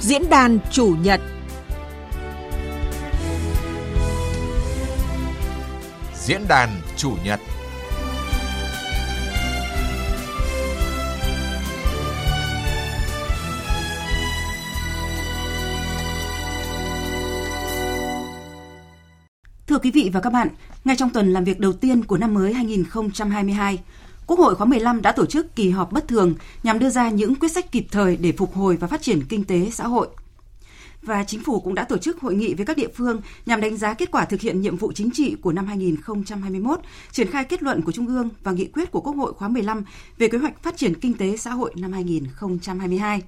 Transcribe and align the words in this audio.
Diễn 0.00 0.30
đàn 0.30 0.58
chủ 0.70 0.96
nhật. 1.02 1.20
Diễn 6.14 6.48
đàn 6.48 6.68
chủ 6.96 7.16
nhật. 7.24 7.40
Thưa 19.66 19.78
quý 19.78 19.90
vị 19.90 20.10
và 20.12 20.20
các 20.20 20.32
bạn, 20.32 20.48
ngay 20.84 20.96
trong 20.96 21.10
tuần 21.10 21.32
làm 21.32 21.44
việc 21.44 21.60
đầu 21.60 21.72
tiên 21.72 22.04
của 22.04 22.16
năm 22.16 22.34
mới 22.34 22.54
2022, 22.54 23.78
Quốc 24.26 24.38
hội 24.38 24.54
khóa 24.54 24.66
15 24.66 25.02
đã 25.02 25.12
tổ 25.12 25.26
chức 25.26 25.56
kỳ 25.56 25.70
họp 25.70 25.92
bất 25.92 26.08
thường 26.08 26.34
nhằm 26.62 26.78
đưa 26.78 26.90
ra 26.90 27.10
những 27.10 27.34
quyết 27.34 27.52
sách 27.52 27.72
kịp 27.72 27.86
thời 27.90 28.16
để 28.16 28.32
phục 28.32 28.54
hồi 28.54 28.76
và 28.76 28.86
phát 28.86 29.02
triển 29.02 29.24
kinh 29.28 29.44
tế 29.44 29.70
xã 29.72 29.86
hội. 29.86 30.08
Và 31.02 31.24
chính 31.24 31.42
phủ 31.44 31.60
cũng 31.60 31.74
đã 31.74 31.84
tổ 31.84 31.98
chức 31.98 32.20
hội 32.20 32.34
nghị 32.34 32.54
với 32.54 32.66
các 32.66 32.76
địa 32.76 32.88
phương 32.94 33.20
nhằm 33.46 33.60
đánh 33.60 33.76
giá 33.76 33.94
kết 33.94 34.10
quả 34.10 34.24
thực 34.24 34.40
hiện 34.40 34.60
nhiệm 34.60 34.76
vụ 34.76 34.92
chính 34.92 35.10
trị 35.10 35.36
của 35.42 35.52
năm 35.52 35.66
2021, 35.66 36.80
triển 37.12 37.30
khai 37.30 37.44
kết 37.44 37.62
luận 37.62 37.82
của 37.82 37.92
Trung 37.92 38.06
ương 38.06 38.28
và 38.42 38.52
nghị 38.52 38.66
quyết 38.66 38.90
của 38.90 39.00
Quốc 39.00 39.16
hội 39.16 39.32
khóa 39.32 39.48
15 39.48 39.84
về 40.18 40.28
kế 40.28 40.38
hoạch 40.38 40.62
phát 40.62 40.76
triển 40.76 40.94
kinh 40.94 41.14
tế 41.14 41.36
xã 41.36 41.50
hội 41.50 41.72
năm 41.76 41.92
2022. 41.92 43.22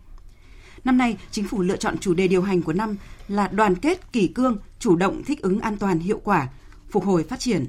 Năm 0.84 0.98
nay, 0.98 1.16
chính 1.30 1.48
phủ 1.48 1.62
lựa 1.62 1.77
chọn 1.77 1.98
chủ 1.98 2.14
đề 2.14 2.28
điều 2.28 2.42
hành 2.42 2.62
của 2.62 2.72
năm 2.72 2.96
là 3.28 3.48
đoàn 3.48 3.74
kết, 3.74 4.12
kỷ 4.12 4.27
cương, 4.27 4.56
chủ 4.78 4.96
động 4.96 5.24
thích 5.24 5.42
ứng 5.42 5.60
an 5.60 5.77
toàn 5.77 5.98
hiệu 5.98 6.20
quả, 6.24 6.48
phục 6.92 7.04
hồi 7.04 7.24
phát 7.24 7.40
triển. 7.40 7.66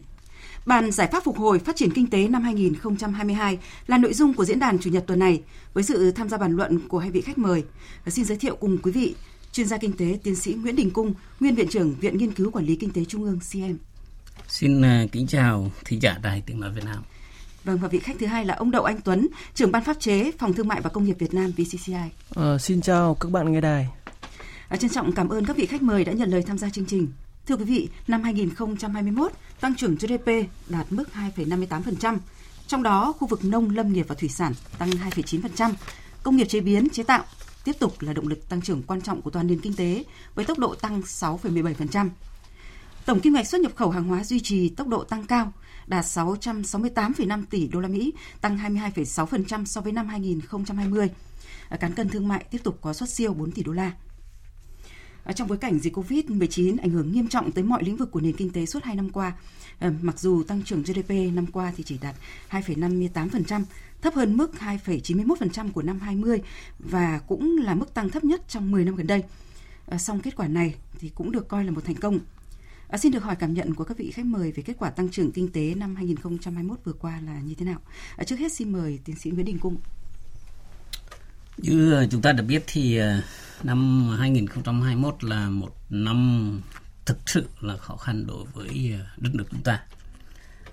Bàn 0.65 0.91
giải 0.91 1.09
pháp 1.11 1.23
phục 1.23 1.37
hồi 1.37 1.59
phát 1.59 1.75
triển 1.75 1.93
kinh 1.93 2.07
tế 2.07 2.27
năm 2.27 2.41
2022 2.41 3.57
là 3.87 3.97
nội 3.97 4.13
dung 4.13 4.33
của 4.33 4.45
diễn 4.45 4.59
đàn 4.59 4.79
chủ 4.79 4.89
nhật 4.89 5.03
tuần 5.07 5.19
này 5.19 5.41
với 5.73 5.83
sự 5.83 6.11
tham 6.11 6.29
gia 6.29 6.37
bàn 6.37 6.55
luận 6.55 6.87
của 6.87 6.99
hai 6.99 7.11
vị 7.11 7.21
khách 7.21 7.37
mời. 7.37 7.63
Xin 8.07 8.25
giới 8.25 8.37
thiệu 8.37 8.55
cùng 8.55 8.77
quý 8.77 8.91
vị 8.91 9.15
chuyên 9.51 9.67
gia 9.67 9.77
kinh 9.77 9.93
tế 9.93 10.19
tiến 10.23 10.35
sĩ 10.35 10.53
Nguyễn 10.53 10.75
Đình 10.75 10.89
Cung, 10.89 11.13
nguyên 11.39 11.55
viện 11.55 11.67
trưởng 11.67 11.95
Viện 11.95 12.17
Nghiên 12.17 12.31
cứu 12.31 12.51
Quản 12.51 12.65
lý 12.65 12.75
Kinh 12.75 12.89
tế 12.89 13.05
Trung 13.05 13.23
ương 13.23 13.39
CM. 13.51 13.75
Xin 14.47 14.81
à, 14.81 15.05
kính 15.11 15.27
chào 15.27 15.71
thính 15.85 16.01
giả 16.01 16.17
Đài 16.23 16.43
Tiếng 16.45 16.59
Nói 16.59 16.71
Việt 16.73 16.85
Nam. 16.85 17.03
Vâng 17.63 17.77
và 17.77 17.87
vị 17.87 17.99
khách 17.99 18.15
thứ 18.19 18.25
hai 18.25 18.45
là 18.45 18.53
ông 18.53 18.71
Đậu 18.71 18.83
Anh 18.83 19.01
Tuấn, 19.01 19.27
trưởng 19.53 19.71
ban 19.71 19.83
pháp 19.83 19.99
chế 19.99 20.31
Phòng 20.39 20.53
Thương 20.53 20.67
mại 20.67 20.81
và 20.81 20.89
Công 20.89 21.05
nghiệp 21.05 21.15
Việt 21.19 21.33
Nam 21.33 21.51
VCCI. 21.57 21.93
À, 21.93 22.09
ờ, 22.29 22.57
xin 22.57 22.81
chào 22.81 23.15
các 23.15 23.31
bạn 23.31 23.51
nghe 23.51 23.61
đài. 23.61 23.87
À, 24.67 24.77
trân 24.77 24.91
trọng 24.91 25.11
cảm 25.11 25.29
ơn 25.29 25.45
các 25.45 25.57
vị 25.57 25.65
khách 25.65 25.81
mời 25.81 26.05
đã 26.05 26.11
nhận 26.11 26.29
lời 26.29 26.43
tham 26.47 26.57
gia 26.57 26.69
chương 26.69 26.85
trình. 26.85 27.07
Thưa 27.47 27.55
quý 27.55 27.63
vị, 27.63 27.89
năm 28.07 28.23
2021, 28.23 29.31
tăng 29.59 29.75
trưởng 29.75 29.95
GDP 29.95 30.27
đạt 30.69 30.85
mức 30.89 31.03
2,58%, 31.35 32.17
trong 32.67 32.83
đó 32.83 33.13
khu 33.19 33.27
vực 33.27 33.45
nông 33.45 33.75
lâm 33.75 33.93
nghiệp 33.93 34.05
và 34.07 34.15
thủy 34.15 34.29
sản 34.29 34.53
tăng 34.77 34.89
2,9%, 34.89 35.73
công 36.23 36.35
nghiệp 36.35 36.45
chế 36.45 36.59
biến 36.59 36.89
chế 36.89 37.03
tạo 37.03 37.23
tiếp 37.63 37.75
tục 37.79 37.93
là 37.99 38.13
động 38.13 38.27
lực 38.27 38.49
tăng 38.49 38.61
trưởng 38.61 38.83
quan 38.83 39.01
trọng 39.01 39.21
của 39.21 39.29
toàn 39.29 39.47
nền 39.47 39.59
kinh 39.59 39.75
tế 39.75 40.03
với 40.35 40.45
tốc 40.45 40.59
độ 40.59 40.75
tăng 40.75 41.01
6,17%. 41.01 42.09
Tổng 43.05 43.19
kim 43.19 43.33
ngạch 43.33 43.47
xuất 43.47 43.61
nhập 43.61 43.71
khẩu 43.75 43.89
hàng 43.89 44.03
hóa 44.03 44.23
duy 44.23 44.39
trì 44.39 44.69
tốc 44.69 44.87
độ 44.87 45.03
tăng 45.03 45.25
cao, 45.25 45.53
đạt 45.87 46.05
668,5 46.05 47.43
tỷ 47.49 47.67
đô 47.67 47.79
la 47.79 47.87
Mỹ, 47.87 48.13
tăng 48.41 48.57
22,6% 48.57 49.65
so 49.65 49.81
với 49.81 49.91
năm 49.91 50.07
2020. 50.07 51.09
Cán 51.79 51.93
cân 51.93 52.09
thương 52.09 52.27
mại 52.27 52.45
tiếp 52.51 52.63
tục 52.63 52.77
có 52.81 52.93
xuất 52.93 53.09
siêu 53.09 53.33
4 53.33 53.51
tỷ 53.51 53.63
đô 53.63 53.71
la. 53.71 53.91
Ờ, 55.23 55.33
trong 55.33 55.47
bối 55.47 55.57
cảnh 55.57 55.79
dịch 55.79 55.97
Covid-19 55.97 56.77
ảnh 56.81 56.89
hưởng 56.89 57.11
nghiêm 57.11 57.27
trọng 57.27 57.51
tới 57.51 57.63
mọi 57.63 57.83
lĩnh 57.83 57.97
vực 57.97 58.11
của 58.11 58.21
nền 58.21 58.35
kinh 58.35 58.49
tế 58.49 58.65
suốt 58.65 58.83
2 58.83 58.95
năm 58.95 59.09
qua, 59.09 59.33
ờ, 59.79 59.91
mặc 60.01 60.19
dù 60.19 60.43
tăng 60.43 60.63
trưởng 60.63 60.83
GDP 60.83 61.09
năm 61.33 61.45
qua 61.47 61.73
thì 61.77 61.83
chỉ 61.83 61.97
đạt 62.01 62.15
2,58%, 62.47 63.65
thấp 64.01 64.13
hơn 64.13 64.37
mức 64.37 64.59
2,91% 64.59 65.71
của 65.71 65.81
năm 65.81 65.99
20 65.99 66.41
và 66.79 67.21
cũng 67.27 67.57
là 67.57 67.75
mức 67.75 67.93
tăng 67.93 68.09
thấp 68.09 68.23
nhất 68.23 68.41
trong 68.47 68.71
10 68.71 68.85
năm 68.85 68.95
gần 68.95 69.07
đây. 69.07 69.23
Ờ, 69.85 69.97
song 69.97 70.19
kết 70.19 70.35
quả 70.35 70.47
này 70.47 70.75
thì 70.99 71.09
cũng 71.15 71.31
được 71.31 71.47
coi 71.47 71.65
là 71.65 71.71
một 71.71 71.85
thành 71.85 71.95
công 71.95 72.19
À, 72.91 72.97
xin 72.97 73.11
được 73.11 73.23
hỏi 73.23 73.35
cảm 73.35 73.53
nhận 73.53 73.73
của 73.73 73.83
các 73.83 73.97
vị 73.97 74.11
khách 74.11 74.25
mời 74.25 74.51
về 74.51 74.63
kết 74.63 74.73
quả 74.79 74.89
tăng 74.89 75.09
trưởng 75.09 75.31
kinh 75.31 75.51
tế 75.51 75.75
năm 75.75 75.95
2021 75.95 76.79
vừa 76.83 76.93
qua 76.93 77.21
là 77.25 77.39
như 77.39 77.55
thế 77.55 77.65
nào? 77.65 77.79
À, 78.17 78.23
trước 78.23 78.39
hết 78.39 78.51
xin 78.51 78.71
mời 78.71 78.99
tiến 79.05 79.15
sĩ 79.15 79.29
Nguyễn 79.31 79.45
Đình 79.45 79.59
Cung. 79.59 79.77
Như 81.61 81.93
ờ, 81.93 82.07
chúng 82.11 82.21
ta 82.21 82.31
đã 82.31 82.43
biết 82.43 82.63
thì 82.67 82.97
ờ, 82.97 83.21
năm 83.63 84.09
2021 84.19 85.23
là 85.23 85.49
một 85.49 85.75
năm 85.89 86.61
thực 87.05 87.29
sự 87.29 87.45
là 87.61 87.77
khó 87.77 87.95
khăn 87.95 88.27
đối 88.27 88.45
với 88.53 88.95
ờ, 88.99 89.05
đất 89.17 89.35
nước 89.35 89.45
chúng 89.51 89.61
ta. 89.61 89.79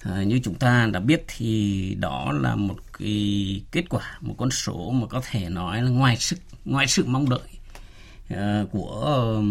à, 0.04 0.24
như 0.24 0.40
chúng 0.44 0.56
ta 0.56 0.90
đã 0.94 1.00
biết 1.00 1.24
thì 1.28 1.96
đó 2.00 2.32
là 2.32 2.56
một 2.56 2.78
cái 3.00 3.62
kết 3.72 3.90
quả 3.90 4.18
một 4.22 4.36
con 4.38 4.52
số 4.52 4.92
mà 4.92 5.08
có 5.08 5.22
thể 5.32 5.50
nói 5.50 5.82
là 5.82 5.90
ngoài 5.90 6.18
sức 6.18 6.40
ngoài 6.66 6.88
sự 6.88 7.06
mong 7.08 7.30
đợi 7.30 7.40
uh, 8.34 8.38
của 8.72 9.42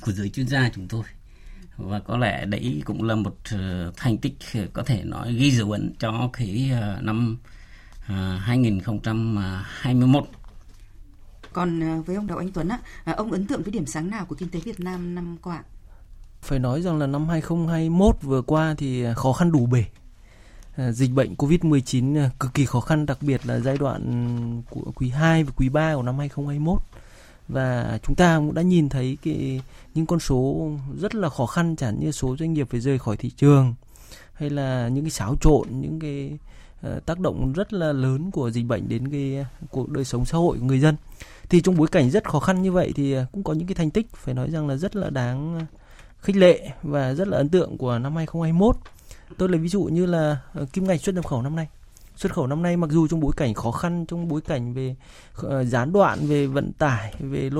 của 0.00 0.12
giới 0.12 0.28
chuyên 0.28 0.48
gia 0.48 0.70
chúng 0.74 0.88
tôi 0.88 1.02
và 1.76 2.00
có 2.00 2.18
lẽ 2.18 2.44
đấy 2.44 2.82
cũng 2.84 3.02
là 3.02 3.14
một 3.14 3.36
uh, 3.54 3.96
thành 3.96 4.18
tích 4.18 4.36
có 4.72 4.82
thể 4.82 5.04
nói 5.04 5.34
ghi 5.34 5.50
dấu 5.50 5.72
ấn 5.72 5.94
cho 5.98 6.30
cái 6.32 6.70
uh, 6.72 7.02
năm 7.02 7.36
uh, 8.04 8.40
2021 8.40 10.28
còn 11.52 12.02
với 12.02 12.16
ông 12.16 12.26
Đào 12.26 12.38
Anh 12.38 12.52
Tuấn 12.52 12.68
á, 12.68 12.78
ông 13.04 13.32
ấn 13.32 13.46
tượng 13.46 13.62
với 13.62 13.72
điểm 13.72 13.86
sáng 13.86 14.10
nào 14.10 14.26
của 14.26 14.34
kinh 14.34 14.48
tế 14.48 14.60
Việt 14.60 14.80
Nam 14.80 15.14
năm 15.14 15.36
qua? 15.42 15.62
Phải 16.42 16.58
nói 16.58 16.82
rằng 16.82 16.98
là 16.98 17.06
năm 17.06 17.28
2021 17.28 18.16
vừa 18.22 18.42
qua 18.42 18.74
thì 18.78 19.04
khó 19.14 19.32
khăn 19.32 19.52
đủ 19.52 19.66
bể. 19.66 19.84
À, 20.76 20.92
dịch 20.92 21.10
bệnh 21.12 21.34
Covid-19 21.34 22.18
à, 22.18 22.30
cực 22.40 22.54
kỳ 22.54 22.66
khó 22.66 22.80
khăn 22.80 23.06
đặc 23.06 23.18
biệt 23.20 23.46
là 23.46 23.58
giai 23.58 23.76
đoạn 23.78 24.62
của 24.70 24.92
quý 24.94 25.08
2 25.08 25.44
và 25.44 25.52
quý 25.56 25.68
3 25.68 25.94
của 25.94 26.02
năm 26.02 26.18
2021 26.18 26.82
và 27.48 27.98
chúng 28.02 28.16
ta 28.16 28.36
cũng 28.36 28.54
đã 28.54 28.62
nhìn 28.62 28.88
thấy 28.88 29.18
cái 29.22 29.60
những 29.94 30.06
con 30.06 30.20
số 30.20 30.70
rất 31.00 31.14
là 31.14 31.28
khó 31.28 31.46
khăn 31.46 31.76
chẳng 31.76 32.00
như 32.00 32.12
số 32.12 32.36
doanh 32.36 32.52
nghiệp 32.52 32.68
phải 32.70 32.80
rời 32.80 32.98
khỏi 32.98 33.16
thị 33.16 33.30
trường 33.30 33.74
hay 34.32 34.50
là 34.50 34.88
những 34.88 35.04
cái 35.04 35.10
xáo 35.10 35.36
trộn 35.40 35.68
những 35.70 36.00
cái 36.00 36.38
uh, 36.86 37.06
tác 37.06 37.20
động 37.20 37.52
rất 37.52 37.72
là 37.72 37.92
lớn 37.92 38.30
của 38.30 38.50
dịch 38.50 38.66
bệnh 38.66 38.88
đến 38.88 39.10
cái 39.10 39.46
cuộc 39.70 39.88
đời 39.88 40.04
sống 40.04 40.24
xã 40.24 40.38
hội 40.38 40.58
của 40.58 40.64
người 40.64 40.80
dân 40.80 40.96
thì 41.48 41.60
trong 41.60 41.76
bối 41.76 41.88
cảnh 41.88 42.10
rất 42.10 42.28
khó 42.28 42.40
khăn 42.40 42.62
như 42.62 42.72
vậy 42.72 42.92
thì 42.96 43.16
cũng 43.32 43.42
có 43.42 43.52
những 43.52 43.66
cái 43.66 43.74
thành 43.74 43.90
tích 43.90 44.06
phải 44.16 44.34
nói 44.34 44.50
rằng 44.50 44.68
là 44.68 44.76
rất 44.76 44.96
là 44.96 45.10
đáng 45.10 45.66
khích 46.20 46.36
lệ 46.36 46.68
và 46.82 47.14
rất 47.14 47.28
là 47.28 47.36
ấn 47.36 47.48
tượng 47.48 47.78
của 47.78 47.98
năm 47.98 48.16
2021. 48.16 48.76
Tôi 49.38 49.48
lấy 49.48 49.60
ví 49.60 49.68
dụ 49.68 49.82
như 49.82 50.06
là 50.06 50.38
ờ, 50.54 50.66
kim 50.72 50.86
ngạch 50.86 51.00
xuất 51.00 51.14
nhập 51.14 51.26
khẩu 51.26 51.42
năm 51.42 51.56
nay. 51.56 51.68
Xuất 52.16 52.32
khẩu 52.32 52.46
năm 52.46 52.62
nay 52.62 52.76
mặc 52.76 52.90
dù 52.90 53.08
trong 53.08 53.20
bối 53.20 53.32
cảnh 53.36 53.54
khó 53.54 53.70
khăn, 53.70 54.06
trong 54.08 54.28
bối 54.28 54.40
cảnh 54.40 54.74
về 54.74 54.96
uh, 55.46 55.66
gián 55.66 55.92
đoạn, 55.92 56.18
về 56.26 56.46
vận 56.46 56.72
tải, 56.72 57.14
về 57.18 57.50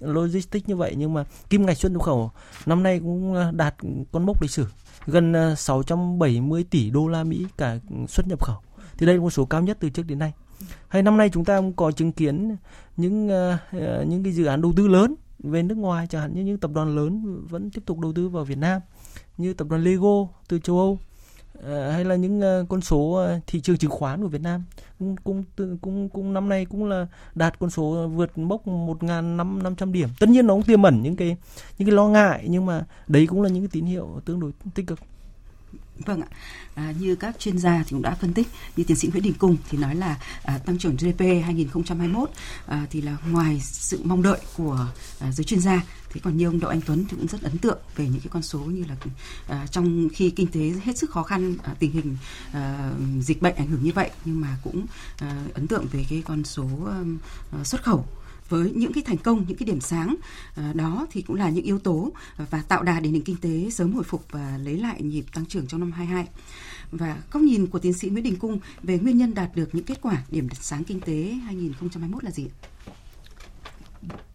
logistics 0.00 0.68
như 0.68 0.76
vậy 0.76 0.94
nhưng 0.96 1.14
mà 1.14 1.24
kim 1.50 1.66
ngạch 1.66 1.78
xuất 1.78 1.92
nhập 1.92 2.02
khẩu 2.02 2.30
năm 2.66 2.82
nay 2.82 2.98
cũng 2.98 3.34
ờ, 3.34 3.52
đạt 3.52 3.74
con 4.12 4.26
mốc 4.26 4.42
lịch 4.42 4.50
sử 4.50 4.66
gần 5.06 5.32
ờ, 5.32 5.54
670 5.54 6.64
tỷ 6.70 6.90
đô 6.90 7.08
la 7.08 7.24
Mỹ 7.24 7.46
cả 7.56 7.78
xuất 8.08 8.28
nhập 8.28 8.44
khẩu. 8.44 8.56
Thì 8.98 9.06
đây 9.06 9.14
là 9.14 9.20
con 9.20 9.30
số 9.30 9.44
cao 9.44 9.62
nhất 9.62 9.76
từ 9.80 9.90
trước 9.90 10.06
đến 10.06 10.18
nay. 10.18 10.32
Hay 10.88 11.02
năm 11.02 11.16
nay 11.16 11.30
chúng 11.32 11.44
ta 11.44 11.56
cũng 11.56 11.72
có 11.72 11.92
chứng 11.92 12.12
kiến 12.12 12.56
những 12.96 13.26
uh, 13.26 14.08
những 14.08 14.24
cái 14.24 14.32
dự 14.32 14.44
án 14.44 14.62
đầu 14.62 14.72
tư 14.76 14.88
lớn 14.88 15.14
về 15.38 15.62
nước 15.62 15.78
ngoài 15.78 16.06
chẳng 16.10 16.22
hạn 16.22 16.34
như 16.34 16.44
những 16.44 16.58
tập 16.58 16.70
đoàn 16.74 16.96
lớn 16.96 17.40
vẫn 17.46 17.70
tiếp 17.70 17.82
tục 17.86 17.98
đầu 17.98 18.12
tư 18.12 18.28
vào 18.28 18.44
Việt 18.44 18.58
Nam 18.58 18.80
như 19.38 19.54
tập 19.54 19.66
đoàn 19.70 19.84
Lego 19.84 20.26
từ 20.48 20.58
châu 20.58 20.78
Âu 20.78 20.98
Ờ, 21.62 21.90
hay 21.90 22.04
là 22.04 22.14
những 22.14 22.40
ờ, 22.40 22.64
con 22.68 22.80
số 22.80 23.12
ờ, 23.12 23.40
thị 23.46 23.60
trường 23.60 23.76
chứng 23.76 23.90
khoán 23.90 24.22
của 24.22 24.28
Việt 24.28 24.42
Nam? 24.42 24.64
Cũng 24.98 25.16
cũng 25.24 25.44
cũng 25.80 26.08
cũng 26.08 26.32
năm 26.32 26.48
nay 26.48 26.64
cũng 26.64 26.84
là 26.84 27.06
đạt 27.34 27.58
con 27.58 27.70
số 27.70 28.08
vượt 28.08 28.38
mốc 28.38 28.66
một 28.66 29.02
ngàn 29.02 29.36
năm 29.36 29.62
năm 29.62 29.76
trăm 29.76 29.92
điểm. 29.92 30.08
Tất 30.18 30.28
nhiên 30.28 30.46
nó 30.46 30.54
cũng 30.54 30.62
tiềm 30.62 30.82
ẩn 30.82 31.02
những 31.02 31.16
cái 31.16 31.36
những 31.78 31.88
cái 31.88 31.94
lo 31.94 32.08
ngại 32.08 32.46
nhưng 32.48 32.66
mà 32.66 32.84
đấy 33.08 33.26
cũng 33.26 33.42
là 33.42 33.48
những 33.48 33.62
cái 33.62 33.70
tín 33.72 33.84
hiệu 33.84 34.20
tương 34.24 34.40
đối 34.40 34.52
tích 34.74 34.86
cực. 34.86 34.98
Vâng 36.06 36.22
ạ, 36.22 36.28
à, 36.74 36.94
như 36.98 37.16
các 37.16 37.38
chuyên 37.38 37.58
gia 37.58 37.78
thì 37.78 37.90
cũng 37.90 38.02
đã 38.02 38.14
phân 38.14 38.34
tích, 38.34 38.48
như 38.76 38.84
tiến 38.84 38.96
sĩ 38.96 39.08
Nguyễn 39.08 39.22
Đình 39.22 39.34
Cung 39.38 39.56
thì 39.70 39.78
nói 39.78 39.94
là 39.94 40.18
à, 40.42 40.58
tăng 40.58 40.78
trưởng 40.78 40.96
GDP 40.96 41.20
2021 41.20 42.30
à, 42.66 42.86
thì 42.90 43.02
là 43.02 43.16
ngoài 43.30 43.60
sự 43.60 44.00
mong 44.04 44.22
đợi 44.22 44.38
của 44.56 44.86
à, 45.20 45.32
giới 45.32 45.44
chuyên 45.44 45.60
gia 45.60 45.82
thế 46.10 46.20
còn 46.24 46.36
như 46.36 46.46
ông 46.46 46.60
Đậu 46.60 46.70
Anh 46.70 46.80
Tuấn 46.86 47.04
thì 47.08 47.16
cũng 47.16 47.26
rất 47.26 47.42
ấn 47.42 47.58
tượng 47.58 47.78
về 47.96 48.04
những 48.04 48.20
cái 48.20 48.28
con 48.30 48.42
số 48.42 48.58
như 48.58 48.84
là 48.84 48.96
à, 49.48 49.66
trong 49.70 50.08
khi 50.12 50.30
kinh 50.30 50.46
tế 50.46 50.72
hết 50.84 50.98
sức 50.98 51.10
khó 51.10 51.22
khăn 51.22 51.56
à, 51.62 51.74
tình 51.78 51.92
hình 51.92 52.16
à, 52.52 52.92
dịch 53.20 53.42
bệnh 53.42 53.54
ảnh 53.54 53.66
hưởng 53.66 53.84
như 53.84 53.92
vậy 53.94 54.10
nhưng 54.24 54.40
mà 54.40 54.58
cũng 54.64 54.86
à, 55.18 55.44
ấn 55.54 55.66
tượng 55.66 55.86
về 55.92 56.06
cái 56.10 56.22
con 56.26 56.44
số 56.44 56.68
à, 57.52 57.64
xuất 57.64 57.82
khẩu. 57.82 58.06
Với 58.48 58.72
những 58.74 58.92
cái 58.92 59.02
thành 59.06 59.16
công 59.16 59.44
những 59.48 59.56
cái 59.56 59.66
điểm 59.66 59.80
sáng 59.80 60.16
à, 60.54 60.72
đó 60.74 61.06
thì 61.10 61.22
cũng 61.22 61.36
là 61.36 61.50
những 61.50 61.64
yếu 61.64 61.78
tố 61.78 62.12
à, 62.36 62.46
và 62.50 62.62
tạo 62.62 62.82
đà 62.82 63.00
để 63.00 63.10
nền 63.10 63.22
kinh 63.22 63.36
tế 63.36 63.70
sớm 63.70 63.92
hồi 63.92 64.04
phục 64.04 64.24
và 64.30 64.58
lấy 64.62 64.78
lại 64.78 65.02
nhịp 65.02 65.24
tăng 65.34 65.46
trưởng 65.46 65.66
trong 65.66 65.80
năm 65.80 65.92
22 65.92 66.26
và 66.92 67.16
góc 67.32 67.42
nhìn 67.42 67.66
của 67.66 67.78
tiến 67.78 67.92
sĩ 67.92 68.08
Nguyễn 68.08 68.24
Đình 68.24 68.36
Cung 68.36 68.58
về 68.82 68.98
nguyên 68.98 69.18
nhân 69.18 69.34
đạt 69.34 69.56
được 69.56 69.74
những 69.74 69.84
kết 69.84 69.98
quả 70.02 70.22
điểm 70.30 70.48
sáng 70.60 70.84
kinh 70.84 71.00
tế 71.00 71.14
2021 71.44 72.24
là 72.24 72.30
gì 72.30 72.46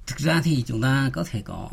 thực 0.08 0.18
ra 0.18 0.42
thì 0.44 0.64
chúng 0.68 0.82
ta 0.82 1.10
có 1.14 1.24
thể 1.32 1.42
có 1.42 1.70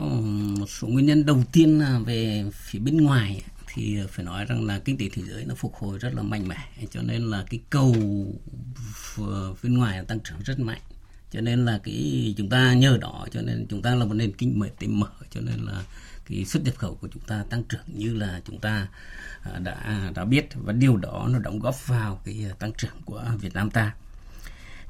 một 0.58 0.66
số 0.66 0.88
nguyên 0.88 1.06
nhân. 1.06 1.26
Đầu 1.26 1.44
tiên 1.52 1.78
là 1.78 1.98
về 1.98 2.44
phía 2.52 2.78
bên 2.78 2.96
ngoài 2.96 3.42
thì 3.74 3.98
phải 4.10 4.24
nói 4.24 4.44
rằng 4.44 4.66
là 4.66 4.78
kinh 4.78 4.98
tế 4.98 5.08
thế 5.12 5.22
giới 5.22 5.44
nó 5.44 5.54
phục 5.54 5.74
hồi 5.74 5.98
rất 5.98 6.14
là 6.14 6.22
mạnh 6.22 6.48
mẽ, 6.48 6.68
cho 6.90 7.02
nên 7.02 7.22
là 7.22 7.44
cái 7.50 7.60
cầu 7.70 7.94
bên 9.62 9.74
ngoài 9.74 10.04
tăng 10.04 10.20
trưởng 10.20 10.38
rất 10.44 10.58
mạnh. 10.58 10.80
Cho 11.30 11.40
nên 11.40 11.64
là 11.64 11.80
cái 11.84 12.34
chúng 12.38 12.48
ta 12.48 12.74
nhờ 12.74 12.98
đó, 13.00 13.26
cho 13.30 13.42
nên 13.42 13.66
chúng 13.68 13.82
ta 13.82 13.94
là 13.94 14.04
một 14.04 14.14
nền 14.14 14.32
kinh 14.32 14.62
tế 14.78 14.86
mở 14.86 15.10
cho 15.30 15.40
nên 15.40 15.60
là 15.60 15.84
cái 16.28 16.44
xuất 16.44 16.64
nhập 16.64 16.74
khẩu 16.76 16.94
của 16.94 17.08
chúng 17.12 17.22
ta 17.22 17.44
tăng 17.50 17.64
trưởng 17.64 17.84
như 17.86 18.14
là 18.14 18.40
chúng 18.44 18.58
ta 18.60 18.88
à, 19.42 19.58
đã 19.58 20.10
đã 20.14 20.24
biết. 20.24 20.48
Và 20.54 20.72
điều 20.72 20.96
đó 20.96 21.28
nó 21.32 21.38
đóng 21.38 21.58
góp 21.58 21.86
vào 21.86 22.20
cái 22.24 22.46
à, 22.50 22.54
tăng 22.58 22.72
trưởng 22.72 23.02
của 23.04 23.24
Việt 23.40 23.54
Nam 23.54 23.70
ta 23.70 23.94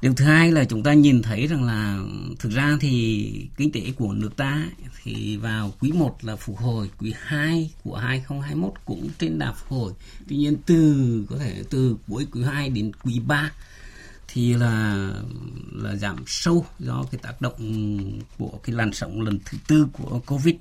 điều 0.03 0.13
thứ 0.13 0.25
hai 0.25 0.51
là 0.51 0.65
chúng 0.65 0.83
ta 0.83 0.93
nhìn 0.93 1.21
thấy 1.21 1.47
rằng 1.47 1.63
là 1.63 1.99
thực 2.39 2.51
ra 2.51 2.77
thì 2.79 3.47
kinh 3.57 3.71
tế 3.71 3.81
của 3.97 4.13
nước 4.13 4.37
ta 4.37 4.67
thì 5.03 5.37
vào 5.37 5.73
quý 5.79 5.91
1 5.91 6.17
là 6.21 6.35
phục 6.35 6.57
hồi, 6.57 6.89
quý 6.97 7.13
2 7.17 7.71
của 7.83 7.95
2021 7.95 8.73
cũng 8.85 9.09
trên 9.19 9.39
đà 9.39 9.51
phục 9.51 9.69
hồi. 9.69 9.93
Tuy 10.27 10.35
nhiên 10.35 10.57
từ, 10.65 11.25
có 11.29 11.37
thể 11.37 11.63
từ 11.69 11.97
cuối 12.07 12.27
quý 12.31 12.43
2 12.43 12.69
đến 12.69 12.91
quý 13.03 13.19
3 13.27 13.51
thì 14.27 14.53
là 14.53 15.07
là 15.71 15.95
giảm 15.95 16.23
sâu 16.27 16.65
do 16.79 17.05
cái 17.11 17.19
tác 17.23 17.41
động 17.41 17.57
của 18.37 18.59
cái 18.63 18.75
làn 18.75 18.93
sóng 18.93 19.21
lần 19.21 19.39
thứ 19.45 19.57
tư 19.67 19.87
của 19.93 20.21
covid 20.25 20.55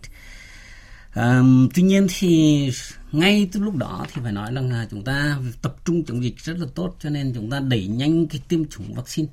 à, 1.12 1.42
tuy 1.74 1.82
nhiên 1.82 2.06
thì 2.18 2.70
ngay 3.12 3.48
từ 3.52 3.60
lúc 3.60 3.76
đó 3.76 4.06
thì 4.12 4.22
phải 4.22 4.32
nói 4.32 4.52
rằng 4.54 4.70
là 4.70 4.86
chúng 4.90 5.04
ta 5.04 5.38
tập 5.62 5.76
trung 5.84 6.04
chống 6.04 6.24
dịch 6.24 6.38
rất 6.38 6.58
là 6.58 6.66
tốt 6.74 6.96
cho 7.00 7.10
nên 7.10 7.32
chúng 7.34 7.50
ta 7.50 7.60
đẩy 7.60 7.86
nhanh 7.86 8.26
cái 8.26 8.40
tiêm 8.48 8.64
chủng 8.64 8.94
vaccine. 8.94 9.28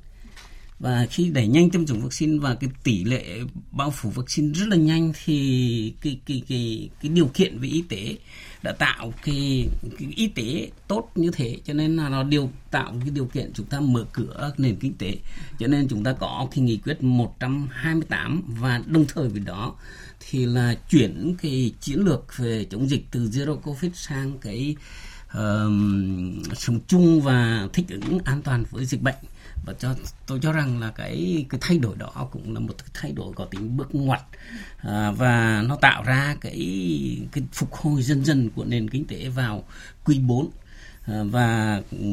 Và 0.78 1.06
khi 1.10 1.30
đẩy 1.30 1.46
nhanh 1.46 1.70
tiêm 1.70 1.86
chủng 1.86 2.00
vaccine 2.00 2.38
và 2.38 2.54
cái 2.54 2.70
tỷ 2.84 3.04
lệ 3.04 3.40
bao 3.70 3.90
phủ 3.90 4.10
vaccine 4.10 4.52
rất 4.54 4.68
là 4.68 4.76
nhanh 4.76 5.12
thì 5.24 5.94
cái 6.00 6.20
cái 6.26 6.42
cái 6.48 6.88
cái 7.02 7.12
điều 7.14 7.26
kiện 7.34 7.58
về 7.58 7.68
y 7.68 7.82
tế 7.88 8.16
đã 8.62 8.72
tạo 8.72 9.12
cái, 9.24 9.68
cái 9.98 10.08
y 10.16 10.26
tế 10.26 10.70
tốt 10.88 11.10
như 11.14 11.30
thế. 11.30 11.56
Cho 11.64 11.72
nên 11.72 11.96
là 11.96 12.08
nó 12.08 12.22
điều 12.22 12.50
tạo 12.70 12.94
cái 13.00 13.10
điều 13.10 13.26
kiện 13.26 13.50
chúng 13.54 13.66
ta 13.66 13.80
mở 13.80 14.04
cửa 14.12 14.52
nền 14.58 14.76
kinh 14.76 14.94
tế. 14.94 15.16
Cho 15.58 15.66
nên 15.66 15.88
chúng 15.88 16.04
ta 16.04 16.12
có 16.12 16.48
cái 16.50 16.64
nghị 16.64 16.76
quyết 16.76 17.02
128 17.02 18.42
và 18.46 18.82
đồng 18.86 19.04
thời 19.14 19.28
với 19.28 19.40
đó 19.40 19.74
thì 20.20 20.46
là 20.46 20.74
chuyển 20.88 21.34
cái 21.42 21.72
chiến 21.80 21.98
lược 21.98 22.36
về 22.36 22.66
chống 22.70 22.90
dịch 22.90 23.06
từ 23.10 23.20
zero 23.20 23.56
covid 23.56 23.92
sang 23.94 24.38
cái 24.38 24.76
uh, 25.26 25.72
sống 26.56 26.80
chung 26.86 27.20
và 27.20 27.68
thích 27.72 27.86
ứng 27.88 28.18
an 28.24 28.42
toàn 28.42 28.64
với 28.70 28.86
dịch 28.86 29.02
bệnh. 29.02 29.14
Và 29.66 29.72
cho 29.78 29.94
tôi 30.26 30.38
cho 30.42 30.52
rằng 30.52 30.80
là 30.80 30.90
cái 30.90 31.46
cái 31.48 31.58
thay 31.60 31.78
đổi 31.78 31.96
đó 31.96 32.28
cũng 32.30 32.54
là 32.54 32.60
một 32.60 32.74
cái 32.78 32.88
thay 32.94 33.12
đổi 33.12 33.32
có 33.34 33.44
tính 33.44 33.76
bước 33.76 33.94
ngoặt 33.94 34.20
à, 34.76 35.10
và 35.10 35.62
nó 35.66 35.76
tạo 35.76 36.02
ra 36.02 36.36
cái 36.40 36.58
cái 37.32 37.44
phục 37.52 37.74
hồi 37.74 38.02
dần 38.02 38.24
dần 38.24 38.50
của 38.54 38.64
nền 38.64 38.90
kinh 38.90 39.04
tế 39.04 39.28
vào 39.28 39.64
quý 40.04 40.18
4 40.18 40.50
Ờ, 41.10 41.24
và 41.24 41.82
ừ, 41.90 42.06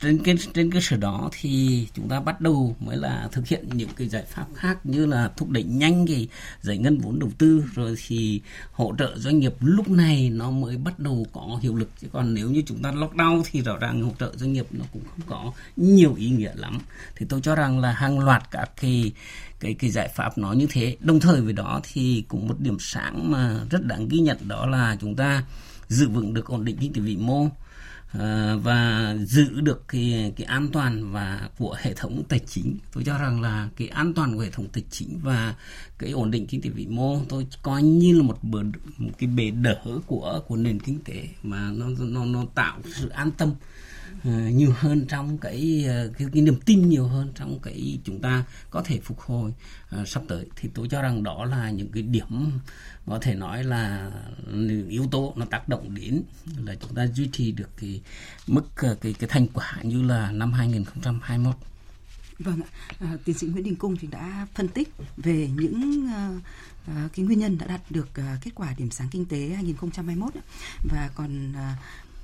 trên 0.00 0.18
cái, 0.18 0.34
trên 0.54 0.72
cơ 0.72 0.80
sở 0.82 0.96
đó 0.96 1.30
thì 1.40 1.86
chúng 1.94 2.08
ta 2.08 2.20
bắt 2.20 2.40
đầu 2.40 2.76
mới 2.80 2.96
là 2.96 3.28
thực 3.32 3.48
hiện 3.48 3.68
những 3.72 3.88
cái 3.96 4.08
giải 4.08 4.24
pháp 4.28 4.46
khác 4.54 4.86
như 4.86 5.06
là 5.06 5.30
thúc 5.36 5.50
đẩy 5.50 5.62
nhanh 5.62 6.06
cái 6.06 6.28
giải 6.60 6.78
ngân 6.78 6.98
vốn 6.98 7.18
đầu 7.18 7.30
tư. 7.38 7.64
Rồi 7.74 7.94
thì 8.06 8.40
hỗ 8.72 8.94
trợ 8.98 9.14
doanh 9.16 9.38
nghiệp 9.38 9.54
lúc 9.60 9.88
này 9.88 10.30
nó 10.30 10.50
mới 10.50 10.76
bắt 10.76 10.98
đầu 10.98 11.26
có 11.32 11.58
hiệu 11.62 11.74
lực. 11.74 11.90
Chứ 12.00 12.08
còn 12.12 12.34
nếu 12.34 12.50
như 12.50 12.62
chúng 12.66 12.82
ta 12.82 12.92
lockdown 12.92 13.42
thì 13.50 13.62
rõ 13.62 13.76
ràng 13.76 14.02
hỗ 14.02 14.12
trợ 14.20 14.32
doanh 14.36 14.52
nghiệp 14.52 14.66
nó 14.70 14.84
cũng 14.92 15.02
không 15.10 15.20
có 15.26 15.52
nhiều 15.76 16.14
ý 16.14 16.30
nghĩa 16.30 16.52
lắm. 16.54 16.78
Thì 17.16 17.26
tôi 17.28 17.40
cho 17.40 17.54
rằng 17.54 17.80
là 17.80 17.92
hàng 17.92 18.18
loạt 18.18 18.50
các 18.50 18.70
cái 18.80 19.12
cái 19.60 19.74
cái 19.74 19.90
giải 19.90 20.08
pháp 20.14 20.38
nó 20.38 20.52
như 20.52 20.66
thế. 20.70 20.96
Đồng 21.00 21.20
thời 21.20 21.40
với 21.40 21.52
đó 21.52 21.80
thì 21.92 22.24
cũng 22.28 22.48
một 22.48 22.60
điểm 22.60 22.76
sáng 22.80 23.30
mà 23.30 23.60
rất 23.70 23.84
đáng 23.84 24.08
ghi 24.08 24.18
nhận 24.18 24.38
đó 24.48 24.66
là 24.66 24.96
chúng 25.00 25.16
ta 25.16 25.44
giữ 25.88 26.08
vững 26.08 26.34
được 26.34 26.46
ổn 26.46 26.64
định 26.64 26.76
kinh 26.80 26.92
tế 26.92 27.00
vĩ 27.00 27.16
mô. 27.16 27.48
Ờ, 28.18 28.58
và 28.62 29.14
giữ 29.20 29.60
được 29.60 29.88
cái 29.88 30.32
cái 30.36 30.44
an 30.44 30.68
toàn 30.72 31.12
và 31.12 31.48
của 31.58 31.76
hệ 31.80 31.94
thống 31.94 32.22
tài 32.28 32.38
chính. 32.38 32.78
Tôi 32.92 33.04
cho 33.04 33.18
rằng 33.18 33.40
là 33.40 33.68
cái 33.76 33.88
an 33.88 34.14
toàn 34.14 34.34
của 34.36 34.40
hệ 34.42 34.50
thống 34.50 34.68
tài 34.72 34.84
chính 34.90 35.18
và 35.22 35.54
cái 35.98 36.10
ổn 36.10 36.30
định 36.30 36.46
kinh 36.46 36.62
tế 36.62 36.70
vĩ 36.70 36.86
mô 36.86 37.20
tôi 37.28 37.46
coi 37.62 37.82
như 37.82 38.16
là 38.16 38.22
một 38.22 38.38
bờ 38.42 38.62
một 38.98 39.10
cái 39.18 39.28
bề 39.28 39.50
đỡ 39.50 39.80
của 40.06 40.42
của 40.46 40.56
nền 40.56 40.78
kinh 40.80 40.98
tế 41.04 41.28
mà 41.42 41.70
nó 41.70 41.86
nó 41.98 42.24
nó 42.24 42.44
tạo 42.54 42.78
sự 42.94 43.08
an 43.08 43.30
tâm 43.30 43.48
uh, 43.48 43.56
Ờ, 44.24 44.30
nhiều 44.30 44.72
hơn 44.76 45.06
trong 45.08 45.38
cái, 45.38 45.84
ờ, 45.88 46.10
cái 46.18 46.28
cái 46.32 46.42
niềm 46.42 46.60
tin 46.60 46.88
nhiều 46.88 47.06
hơn 47.06 47.32
trong 47.34 47.58
cái 47.62 47.98
chúng 48.04 48.20
ta 48.20 48.44
có 48.70 48.82
thể 48.82 49.00
phục 49.00 49.20
hồi 49.20 49.52
uh, 50.00 50.08
sắp 50.08 50.22
tới. 50.28 50.46
Thì 50.56 50.68
tôi 50.74 50.88
cho 50.88 51.02
rằng 51.02 51.22
đó 51.22 51.44
là 51.44 51.70
những 51.70 51.88
cái 51.92 52.02
điểm 52.02 52.50
có 53.06 53.18
thể 53.22 53.34
nói 53.34 53.64
là 53.64 54.10
yếu 54.88 55.06
tố 55.10 55.32
nó 55.36 55.46
tác 55.46 55.68
động 55.68 55.94
đến 55.94 56.22
là 56.56 56.74
chúng 56.74 56.94
ta 56.94 57.06
duy 57.06 57.28
trì 57.32 57.52
được 57.52 57.68
cái 57.76 58.00
mức 58.46 58.62
cái 58.76 59.14
cái 59.18 59.28
thành 59.28 59.46
quả 59.48 59.78
như 59.82 60.02
là 60.02 60.32
năm 60.32 60.52
2021. 60.52 61.54
Vâng 62.38 62.60
ạ, 62.62 62.68
à, 63.00 63.16
tiến 63.24 63.38
sĩ 63.38 63.46
Nguyễn 63.46 63.64
Đình 63.64 63.76
Cung 63.76 63.96
thì 63.96 64.08
đã 64.08 64.46
phân 64.54 64.68
tích 64.68 64.88
về 65.16 65.50
những 65.54 66.06
uh, 66.06 66.42
uh, 66.90 67.12
cái 67.12 67.26
nguyên 67.26 67.38
nhân 67.38 67.58
đã 67.58 67.66
đạt 67.66 67.80
được 67.90 68.08
uh, 68.08 68.42
kết 68.42 68.50
quả 68.54 68.74
điểm 68.78 68.90
sáng 68.90 69.08
kinh 69.10 69.24
tế 69.24 69.48
2021 69.54 70.34
và 70.90 71.10
còn 71.14 71.52
uh, 71.52 71.58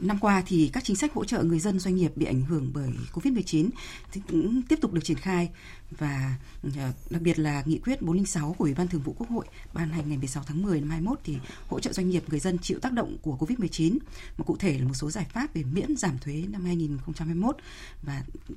Năm 0.01 0.19
qua 0.21 0.43
thì 0.47 0.71
các 0.73 0.85
chính 0.85 0.97
sách 0.97 1.13
hỗ 1.15 1.25
trợ 1.25 1.43
người 1.43 1.59
dân, 1.59 1.79
doanh 1.79 1.97
nghiệp 1.97 2.13
bị 2.17 2.27
ảnh 2.27 2.43
hưởng 2.43 2.71
bởi 2.75 2.91
Covid-19 3.13 3.69
thì 4.13 4.21
cũng 4.29 4.63
tiếp 4.63 4.79
tục 4.81 4.93
được 4.93 5.05
triển 5.05 5.17
khai 5.17 5.49
và 5.91 6.35
ờ, 6.63 6.93
đặc 7.11 7.23
biệt 7.23 7.39
là 7.39 7.63
nghị 7.67 7.79
quyết 7.79 8.03
406 8.03 8.55
của 8.59 8.65
Ủy 8.65 8.75
ban 8.75 8.89
Thường 8.89 9.01
vụ 9.01 9.15
Quốc 9.19 9.29
hội 9.31 9.45
ban 9.73 9.89
hành 9.89 10.09
ngày 10.09 10.19
16 10.19 10.43
tháng 10.47 10.63
10 10.63 10.81
năm 10.81 10.91
21 10.91 11.19
thì 11.25 11.37
hỗ 11.69 11.81
trợ 11.81 11.93
doanh 11.93 12.11
nghiệp, 12.11 12.25
người 12.29 12.41
dân 12.41 12.59
chịu 12.59 12.79
tác 12.79 12.93
động 12.93 13.17
của 13.23 13.37
Covid-19 13.41 13.99
mà 14.39 14.45
cụ 14.45 14.57
thể 14.57 14.79
là 14.79 14.85
một 14.85 14.95
số 14.95 15.11
giải 15.11 15.27
pháp 15.33 15.55
về 15.55 15.63
miễn 15.73 15.97
giảm 15.97 16.19
thuế 16.19 16.45
năm 16.51 16.65
2021 16.65 17.57
và 18.03 18.23
ừ, 18.49 18.55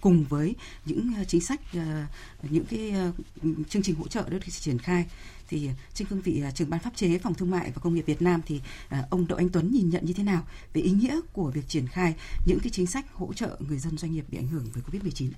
cùng 0.00 0.24
với 0.24 0.54
những 0.84 1.12
ờ, 1.16 1.24
chính 1.24 1.40
sách 1.40 1.60
ờ, 1.74 2.04
những 2.50 2.64
cái 2.64 2.94
chương 3.68 3.82
trình 3.82 3.94
hỗ 3.94 4.08
trợ 4.08 4.28
được 4.28 4.38
triển 4.50 4.78
khai 4.78 5.06
thì 5.48 5.66
ờ, 5.66 5.72
trên 5.94 6.08
cương 6.08 6.20
vị 6.20 6.40
ờ, 6.44 6.50
trưởng 6.50 6.70
ban 6.70 6.80
pháp 6.80 6.96
chế 6.96 7.18
phòng 7.18 7.34
thương 7.34 7.50
mại 7.50 7.70
và 7.70 7.80
công 7.82 7.94
nghiệp 7.94 8.04
Việt 8.06 8.22
Nam 8.22 8.40
thì 8.46 8.60
ờ, 8.88 8.98
ông 9.10 9.26
Đậu 9.28 9.38
Anh 9.38 9.48
Tuấn 9.48 9.72
nhìn 9.72 9.90
nhận 9.90 10.04
như 10.04 10.12
thế 10.12 10.22
nào 10.22 10.42
về 10.74 10.82
ý 10.82 10.90
nghĩa 10.90 11.20
của 11.32 11.50
việc 11.50 11.68
triển 11.68 11.86
khai 11.86 12.14
những 12.46 12.58
cái 12.62 12.70
chính 12.70 12.86
sách 12.86 13.06
hỗ 13.14 13.32
trợ 13.32 13.56
người 13.68 13.78
dân 13.78 13.98
doanh 13.98 14.12
nghiệp 14.12 14.24
bị 14.28 14.38
ảnh 14.38 14.48
hưởng 14.48 14.66
bởi 14.74 14.82
Covid-19? 14.90 15.28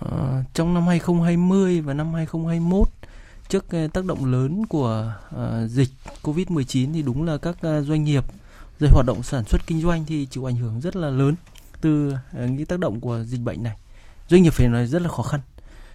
À, 0.00 0.44
trong 0.54 0.74
năm 0.74 0.86
2020 0.86 1.80
và 1.80 1.94
năm 1.94 2.14
2021 2.14 2.88
trước 3.48 3.64
tác 3.92 4.04
động 4.04 4.24
lớn 4.24 4.66
của 4.66 5.14
uh, 5.34 5.70
dịch 5.70 5.88
Covid-19 6.22 6.92
thì 6.92 7.02
đúng 7.02 7.24
là 7.24 7.38
các 7.38 7.56
uh, 7.56 7.86
doanh 7.86 8.04
nghiệp 8.04 8.24
rồi 8.80 8.90
hoạt 8.92 9.06
động 9.06 9.22
sản 9.22 9.44
xuất 9.44 9.66
kinh 9.66 9.80
doanh 9.80 10.04
thì 10.04 10.26
chịu 10.26 10.48
ảnh 10.48 10.56
hưởng 10.56 10.80
rất 10.80 10.96
là 10.96 11.10
lớn 11.10 11.34
từ 11.80 12.08
uh, 12.08 12.50
những 12.50 12.66
tác 12.66 12.78
động 12.78 13.00
của 13.00 13.24
dịch 13.26 13.40
bệnh 13.40 13.62
này. 13.62 13.76
Doanh 14.28 14.42
nghiệp 14.42 14.52
phải 14.52 14.68
nói 14.68 14.86
rất 14.86 15.02
là 15.02 15.08
khó 15.08 15.22
khăn. 15.22 15.40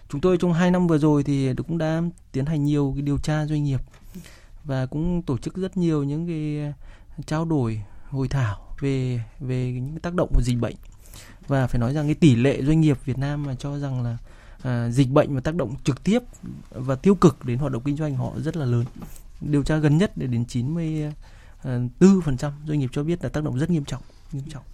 Chúng 0.08 0.20
tôi 0.20 0.38
trong 0.38 0.52
2 0.52 0.70
năm 0.70 0.86
vừa 0.86 0.98
rồi 0.98 1.24
thì 1.24 1.54
cũng 1.54 1.78
đã 1.78 2.02
tiến 2.32 2.46
hành 2.46 2.64
nhiều 2.64 2.92
cái 2.94 3.02
điều 3.02 3.18
tra 3.18 3.46
doanh 3.46 3.64
nghiệp 3.64 3.80
và 4.64 4.86
cũng 4.86 5.22
tổ 5.22 5.38
chức 5.38 5.56
rất 5.56 5.76
nhiều 5.76 6.04
những 6.04 6.26
cái 6.26 6.60
à, 6.60 6.72
trao 7.26 7.44
đổi 7.44 7.82
hội 8.10 8.28
thảo 8.28 8.74
về 8.80 9.20
về 9.40 9.72
những 9.72 10.00
tác 10.00 10.14
động 10.14 10.30
của 10.34 10.42
dịch 10.42 10.58
bệnh 10.58 10.74
và 11.48 11.66
phải 11.66 11.80
nói 11.80 11.94
rằng 11.94 12.06
cái 12.06 12.14
tỷ 12.14 12.36
lệ 12.36 12.62
doanh 12.62 12.80
nghiệp 12.80 12.98
Việt 13.04 13.18
Nam 13.18 13.42
mà 13.42 13.54
cho 13.54 13.78
rằng 13.78 14.02
là 14.02 14.16
à, 14.62 14.90
dịch 14.90 15.10
bệnh 15.10 15.34
mà 15.34 15.40
tác 15.40 15.54
động 15.54 15.74
trực 15.84 16.04
tiếp 16.04 16.18
và 16.70 16.94
tiêu 16.94 17.14
cực 17.14 17.44
đến 17.44 17.58
hoạt 17.58 17.72
động 17.72 17.82
kinh 17.84 17.96
doanh 17.96 18.16
họ 18.16 18.32
rất 18.36 18.56
là 18.56 18.64
lớn. 18.64 18.84
Điều 19.40 19.62
tra 19.62 19.76
gần 19.76 19.98
nhất 19.98 20.12
để 20.16 20.26
đến 20.26 20.44
94% 20.48 21.12
à, 21.62 22.52
doanh 22.66 22.78
nghiệp 22.78 22.90
cho 22.92 23.02
biết 23.02 23.22
là 23.22 23.28
tác 23.28 23.44
động 23.44 23.58
rất 23.58 23.70
nghiêm 23.70 23.84
trọng, 23.84 24.02
nghiêm 24.32 24.44
trọng. 24.50 24.64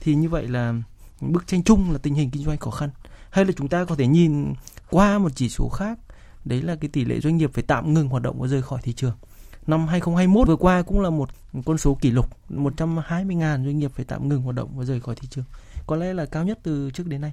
Thì 0.00 0.14
như 0.14 0.28
vậy 0.28 0.48
là 0.48 0.74
bức 1.20 1.46
tranh 1.46 1.62
chung 1.62 1.90
là 1.92 1.98
tình 1.98 2.14
hình 2.14 2.30
kinh 2.30 2.44
doanh 2.44 2.58
khó 2.58 2.70
khăn. 2.70 2.90
Hay 3.32 3.44
là 3.44 3.52
chúng 3.56 3.68
ta 3.68 3.84
có 3.84 3.94
thể 3.94 4.06
nhìn 4.06 4.52
qua 4.90 5.18
một 5.18 5.32
chỉ 5.34 5.48
số 5.48 5.68
khác, 5.68 5.98
đấy 6.44 6.62
là 6.62 6.76
cái 6.76 6.88
tỷ 6.92 7.04
lệ 7.04 7.20
doanh 7.20 7.36
nghiệp 7.36 7.50
phải 7.54 7.64
tạm 7.66 7.94
ngừng 7.94 8.08
hoạt 8.08 8.22
động 8.22 8.40
và 8.40 8.48
rời 8.48 8.62
khỏi 8.62 8.80
thị 8.82 8.92
trường. 8.92 9.14
Năm 9.66 9.86
2021 9.86 10.48
vừa 10.48 10.56
qua 10.56 10.82
cũng 10.82 11.00
là 11.00 11.10
một 11.10 11.28
con 11.64 11.78
số 11.78 11.94
kỷ 12.00 12.10
lục, 12.10 12.26
120.000 12.50 13.64
doanh 13.64 13.78
nghiệp 13.78 13.90
phải 13.94 14.04
tạm 14.04 14.28
ngừng 14.28 14.42
hoạt 14.42 14.56
động 14.56 14.70
và 14.76 14.84
rời 14.84 15.00
khỏi 15.00 15.14
thị 15.14 15.28
trường 15.30 15.44
có 15.86 15.96
lẽ 15.96 16.14
là 16.14 16.26
cao 16.26 16.44
nhất 16.44 16.58
từ 16.62 16.90
trước 16.90 17.06
đến 17.06 17.20
nay. 17.20 17.32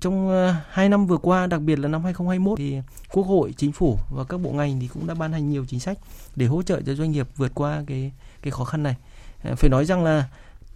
Trong 0.00 0.28
ờ, 0.28 0.54
2 0.70 0.88
năm 0.88 1.06
vừa 1.06 1.16
qua, 1.16 1.46
đặc 1.46 1.60
biệt 1.60 1.78
là 1.78 1.88
năm 1.88 2.04
2021 2.04 2.58
thì 2.58 2.80
Quốc 3.12 3.26
hội, 3.26 3.54
Chính 3.56 3.72
phủ 3.72 3.98
và 4.10 4.24
các 4.24 4.40
bộ 4.40 4.50
ngành 4.50 4.80
thì 4.80 4.88
cũng 4.88 5.06
đã 5.06 5.14
ban 5.14 5.32
hành 5.32 5.50
nhiều 5.50 5.64
chính 5.68 5.80
sách 5.80 5.98
để 6.36 6.46
hỗ 6.46 6.62
trợ 6.62 6.80
cho 6.86 6.94
doanh 6.94 7.12
nghiệp 7.12 7.28
vượt 7.36 7.52
qua 7.54 7.82
cái 7.86 8.12
cái 8.42 8.50
khó 8.50 8.64
khăn 8.64 8.82
này. 8.82 8.96
Ờ, 9.42 9.54
phải 9.54 9.70
nói 9.70 9.84
rằng 9.84 10.04
là 10.04 10.28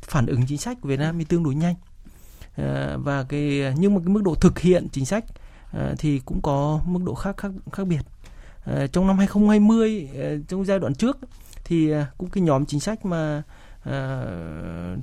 phản 0.02 0.26
ứng 0.26 0.46
chính 0.46 0.58
sách 0.58 0.78
của 0.80 0.88
Việt 0.88 0.98
Nam 0.98 1.18
thì 1.18 1.24
tương 1.24 1.44
đối 1.44 1.54
nhanh. 1.54 1.74
Ờ, 2.56 2.98
và 2.98 3.22
cái, 3.22 3.74
nhưng 3.76 3.94
mà 3.94 4.00
cái 4.04 4.14
mức 4.14 4.22
độ 4.22 4.34
thực 4.34 4.58
hiện 4.58 4.88
chính 4.92 5.06
sách 5.06 5.24
ờ, 5.72 5.94
thì 5.98 6.20
cũng 6.24 6.42
có 6.42 6.80
mức 6.86 7.00
độ 7.04 7.14
khác 7.14 7.36
khác 7.36 7.50
khác 7.72 7.86
biệt. 7.86 8.00
Ờ, 8.64 8.86
trong 8.86 9.06
năm 9.06 9.18
2020 9.18 10.08
trong 10.48 10.64
giai 10.64 10.78
đoạn 10.78 10.94
trước 10.94 11.18
thì 11.64 11.92
cũng 12.18 12.30
cái 12.30 12.42
nhóm 12.42 12.66
chính 12.66 12.80
sách 12.80 13.04
mà 13.04 13.42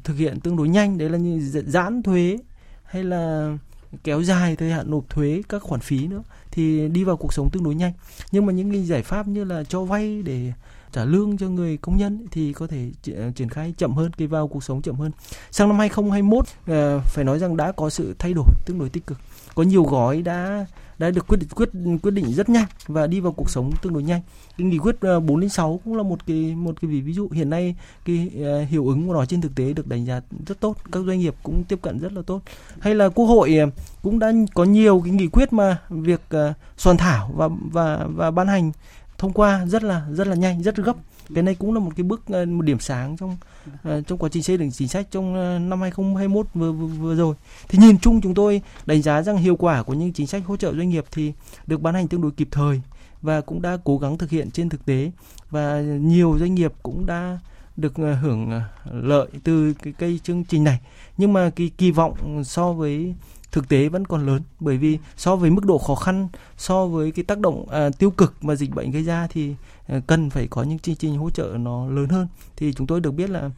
thực 0.04 0.18
hiện 0.18 0.40
tương 0.40 0.58
đối 0.58 0.68
nhanh, 0.68 0.98
đấy 0.98 1.10
là 1.10 1.18
như 1.18 1.40
giãn 1.66 2.04
thuế 2.04 2.38
hay 2.84 3.04
là 3.04 3.58
kéo 4.04 4.24
dài 4.24 4.56
thời 4.56 4.72
hạn 4.72 4.92
nộp 4.92 5.10
thuế 5.10 5.42
các 5.50 5.64
khoản 5.64 5.82
phí 5.82 6.08
nữa 6.08 6.24
thì 6.52 6.68
thì 6.68 6.88
đi 6.88 7.04
vào 7.04 7.18
cuộc 7.18 7.34
sống 7.34 7.50
tương 7.52 7.64
đối 7.64 7.76
nhanh 7.76 7.94
nhưng 8.32 8.46
mà 8.46 8.54
những 8.54 8.72
cái 8.72 8.84
giải 8.84 9.04
pháp 9.04 9.28
như 9.28 9.44
là 9.44 9.64
cho 9.64 9.84
vay 9.84 10.22
để 10.22 10.54
trả 10.98 11.06
lương 11.06 11.38
cho 11.38 11.50
người 11.50 11.78
công 11.78 11.98
nhân 11.98 12.28
thì 12.32 12.54
có 12.54 12.68
thể 12.68 12.92
ờ, 13.16 13.32
triển 13.36 13.50
khai 13.50 13.74
chậm 13.78 13.94
hơn 13.94 14.12
cái 14.18 14.28
vào 14.28 14.48
cuộc 14.48 14.64
sống 14.64 14.82
chậm 14.82 14.96
hơn. 14.96 15.12
Sang 15.52 15.68
năm 15.68 15.80
2021 15.80 16.46
ờ, 16.68 17.00
phải 17.06 17.24
nói 17.24 17.40
rằng 17.40 17.58
đã 17.58 17.72
có 17.72 17.90
sự 17.90 18.16
thay 18.20 18.34
đổi 18.34 18.46
tương 18.66 18.80
đối 18.80 18.90
tích 18.90 19.08
cực. 19.08 19.18
Có 19.56 19.64
nhiều 19.64 19.84
gói 19.84 20.22
đã 20.22 20.66
đã 20.98 21.10
được 21.10 21.28
quyết 21.28 21.38
quyết 21.56 21.70
quyết 22.04 22.12
định 22.12 22.34
rất 22.34 22.50
nhanh 22.50 22.66
và 22.88 23.08
đi 23.08 23.20
vào 23.20 23.32
cuộc 23.32 23.50
sống 23.50 23.72
tương 23.82 23.94
đối 23.94 24.04
nhanh. 24.04 24.22
Cái 24.58 24.68
nghị 24.68 24.78
quyết 24.78 24.96
406 25.02 25.72
ờ, 25.72 25.78
cũng 25.86 25.98
là 25.98 26.04
một 26.04 26.26
cái 26.28 26.56
một 26.56 26.82
cái 26.82 26.92
ví 26.92 27.14
dụ. 27.14 27.30
Hiện 27.32 27.50
nay 27.50 27.76
cái 28.06 28.32
uh, 28.36 28.70
hiệu 28.70 28.88
ứng 28.88 29.08
của 29.08 29.14
nó 29.14 29.26
trên 29.26 29.42
thực 29.42 29.56
tế 29.56 29.74
được 29.74 29.88
đánh 29.88 30.06
giá 30.06 30.22
rất 30.48 30.60
tốt 30.60 30.78
các 30.92 31.04
doanh 31.08 31.20
nghiệp 31.20 31.36
cũng 31.44 31.64
tiếp 31.64 31.80
cận 31.82 32.00
rất 32.00 32.14
là 32.14 32.22
tốt. 32.22 32.42
Hay 32.80 32.96
là 32.96 33.10
quốc 33.10 33.26
hội 33.26 33.56
cũng 34.02 34.20
đã 34.20 34.32
có 34.54 34.64
nhiều 34.64 35.02
cái 35.06 35.14
nghị 35.14 35.28
quyết 35.28 35.54
mà 35.54 35.78
việc 35.90 36.22
uh, 36.36 36.56
soạn 36.78 36.98
thảo 36.98 37.32
và 37.36 37.50
và 37.72 38.08
và 38.16 38.32
ban 38.32 38.48
hành 38.48 38.72
thông 39.18 39.34
qua 39.34 39.66
rất 39.66 39.84
là 39.84 40.06
rất 40.12 40.28
là 40.28 40.36
nhanh 40.36 40.64
rất 40.64 40.76
gấp. 40.76 40.96
Cái 41.36 41.44
này 41.44 41.56
cũng 41.56 41.74
là 41.74 41.80
một 41.80 41.92
cái 41.96 42.04
bước 42.04 42.22
ờ, 42.28 42.46
một 42.46 42.62
điểm 42.62 42.80
sáng 42.80 43.18
trong 43.18 43.38
ờ, 43.84 44.02
trong 44.02 44.18
quá 44.18 44.30
trình 44.34 44.44
xây 44.44 44.58
dựng 44.58 44.72
chính 44.72 44.88
sách 44.88 45.08
trong 45.12 45.36
ờ, 45.36 45.60
năm 45.60 45.82
2021 45.82 46.48
vừa, 46.54 46.72
vừa 46.72 46.88
vừa 46.88 47.16
rồi. 47.16 47.36
Thì 47.68 47.78
nhìn 47.78 48.00
chung 48.00 48.22
chúng 48.22 48.34
tôi 48.34 48.62
đánh 48.86 49.02
giá 49.02 49.22
rằng 49.22 49.38
hiệu 49.38 49.56
quả 49.56 49.84
của 49.84 49.94
những 49.94 50.14
chính 50.14 50.28
sách 50.28 50.46
hỗ 50.46 50.58
trợ 50.58 50.74
doanh 50.74 50.90
nghiệp 50.90 51.06
thì 51.12 51.34
được 51.68 51.82
ban 51.82 51.94
hành 51.94 52.08
tương 52.08 52.22
đối 52.22 52.32
kịp 52.32 52.48
thời 52.52 52.82
và 53.22 53.42
cũng 53.42 53.62
đã 53.62 53.78
cố 53.84 53.98
gắng 53.98 54.18
thực 54.18 54.30
hiện 54.30 54.52
trên 54.52 54.70
thực 54.70 54.86
tế. 54.86 55.12
Và 55.50 55.82
nhiều 55.82 56.38
doanh 56.40 56.56
nghiệp 56.56 56.74
cũng 56.84 57.06
đã 57.06 57.40
được 57.78 57.94
hưởng 58.22 58.62
lợi 58.92 59.28
từ 59.44 59.74
cái 59.74 59.94
cây 59.98 60.20
chương 60.24 60.44
trình 60.44 60.64
này. 60.64 60.80
Nhưng 61.18 61.34
mà 61.34 61.50
cái 61.50 61.72
kỳ 61.78 61.92
vọng 61.92 62.44
so 62.44 62.74
với 62.74 63.16
thực 63.52 63.70
tế 63.70 63.90
vẫn 63.90 64.08
còn 64.08 64.26
lớn. 64.26 64.42
Bởi 64.60 64.78
vì 64.78 64.98
so 65.18 65.36
với 65.36 65.50
mức 65.50 65.66
độ 65.66 65.78
khó 65.78 65.96
khăn 65.96 66.28
so 66.58 66.86
với 66.86 67.12
cái 67.12 67.26
tác 67.26 67.40
động 67.40 67.70
à, 67.70 67.90
tiêu 67.90 68.12
cực 68.12 68.44
mà 68.44 68.56
dịch 68.56 68.76
bệnh 68.76 68.92
gây 68.92 69.04
ra 69.04 69.28
thì 69.28 69.56
à, 69.88 70.00
cần 70.08 70.30
phải 70.30 70.48
có 70.48 70.64
những 70.64 70.80
chương 70.80 70.96
trình 70.96 71.18
hỗ 71.18 71.30
trợ 71.30 71.56
nó 71.60 71.88
lớn 71.88 72.10
hơn. 72.10 72.28
Thì 72.56 72.74
chúng 72.74 72.88
tôi 72.88 73.02
được 73.02 73.12
biết 73.12 73.30
là 73.30 73.50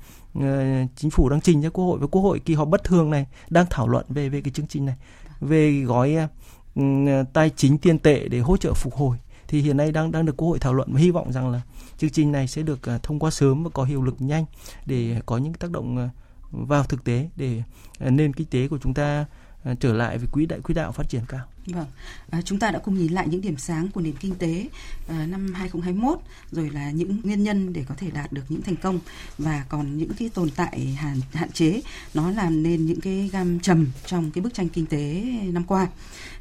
à, 0.41 0.86
chính 0.96 1.12
phủ 1.12 1.29
đang 1.29 1.41
trình 1.41 1.63
cho 1.63 1.69
quốc 1.69 1.86
hội 1.86 2.00
và 2.00 2.08
quốc 2.08 2.22
hội 2.22 2.39
kỳ 2.39 2.53
họp 2.53 2.67
bất 2.67 2.84
thường 2.84 3.10
này 3.10 3.27
đang 3.50 3.65
thảo 3.69 3.88
luận 3.88 4.05
về 4.10 4.29
về 4.29 4.41
cái 4.41 4.51
chương 4.51 4.67
trình 4.67 4.86
này. 4.86 4.96
Về 5.41 5.81
gói 5.81 6.15
à, 6.15 6.27
ừ, 6.75 6.84
à 7.08 7.24
tài 7.34 7.50
chính 7.50 7.77
tiền 7.77 8.00
tệ 8.00 8.27
để 8.27 8.39
hỗ 8.39 8.58
trợ 8.58 8.74
phục 8.74 8.96
hồi. 8.96 9.17
Thì 9.48 9.62
hiện 9.62 9.77
nay 9.77 9.91
đang 9.91 10.12
đang 10.12 10.25
được 10.25 10.38
quốc 10.38 10.48
hội 10.48 10.60
thảo 10.60 10.74
luận 10.74 10.93
và 10.93 11.00
hy 11.00 11.12
vọng 11.12 11.31
rằng 11.31 11.50
là 11.50 11.62
chương 11.98 12.10
trình 12.10 12.31
này 12.31 12.48
sẽ 12.48 12.62
được 12.62 12.89
à, 12.89 13.00
thông 13.03 13.19
qua 13.19 13.31
sớm 13.31 13.63
và 13.63 13.69
có 13.74 13.84
hiệu 13.84 14.01
lực 14.01 14.15
nhanh 14.22 14.46
để 14.86 15.22
có 15.25 15.38
những 15.38 15.53
tác 15.53 15.72
động 15.72 15.98
à, 15.98 16.10
vào 16.51 16.84
thực 16.84 17.03
tế 17.03 17.29
để 17.36 17.63
à, 18.00 18.10
nền 18.10 18.34
kinh 18.34 18.48
tế 18.48 18.67
của 18.67 18.77
chúng 18.77 18.93
ta 18.93 19.25
Ờ, 19.63 19.75
trở 19.80 19.94
lại 19.94 20.18
với 20.18 20.28
quỹ 20.32 20.46
đại 20.46 20.62
quỹ 20.62 20.74
đạo 20.74 20.92
phát 20.92 21.10
triển 21.10 21.22
cao. 21.28 21.46
Vâng, 21.66 21.88
à, 22.30 22.42
chúng 22.42 22.60
ta 22.60 22.72
đã 22.72 22.80
cùng 22.80 22.98
nhìn 22.98 23.13
lại 23.13 23.28
những 23.28 23.42
điểm 23.42 23.58
sáng 23.58 23.88
của 23.88 24.01
nền 24.01 24.16
kinh 24.16 24.36
tế 24.36 24.68
à, 25.08 25.25
năm 25.25 25.54
2021 25.54 26.20
rồi 26.51 26.70
là 26.70 26.92
những 26.92 27.22
nguyên 27.24 27.44
nhân 27.44 27.74
để 27.74 27.86
có 27.88 27.96
thể 27.98 28.12
đạt 28.12 28.32
được 28.32 28.44
những 28.50 28.62
thành 28.62 28.75
công. 28.75 29.00
Và 29.38 29.66
còn 29.70 29.98
những 29.98 30.12
cái 30.20 30.30
tồn 30.30 30.50
tại 30.50 30.80
hạn 30.80 31.22
hạn 31.34 31.51
chế 31.51 31.82
nó 32.13 32.32
làm 32.32 32.63
nên 32.63 32.86
những 32.86 33.01
cái 33.01 33.30
gam 33.34 33.60
trầm 33.60 33.88
trong 34.06 34.32
cái 34.32 34.42
bức 34.42 34.54
tranh 34.54 34.70
kinh 34.70 34.86
tế 34.86 35.24
năm 35.54 35.63
qua. 35.63 35.88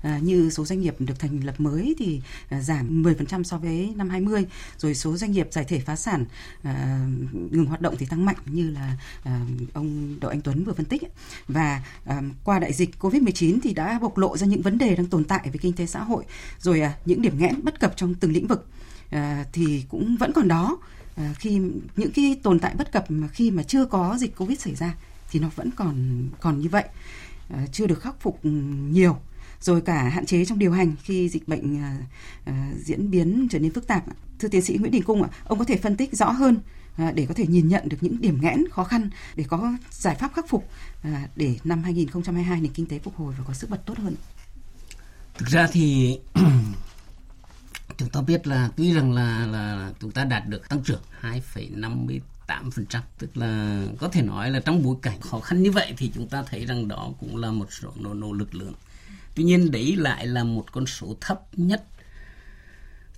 À, 0.03 0.19
như 0.23 0.51
số 0.51 0.65
doanh 0.65 0.81
nghiệp 0.81 0.95
được 0.99 1.19
thành 1.19 1.45
lập 1.45 1.55
mới 1.59 1.95
thì 1.99 2.21
à, 2.49 2.61
giảm 2.61 3.03
10% 3.03 3.43
so 3.43 3.59
với 3.59 3.93
năm 3.97 4.09
20 4.09 4.47
rồi 4.79 4.95
số 4.95 5.17
doanh 5.17 5.33
nghiệp 5.33 5.49
giải 5.51 5.65
thể 5.65 5.81
phá 5.81 5.97
sản 5.97 6.25
à, 6.63 7.07
ngừng 7.51 7.67
hoạt 7.67 7.81
động 7.81 7.95
thì 7.99 8.07
tăng 8.07 8.25
mạnh 8.25 8.37
như 8.47 8.71
là 8.71 8.97
à, 9.25 9.41
ông 9.73 10.17
Đậu 10.21 10.31
Anh 10.31 10.41
Tuấn 10.41 10.65
vừa 10.65 10.73
phân 10.73 10.87
tích 10.87 11.03
và 11.49 11.83
à, 12.05 12.23
qua 12.45 12.59
đại 12.59 12.73
dịch 12.73 12.91
Covid-19 13.01 13.59
thì 13.63 13.75
đã 13.75 13.99
bộc 14.03 14.19
lộ 14.19 14.37
ra 14.37 14.47
những 14.47 14.63
vấn 14.63 14.79
đề 14.79 14.97
đang 14.97 15.07
tồn 15.09 15.25
tại 15.25 15.51
về 15.53 15.59
kinh 15.63 15.73
tế 15.73 15.87
xã 15.87 16.03
hội, 16.03 16.25
rồi 16.59 16.81
à, 16.81 16.97
những 17.05 17.23
điểm 17.23 17.39
nghẽn 17.39 17.65
bất 17.65 17.81
cập 17.81 17.97
trong 17.97 18.15
từng 18.15 18.33
lĩnh 18.33 18.47
vực 18.47 18.67
à, 19.11 19.45
thì 19.53 19.85
cũng 19.89 20.17
vẫn 20.17 20.33
còn 20.33 20.49
đó. 20.49 20.79
À, 21.17 21.35
khi 21.39 21.61
những 21.97 22.13
cái 22.15 22.41
tồn 22.43 22.59
tại 22.59 22.75
bất 22.79 22.93
cập 22.93 23.11
mà 23.11 23.29
khi 23.29 23.51
mà 23.51 23.63
chưa 23.63 23.85
có 23.85 24.17
dịch 24.19 24.37
covid 24.37 24.61
xảy 24.61 24.75
ra 24.75 24.95
thì 25.31 25.41
nó 25.41 25.51
vẫn 25.57 25.71
còn 25.77 26.29
còn 26.41 26.61
như 26.61 26.69
vậy 26.69 26.85
chưa 27.73 27.87
được 27.87 28.01
khắc 28.01 28.21
phục 28.21 28.43
ừ, 28.43 28.51
nhiều. 28.91 29.17
Rồi 29.61 29.81
cả 29.81 30.03
hạn 30.03 30.27
chế 30.27 30.45
trong 30.45 30.59
điều 30.59 30.73
hành 30.73 30.93
khi 31.03 31.29
dịch 31.29 31.49
bệnh 31.49 31.83
diễn 32.85 33.11
biến 33.11 33.49
trở 33.51 33.59
nên 33.59 33.73
phức 33.73 33.87
tạp. 33.87 34.05
Thưa 34.39 34.49
tiến 34.49 34.63
sĩ 34.63 34.77
Nguyễn 34.79 34.93
Đình 34.93 35.03
Cung 35.03 35.23
ạ, 35.23 35.29
ông 35.45 35.59
có 35.59 35.65
thể 35.65 35.77
phân 35.77 35.97
tích 35.97 36.17
rõ 36.17 36.31
hơn 36.31 36.61
để 37.15 37.27
có 37.29 37.35
thể 37.35 37.47
nhìn 37.47 37.69
nhận 37.69 37.89
được 37.89 37.97
những 38.01 38.21
điểm 38.21 38.39
nghẽn, 38.41 38.69
khó 38.71 38.85
khăn 38.85 39.11
để 39.37 39.45
có 39.49 39.73
giải 39.91 40.15
pháp 40.15 40.33
khắc 40.35 40.49
phục 40.49 40.69
để 41.37 41.59
năm 41.65 41.83
2022 41.83 42.61
nền 42.61 42.73
kinh 42.73 42.87
tế 42.87 42.99
phục 42.99 43.17
hồi 43.17 43.35
và 43.39 43.45
có 43.47 43.55
sức 43.55 43.71
bật 43.71 43.87
tốt 43.87 43.99
hơn 43.99 44.15
thực 45.39 45.49
ra 45.49 45.69
thì 45.73 46.19
chúng 47.99 48.09
ta 48.09 48.21
biết 48.21 48.47
là 48.47 48.71
tuy 48.77 48.95
rằng 48.95 49.13
là 49.13 49.47
là 49.47 49.93
chúng 50.01 50.11
ta 50.11 50.25
đạt 50.25 50.49
được 50.49 50.69
tăng 50.69 50.83
trưởng 50.83 51.03
2,58% 51.23 52.21
tức 53.19 53.37
là 53.37 53.83
có 53.99 54.09
thể 54.09 54.23
nói 54.23 54.51
là 54.51 54.61
trong 54.61 54.83
bối 54.83 54.97
cảnh 55.03 55.21
khó 55.21 55.41
khăn 55.41 55.63
như 55.63 55.71
vậy 55.71 55.95
thì 55.97 56.11
chúng 56.15 56.29
ta 56.29 56.43
thấy 56.43 56.67
rằng 56.67 56.89
đó 56.89 57.11
cũng 57.21 57.37
là 57.37 57.51
một 57.51 57.73
số 57.73 57.93
nỗ, 57.97 58.15
nỗ 58.15 58.33
lực 58.33 58.55
lớn. 58.55 58.73
Tuy 59.35 59.45
nhiên 59.45 59.71
đấy 59.71 59.97
lại 59.97 60.27
là 60.27 60.45
một 60.45 60.73
con 60.73 60.87
số 60.87 61.17
thấp 61.21 61.41
nhất 61.53 61.85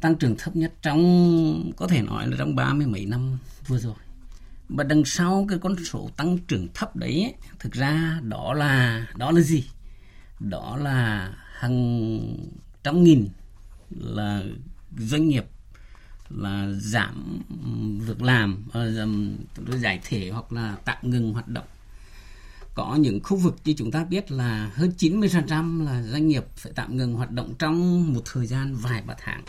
tăng 0.01 0.15
trưởng 0.15 0.37
thấp 0.39 0.57
nhất 0.57 0.73
trong 0.83 1.73
có 1.77 1.87
thể 1.87 2.03
nói 2.03 2.27
là 2.27 2.37
trong 2.39 2.57
ba 2.57 2.73
mươi 2.73 2.87
mấy 2.87 3.07
năm 3.07 3.39
vừa 3.67 3.79
rồi. 3.79 3.95
Và 4.69 4.85
đằng 4.85 5.05
sau 5.05 5.47
cái 5.49 5.59
con 5.59 5.85
số 5.85 6.11
tăng 6.17 6.39
trưởng 6.39 6.69
thấp 6.75 6.97
đấy 6.97 7.35
thực 7.59 7.73
ra 7.73 8.21
đó 8.23 8.55
là 8.55 9.07
đó 9.17 9.31
là 9.31 9.41
gì? 9.41 9.65
Đó 10.41 10.77
là 10.77 11.31
hàng 11.61 12.37
trăm 12.83 13.05
nghìn 13.05 13.29
là 13.91 14.43
doanh 14.99 15.29
nghiệp 15.29 15.45
là 16.31 16.69
giảm 16.73 17.43
việc 18.07 18.23
làm 18.23 18.65
ờ, 18.73 18.93
giảm 18.93 19.37
giải 19.67 20.01
thể 20.05 20.31
hoặc 20.31 20.53
là 20.53 20.77
tạm 20.85 20.97
ngừng 21.03 21.33
hoạt 21.33 21.49
động. 21.49 21.67
Có 22.75 22.95
những 22.95 23.21
khu 23.23 23.37
vực 23.37 23.57
như 23.65 23.75
chúng 23.79 23.91
ta 23.91 24.05
biết 24.05 24.31
là 24.31 24.71
hơn 24.75 24.93
90% 24.99 25.85
là 25.85 26.03
doanh 26.03 26.29
nghiệp 26.29 26.45
phải 26.57 26.73
tạm 26.77 26.97
ngừng 26.97 27.15
hoạt 27.15 27.31
động 27.31 27.55
trong 27.59 28.13
một 28.13 28.23
thời 28.33 28.47
gian 28.47 28.75
vài 28.75 29.03
ba 29.07 29.15
tháng. 29.19 29.43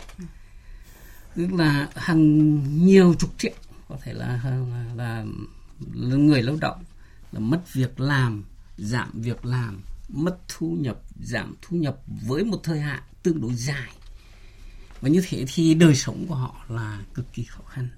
Tức 1.36 1.52
là 1.52 1.88
hàng 1.94 2.84
nhiều 2.86 3.14
chục 3.18 3.30
triệu 3.38 3.54
có 3.88 3.96
thể 4.02 4.12
là 4.12 4.40
là, 4.44 4.84
là, 4.96 5.24
là 5.94 6.16
người 6.16 6.42
lao 6.42 6.56
động 6.60 6.84
là 7.32 7.40
mất 7.40 7.72
việc 7.72 8.00
làm 8.00 8.44
giảm 8.76 9.10
việc 9.14 9.44
làm 9.44 9.80
mất 10.12 10.38
thu 10.48 10.76
nhập 10.80 11.00
giảm 11.20 11.54
thu 11.62 11.76
nhập 11.76 12.00
với 12.26 12.44
một 12.44 12.60
thời 12.62 12.80
hạn 12.80 13.02
tương 13.22 13.40
đối 13.40 13.54
dài. 13.54 13.90
Và 15.00 15.08
như 15.08 15.22
thế 15.28 15.44
thì 15.54 15.74
đời 15.74 15.94
sống 15.94 16.26
của 16.28 16.34
họ 16.34 16.64
là 16.68 17.02
cực 17.14 17.32
kỳ 17.32 17.42
khó 17.44 17.62
khăn. 17.62 17.88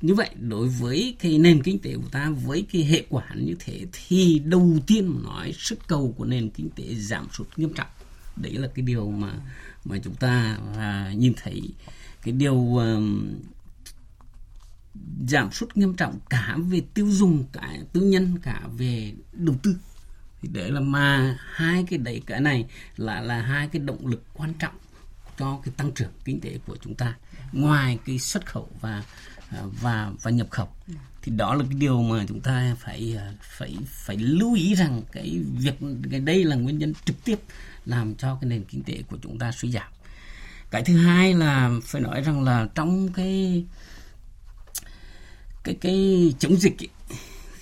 Như 0.00 0.14
vậy 0.14 0.30
đối 0.40 0.68
với 0.68 1.16
cái 1.20 1.38
nền 1.38 1.62
kinh 1.62 1.78
tế 1.78 1.96
của 1.96 2.08
ta 2.10 2.30
với 2.30 2.66
cái 2.72 2.84
hệ 2.84 3.04
quả 3.08 3.24
như 3.34 3.54
thế 3.58 3.86
thì 3.92 4.38
đầu 4.38 4.78
tiên 4.86 5.06
mà 5.06 5.20
nói 5.24 5.52
sức 5.58 5.78
cầu 5.88 6.14
của 6.16 6.24
nền 6.24 6.50
kinh 6.50 6.70
tế 6.70 6.94
giảm 6.94 7.28
sút 7.32 7.48
nghiêm 7.56 7.72
trọng. 7.74 7.88
Đấy 8.36 8.52
là 8.52 8.68
cái 8.74 8.82
điều 8.82 9.10
mà 9.10 9.40
mà 9.84 9.98
chúng 10.04 10.14
ta 10.14 10.58
à, 10.76 11.12
nhìn 11.16 11.32
thấy. 11.42 11.62
Cái 12.22 12.32
điều 12.32 12.80
à, 12.80 12.96
giảm 15.28 15.52
sút 15.52 15.76
nghiêm 15.76 15.94
trọng 15.94 16.18
cả 16.30 16.56
về 16.70 16.82
tiêu 16.94 17.06
dùng 17.10 17.44
cả 17.52 17.76
tư 17.92 18.00
nhân 18.00 18.38
cả 18.42 18.68
về 18.78 19.12
đầu 19.32 19.56
tư 19.62 19.76
thì 20.46 20.52
để 20.52 20.70
là 20.70 20.80
mà 20.80 21.38
hai 21.50 21.84
cái 21.90 21.98
đấy 21.98 22.22
cái 22.26 22.40
này 22.40 22.64
là 22.96 23.20
là 23.20 23.42
hai 23.42 23.68
cái 23.68 23.82
động 23.82 24.06
lực 24.06 24.22
quan 24.34 24.54
trọng 24.54 24.74
cho 25.38 25.60
cái 25.64 25.74
tăng 25.76 25.92
trưởng 25.92 26.12
kinh 26.24 26.40
tế 26.40 26.58
của 26.66 26.76
chúng 26.82 26.94
ta 26.94 27.14
ngoài 27.52 27.98
cái 28.06 28.18
xuất 28.18 28.46
khẩu 28.46 28.68
và 28.80 29.02
à, 29.50 29.58
và 29.80 30.10
và 30.22 30.30
nhập 30.30 30.46
khẩu. 30.50 30.68
Thì 31.22 31.32
đó 31.36 31.54
là 31.54 31.64
cái 31.70 31.78
điều 31.78 32.02
mà 32.02 32.24
chúng 32.28 32.40
ta 32.40 32.76
phải 32.78 33.16
à, 33.18 33.32
phải 33.42 33.76
phải 33.86 34.16
lưu 34.16 34.54
ý 34.54 34.74
rằng 34.74 35.02
cái 35.12 35.40
việc 35.58 35.74
cái 36.10 36.20
đây 36.20 36.44
là 36.44 36.56
nguyên 36.56 36.78
nhân 36.78 36.92
trực 37.04 37.24
tiếp 37.24 37.38
làm 37.84 38.14
cho 38.14 38.38
cái 38.40 38.50
nền 38.50 38.64
kinh 38.64 38.82
tế 38.82 39.02
của 39.10 39.16
chúng 39.22 39.38
ta 39.38 39.52
suy 39.52 39.70
giảm. 39.70 39.92
Cái 40.70 40.82
thứ 40.82 40.96
hai 40.96 41.34
là 41.34 41.70
phải 41.82 42.00
nói 42.00 42.20
rằng 42.20 42.44
là 42.44 42.68
trong 42.74 43.12
cái 43.12 43.64
cái 45.64 45.74
cái 45.80 46.34
chống 46.38 46.56
dịch 46.56 46.82
ấy, 46.82 46.88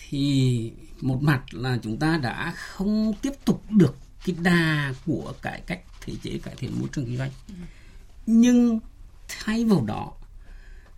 thì 0.08 0.72
một 1.04 1.22
mặt 1.22 1.54
là 1.54 1.78
chúng 1.82 1.98
ta 1.98 2.16
đã 2.16 2.54
không 2.56 3.12
tiếp 3.22 3.32
tục 3.44 3.64
được 3.70 3.96
cái 4.26 4.36
đà 4.42 4.94
của 5.06 5.34
cải 5.42 5.60
cách 5.66 5.80
thể 6.00 6.12
chế, 6.22 6.38
cải 6.38 6.54
thiện 6.58 6.80
môi 6.80 6.88
trường 6.92 7.06
kinh 7.06 7.16
doanh. 7.16 7.30
Nhưng 8.26 8.80
thay 9.28 9.64
vào 9.64 9.84
đó 9.84 10.12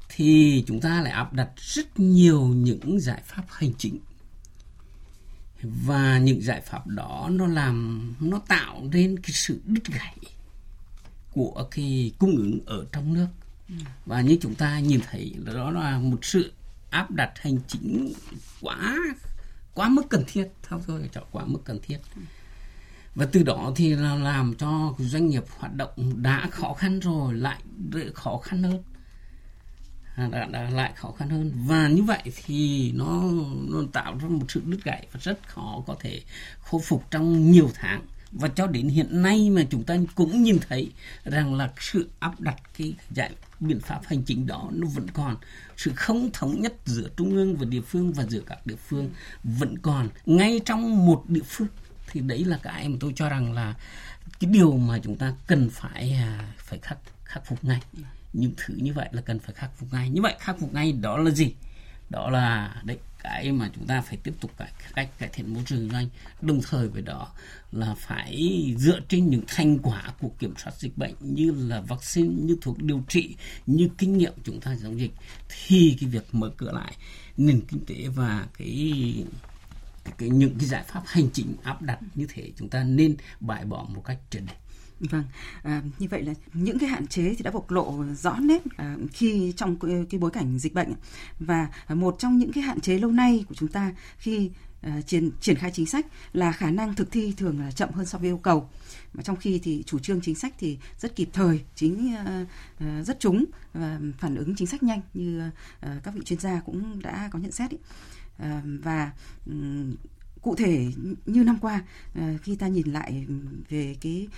thì 0.08 0.64
chúng 0.66 0.80
ta 0.80 1.02
lại 1.02 1.12
áp 1.12 1.32
đặt 1.32 1.50
rất 1.56 2.00
nhiều 2.00 2.46
những 2.46 3.00
giải 3.00 3.22
pháp 3.26 3.44
hành 3.48 3.72
chính. 3.78 3.98
Và 5.62 6.18
những 6.18 6.42
giải 6.42 6.60
pháp 6.60 6.86
đó 6.86 7.28
nó 7.32 7.46
làm, 7.46 8.14
nó 8.20 8.40
tạo 8.48 8.88
nên 8.92 9.18
cái 9.18 9.30
sự 9.32 9.60
đứt 9.64 9.84
gãy 9.84 10.16
của 11.32 11.68
cái 11.70 12.12
cung 12.18 12.36
ứng 12.36 12.60
ở 12.66 12.86
trong 12.92 13.14
nước. 13.14 13.28
Và 14.06 14.20
như 14.20 14.38
chúng 14.40 14.54
ta 14.54 14.80
nhìn 14.80 15.00
thấy, 15.10 15.34
đó 15.54 15.70
là 15.70 15.98
một 15.98 16.24
sự 16.24 16.52
áp 16.90 17.10
đặt 17.10 17.32
hành 17.36 17.58
chính 17.68 18.12
quá 18.60 18.96
quá 19.76 19.88
mức 19.88 20.02
cần 20.08 20.24
thiết. 20.26 20.48
Theo 20.68 20.80
tôi 20.86 21.00
là 21.00 21.06
chọn 21.12 21.24
quá 21.30 21.44
mức 21.46 21.60
cần 21.64 21.78
thiết. 21.82 21.98
Và 23.14 23.26
từ 23.32 23.42
đó 23.42 23.72
thì 23.76 23.94
là 23.94 24.14
làm 24.14 24.54
cho 24.54 24.94
doanh 24.98 25.26
nghiệp 25.26 25.44
hoạt 25.58 25.74
động 25.74 26.22
đã 26.22 26.48
khó 26.50 26.74
khăn 26.74 27.00
rồi 27.00 27.34
lại 27.34 27.58
khó 28.14 28.38
khăn 28.38 28.62
hơn. 28.62 28.82
À, 30.16 30.28
đã, 30.32 30.44
đã 30.44 30.70
lại 30.70 30.92
khó 30.96 31.12
khăn 31.18 31.28
hơn. 31.28 31.52
Và 31.66 31.88
như 31.88 32.02
vậy 32.02 32.22
thì 32.44 32.92
nó, 32.92 33.22
nó 33.68 33.82
tạo 33.92 34.18
ra 34.18 34.28
một 34.28 34.46
sự 34.48 34.62
đứt 34.64 34.78
gãy 34.84 35.06
và 35.12 35.20
rất 35.22 35.48
khó 35.48 35.82
có 35.86 35.96
thể 36.00 36.22
khôi 36.60 36.80
phục 36.84 37.10
trong 37.10 37.50
nhiều 37.50 37.70
tháng 37.74 38.02
và 38.32 38.48
cho 38.48 38.66
đến 38.66 38.88
hiện 38.88 39.22
nay 39.22 39.50
mà 39.50 39.62
chúng 39.70 39.84
ta 39.84 39.96
cũng 40.14 40.42
nhìn 40.42 40.58
thấy 40.68 40.92
rằng 41.24 41.54
là 41.54 41.70
sự 41.80 42.08
áp 42.18 42.40
đặt 42.40 42.56
cái 42.78 42.94
giải 43.10 43.30
biện 43.60 43.80
pháp 43.80 44.00
hành 44.04 44.22
chính 44.22 44.46
đó 44.46 44.68
nó 44.72 44.86
vẫn 44.86 45.06
còn. 45.10 45.36
Sự 45.76 45.92
không 45.96 46.30
thống 46.32 46.60
nhất 46.60 46.74
giữa 46.84 47.08
trung 47.16 47.30
ương 47.30 47.56
và 47.56 47.64
địa 47.64 47.80
phương 47.80 48.12
và 48.12 48.24
giữa 48.26 48.42
các 48.46 48.66
địa 48.66 48.76
phương 48.88 49.10
vẫn 49.44 49.78
còn. 49.78 50.08
Ngay 50.26 50.60
trong 50.64 51.06
một 51.06 51.24
địa 51.28 51.42
phương, 51.44 51.68
thì 52.10 52.20
đấy 52.20 52.44
là 52.44 52.58
cái 52.62 52.88
mà 52.88 52.96
tôi 53.00 53.12
cho 53.16 53.28
rằng 53.28 53.52
là 53.52 53.74
cái 54.40 54.50
điều 54.50 54.76
mà 54.76 54.98
chúng 54.98 55.16
ta 55.16 55.32
cần 55.46 55.70
phải 55.70 56.12
à, 56.12 56.54
phải 56.58 56.78
khắc 56.82 56.98
khắc 57.24 57.46
phục 57.46 57.64
ngay. 57.64 57.80
Những 58.32 58.52
thứ 58.56 58.74
như 58.76 58.92
vậy 58.92 59.08
là 59.12 59.22
cần 59.22 59.38
phải 59.38 59.54
khắc 59.54 59.78
phục 59.78 59.92
ngay. 59.92 60.10
Như 60.10 60.22
vậy 60.22 60.34
khắc 60.40 60.60
phục 60.60 60.74
ngay 60.74 60.92
đó 60.92 61.16
là 61.18 61.30
gì? 61.30 61.54
Đó 62.10 62.30
là, 62.30 62.76
đấy 62.84 62.98
cái 63.26 63.52
mà 63.52 63.70
chúng 63.74 63.86
ta 63.86 64.00
phải 64.00 64.16
tiếp 64.22 64.34
tục 64.40 64.50
cải 64.56 64.72
cách 64.94 65.18
cải 65.18 65.28
thiện 65.32 65.54
môi 65.54 65.62
trường 65.66 65.78
kinh 65.78 65.90
doanh 65.90 66.08
đồng 66.40 66.60
thời 66.70 66.88
với 66.88 67.02
đó 67.02 67.32
là 67.72 67.94
phải 67.98 68.74
dựa 68.78 69.00
trên 69.08 69.30
những 69.30 69.42
thành 69.46 69.78
quả 69.78 70.12
của 70.20 70.30
kiểm 70.38 70.54
soát 70.56 70.72
dịch 70.78 70.98
bệnh 70.98 71.14
như 71.20 71.50
là 71.68 71.80
vaccine 71.80 72.28
như 72.28 72.56
thuốc 72.60 72.82
điều 72.82 73.02
trị 73.08 73.36
như 73.66 73.88
kinh 73.98 74.18
nghiệm 74.18 74.32
chúng 74.44 74.60
ta 74.60 74.76
chống 74.82 75.00
dịch. 75.00 75.12
Thì 75.48 75.96
cái 76.00 76.10
việc 76.10 76.24
mở 76.32 76.50
cửa 76.56 76.72
lại 76.72 76.96
nền 77.36 77.60
kinh 77.68 77.84
tế 77.86 78.08
và 78.14 78.46
cái 78.58 79.14
cái, 80.18 80.28
những 80.28 80.54
cái 80.58 80.68
giải 80.68 80.84
pháp 80.88 81.02
hành 81.06 81.28
chính 81.32 81.54
áp 81.62 81.82
đặt 81.82 81.98
như 82.14 82.26
thế 82.28 82.50
chúng 82.56 82.68
ta 82.68 82.84
nên 82.84 83.16
bãi 83.40 83.64
bỏ 83.64 83.86
một 83.94 84.02
cách 84.04 84.18
triệt 84.30 84.42
để. 84.46 84.54
Vâng, 85.00 85.24
à, 85.62 85.82
như 85.98 86.06
vậy 86.10 86.22
là 86.22 86.34
những 86.54 86.78
cái 86.78 86.88
hạn 86.88 87.06
chế 87.06 87.34
thì 87.34 87.42
đã 87.42 87.50
bộc 87.50 87.70
lộ 87.70 88.04
rõ 88.14 88.38
nét 88.38 88.62
à, 88.76 88.96
khi 89.12 89.52
trong 89.56 89.76
cái, 89.78 90.06
cái 90.10 90.20
bối 90.20 90.30
cảnh 90.30 90.58
dịch 90.58 90.74
bệnh 90.74 90.92
và 91.38 91.68
một 91.88 92.16
trong 92.18 92.38
những 92.38 92.52
cái 92.52 92.62
hạn 92.62 92.80
chế 92.80 92.98
lâu 92.98 93.10
nay 93.10 93.44
của 93.48 93.54
chúng 93.54 93.68
ta 93.68 93.92
khi 94.18 94.50
à, 94.82 95.00
triển 95.06 95.30
triển 95.40 95.56
khai 95.56 95.70
chính 95.74 95.86
sách 95.86 96.06
là 96.32 96.52
khả 96.52 96.70
năng 96.70 96.94
thực 96.94 97.10
thi 97.10 97.34
thường 97.36 97.60
là 97.60 97.70
chậm 97.70 97.90
hơn 97.92 98.06
so 98.06 98.18
với 98.18 98.28
yêu 98.28 98.38
cầu 98.38 98.68
mà 99.14 99.22
trong 99.22 99.36
khi 99.36 99.60
thì 99.62 99.82
chủ 99.86 99.98
trương 99.98 100.20
chính 100.20 100.34
sách 100.34 100.54
thì 100.58 100.78
rất 100.98 101.16
kịp 101.16 101.28
thời 101.32 101.60
chính 101.74 102.14
à, 102.14 102.46
à, 102.78 103.02
rất 103.02 103.20
trúng 103.20 103.44
và 103.74 104.00
phản 104.18 104.36
ứng 104.36 104.54
chính 104.56 104.66
sách 104.66 104.82
nhanh 104.82 105.00
như 105.14 105.50
à, 105.80 106.00
các 106.02 106.14
vị 106.14 106.20
chuyên 106.24 106.38
gia 106.38 106.60
cũng 106.60 107.02
đã 107.02 107.28
có 107.32 107.38
nhận 107.38 107.52
xét 107.52 107.70
ý. 107.70 107.78
À, 108.38 108.62
và 108.64 109.12
um, 109.46 109.94
cụ 110.46 110.54
thể 110.54 110.86
như 111.26 111.44
năm 111.44 111.58
qua 111.60 111.84
ờ, 112.14 112.22
khi 112.42 112.56
ta 112.56 112.68
nhìn 112.68 112.92
lại 112.92 113.26
về 113.68 113.96
cái 114.00 114.28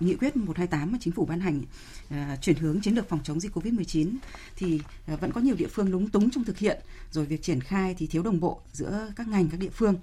nghị 0.00 0.14
quyết 0.14 0.36
128 0.36 0.92
mà 0.92 0.98
chính 1.00 1.12
phủ 1.12 1.24
ban 1.24 1.40
hành 1.40 1.62
ờ, 2.10 2.16
chuyển 2.40 2.56
hướng 2.56 2.80
chiến 2.80 2.94
lược 2.94 3.08
phòng 3.08 3.20
chống 3.24 3.40
dịch 3.40 3.56
Covid-19 3.56 4.16
thì 4.56 4.80
ờ, 5.06 5.16
vẫn 5.16 5.32
có 5.32 5.40
nhiều 5.40 5.54
địa 5.54 5.66
phương 5.66 5.90
lúng 5.90 6.08
túng 6.08 6.30
trong 6.30 6.44
thực 6.44 6.58
hiện 6.58 6.80
rồi 7.12 7.26
việc 7.26 7.42
triển 7.42 7.60
khai 7.60 7.94
thì 7.98 8.06
thiếu 8.06 8.22
đồng 8.22 8.40
bộ 8.40 8.60
giữa 8.72 9.12
các 9.16 9.28
ngành, 9.28 9.48
các 9.48 9.60
địa 9.60 9.70
phương 9.72 9.94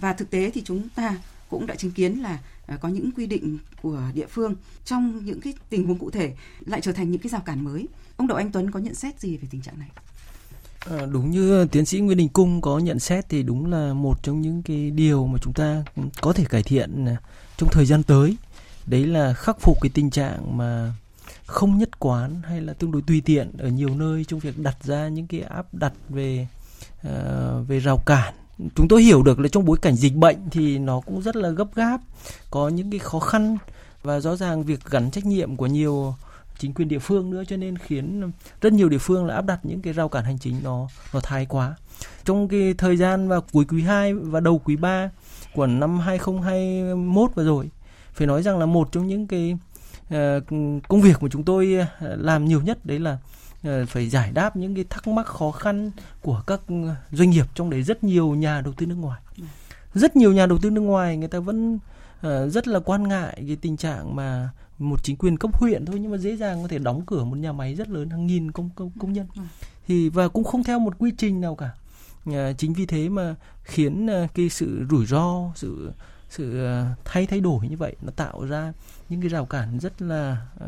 và 0.00 0.12
thực 0.12 0.30
tế 0.30 0.50
thì 0.50 0.62
chúng 0.64 0.88
ta 0.88 1.16
cũng 1.48 1.66
đã 1.66 1.74
chứng 1.74 1.92
kiến 1.92 2.22
là 2.22 2.38
có 2.80 2.88
những 2.88 3.10
quy 3.16 3.26
định 3.26 3.58
của 3.82 4.02
địa 4.14 4.26
phương 4.26 4.54
trong 4.84 5.24
những 5.24 5.40
cái 5.40 5.54
tình 5.70 5.86
huống 5.86 5.98
cụ 5.98 6.10
thể 6.10 6.34
lại 6.66 6.80
trở 6.80 6.92
thành 6.92 7.10
những 7.10 7.20
cái 7.20 7.30
rào 7.30 7.40
cản 7.40 7.64
mới. 7.64 7.88
Ông 8.16 8.26
Đậu 8.26 8.38
Anh 8.38 8.52
Tuấn 8.52 8.70
có 8.70 8.80
nhận 8.80 8.94
xét 8.94 9.20
gì 9.20 9.36
về 9.36 9.48
tình 9.50 9.62
trạng 9.62 9.78
này? 9.78 9.88
À, 10.90 11.06
đúng 11.06 11.30
như 11.30 11.58
ờ, 11.58 11.66
tiến 11.72 11.86
sĩ 11.86 12.00
Nguyễn 12.00 12.18
Đình 12.18 12.28
Cung 12.28 12.60
có 12.60 12.78
nhận 12.78 12.98
xét 12.98 13.28
thì 13.28 13.42
đúng 13.42 13.70
là 13.70 13.92
một 13.92 14.22
trong 14.22 14.40
những 14.40 14.62
cái 14.62 14.90
điều 14.90 15.26
mà 15.26 15.38
chúng 15.42 15.52
ta 15.52 15.84
ừ, 15.96 16.02
có 16.20 16.32
thể 16.32 16.44
cải 16.44 16.62
thiện 16.62 17.06
à, 17.06 17.16
trong 17.56 17.68
thời 17.72 17.86
gian 17.86 18.02
tới. 18.02 18.36
Đấy 18.86 19.06
là 19.06 19.32
khắc 19.32 19.60
phục 19.60 19.78
cái 19.80 19.90
tình 19.94 20.10
trạng 20.10 20.56
mà 20.56 20.94
không 21.46 21.78
nhất 21.78 21.98
quán 21.98 22.42
hay 22.44 22.60
là 22.60 22.72
tương 22.72 22.92
đối 22.92 23.02
tùy 23.02 23.22
tiện 23.24 23.50
ở 23.58 23.68
nhiều 23.68 23.88
nơi 23.88 24.24
trong 24.28 24.40
việc 24.40 24.58
đặt 24.58 24.76
ra 24.84 25.08
những 25.08 25.26
cái 25.26 25.40
áp 25.40 25.74
đặt 25.74 25.92
về 26.08 26.46
uh, 27.06 27.68
về 27.68 27.80
rào 27.80 27.98
cản. 28.06 28.34
Chúng 28.74 28.88
tôi 28.88 29.02
hiểu 29.02 29.22
được 29.22 29.38
là 29.38 29.48
trong 29.48 29.64
bối 29.64 29.78
cảnh 29.82 29.96
dịch 29.96 30.14
bệnh 30.14 30.36
thì 30.50 30.78
nó 30.78 31.00
cũng 31.00 31.22
rất 31.22 31.36
là 31.36 31.50
gấp 31.50 31.74
gáp 31.74 32.00
có 32.50 32.68
những 32.68 32.90
cái 32.90 32.98
khó 32.98 33.18
khăn 33.18 33.56
và 34.02 34.20
rõ 34.20 34.36
ràng 34.36 34.62
việc 34.64 34.80
gắn 34.90 35.10
trách 35.10 35.26
nhiệm 35.26 35.56
của 35.56 35.66
nhiều 35.66 36.14
chính 36.62 36.74
quyền 36.74 36.88
địa 36.88 36.98
phương 36.98 37.30
nữa 37.30 37.42
cho 37.48 37.56
nên 37.56 37.78
khiến 37.78 38.32
rất 38.60 38.72
nhiều 38.72 38.88
địa 38.88 38.98
phương 38.98 39.26
là 39.26 39.34
áp 39.34 39.46
đặt 39.46 39.60
những 39.62 39.82
cái 39.82 39.92
rào 39.92 40.08
cản 40.08 40.24
hành 40.24 40.38
chính 40.38 40.56
nó 40.62 40.88
nó 41.14 41.20
thái 41.20 41.46
quá. 41.46 41.74
Trong 42.24 42.48
cái 42.48 42.74
thời 42.78 42.96
gian 42.96 43.28
vào 43.28 43.40
cuối 43.52 43.64
quý 43.64 43.82
2 43.82 44.14
và 44.14 44.40
đầu 44.40 44.60
quý 44.64 44.76
3 44.76 45.10
của 45.54 45.66
năm 45.66 45.98
2021 45.98 47.30
vừa 47.34 47.44
rồi 47.44 47.70
phải 48.12 48.26
nói 48.26 48.42
rằng 48.42 48.58
là 48.58 48.66
một 48.66 48.88
trong 48.92 49.06
những 49.06 49.26
cái 49.26 49.56
uh, 50.14 50.18
công 50.88 51.00
việc 51.00 51.22
mà 51.22 51.28
chúng 51.30 51.44
tôi 51.44 51.86
ờ, 52.00 52.16
làm 52.16 52.44
nhiều 52.44 52.60
nhất 52.60 52.86
đấy 52.86 52.98
là 52.98 53.18
uh, 53.68 53.88
phải 53.88 54.08
giải 54.08 54.32
đáp 54.32 54.56
những 54.56 54.74
cái 54.74 54.84
thắc 54.90 55.08
mắc 55.08 55.26
khó 55.26 55.50
khăn 55.50 55.90
của 56.20 56.42
các 56.46 56.60
doanh 57.12 57.30
nghiệp 57.30 57.46
trong 57.54 57.70
đấy 57.70 57.82
rất 57.82 58.04
nhiều 58.04 58.34
nhà 58.34 58.60
đầu 58.60 58.72
tư 58.76 58.86
nước 58.86 58.98
ngoài. 58.98 59.20
Rất 59.94 60.16
nhiều 60.16 60.32
nhà 60.32 60.46
đầu 60.46 60.58
tư 60.62 60.70
nước 60.70 60.80
ngoài 60.80 61.16
người 61.16 61.28
ta 61.28 61.38
vẫn 61.38 61.74
uh, 61.74 62.52
rất 62.52 62.68
là 62.68 62.80
quan 62.80 63.08
ngại 63.08 63.44
cái 63.46 63.56
tình 63.56 63.76
trạng 63.76 64.16
mà 64.16 64.50
một 64.82 65.02
chính 65.02 65.16
quyền 65.16 65.36
cấp 65.36 65.50
huyện 65.54 65.84
thôi 65.84 65.98
nhưng 66.00 66.10
mà 66.10 66.18
dễ 66.18 66.36
dàng 66.36 66.62
có 66.62 66.68
thể 66.68 66.78
đóng 66.78 67.02
cửa 67.06 67.24
một 67.24 67.36
nhà 67.36 67.52
máy 67.52 67.74
rất 67.74 67.88
lớn 67.88 68.10
hàng 68.10 68.26
nghìn 68.26 68.52
công 68.52 68.70
công 68.76 68.90
công 69.00 69.12
nhân 69.12 69.26
ừ. 69.36 69.42
thì 69.86 70.08
và 70.08 70.28
cũng 70.28 70.44
không 70.44 70.64
theo 70.64 70.78
một 70.78 70.98
quy 70.98 71.12
trình 71.18 71.40
nào 71.40 71.54
cả 71.54 71.70
à, 72.26 72.52
chính 72.58 72.72
vì 72.72 72.86
thế 72.86 73.08
mà 73.08 73.34
khiến 73.62 74.10
à, 74.10 74.28
cái 74.34 74.48
sự 74.48 74.86
rủi 74.90 75.06
ro 75.06 75.50
sự 75.56 75.92
sự 76.30 76.64
à, 76.64 76.94
thay 77.04 77.26
thay 77.26 77.40
đổi 77.40 77.68
như 77.68 77.76
vậy 77.76 77.96
nó 78.02 78.10
tạo 78.16 78.44
ra 78.44 78.72
những 79.08 79.20
cái 79.20 79.30
rào 79.30 79.46
cản 79.46 79.78
rất 79.78 80.02
là 80.02 80.46
à, 80.60 80.66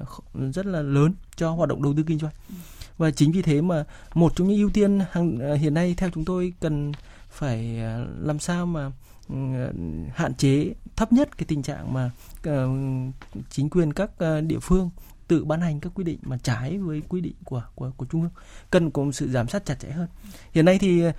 rất 0.51 0.67
là 0.67 0.83
lớn 0.83 1.15
cho 1.37 1.51
hoạt 1.51 1.69
động 1.69 1.83
đầu 1.83 1.95
tư 1.97 2.03
kinh 2.07 2.19
doanh 2.19 2.33
ừ. 2.49 2.55
và 2.99 3.11
chính 3.11 3.33
vì 3.33 3.43
thế 3.43 3.61
mà 3.61 3.85
một 4.15 4.33
trong 4.37 4.49
những 4.49 4.59
ưu 4.59 4.71
tiên 4.71 5.01
hàng 5.11 5.57
hiện 5.59 5.75
nay 5.75 5.95
theo 5.97 6.11
chúng 6.15 6.25
tôi 6.25 6.53
cần 6.61 6.93
phải 7.31 7.81
làm 8.21 8.39
sao 8.39 8.67
mà 8.67 8.91
Ừ, 9.29 9.37
hạn 10.15 10.35
chế 10.35 10.75
thấp 10.97 11.13
nhất 11.13 11.39
cái 11.39 11.45
tình 11.49 11.63
trạng 11.63 11.93
mà 11.93 12.11
uh, 12.49 12.53
chính 13.51 13.71
quyền 13.71 13.93
các 13.93 14.11
uh, 14.11 14.45
địa 14.45 14.59
phương 14.63 14.91
tự 15.29 15.45
ban 15.45 15.61
hành 15.61 15.81
các 15.81 15.93
quy 15.95 16.05
định 16.05 16.19
mà 16.23 16.39
trái 16.43 16.79
với 16.79 17.03
quy 17.09 17.21
định 17.21 17.35
của 17.45 17.63
của 17.75 17.91
của 17.97 18.07
trung 18.07 18.23
ương 18.23 18.31
cần 18.71 18.91
có 18.91 19.05
sự 19.13 19.29
giám 19.29 19.49
sát 19.49 19.65
chặt 19.65 19.75
chẽ 19.81 19.91
hơn. 19.91 20.09
Hiện 20.53 20.65
nay 20.65 20.79
thì 20.79 21.07
uh, 21.07 21.13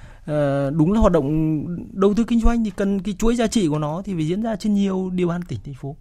đúng 0.73 0.93
là 0.93 0.99
hoạt 0.99 1.13
động 1.13 1.65
đầu 1.93 2.13
tư 2.13 2.23
kinh 2.23 2.39
doanh 2.39 2.63
thì 2.63 2.71
cần 2.75 3.01
cái 3.01 3.15
chuỗi 3.19 3.35
giá 3.35 3.47
trị 3.47 3.67
của 3.67 3.79
nó 3.79 4.01
thì 4.01 4.13
phải 4.13 4.27
diễn 4.27 4.41
ra 4.41 4.55
trên 4.55 4.73
nhiều 4.73 5.09
địa 5.09 5.25
bàn 5.25 5.41
tỉnh 5.47 5.59
thành 5.65 5.73
phố. 5.73 5.95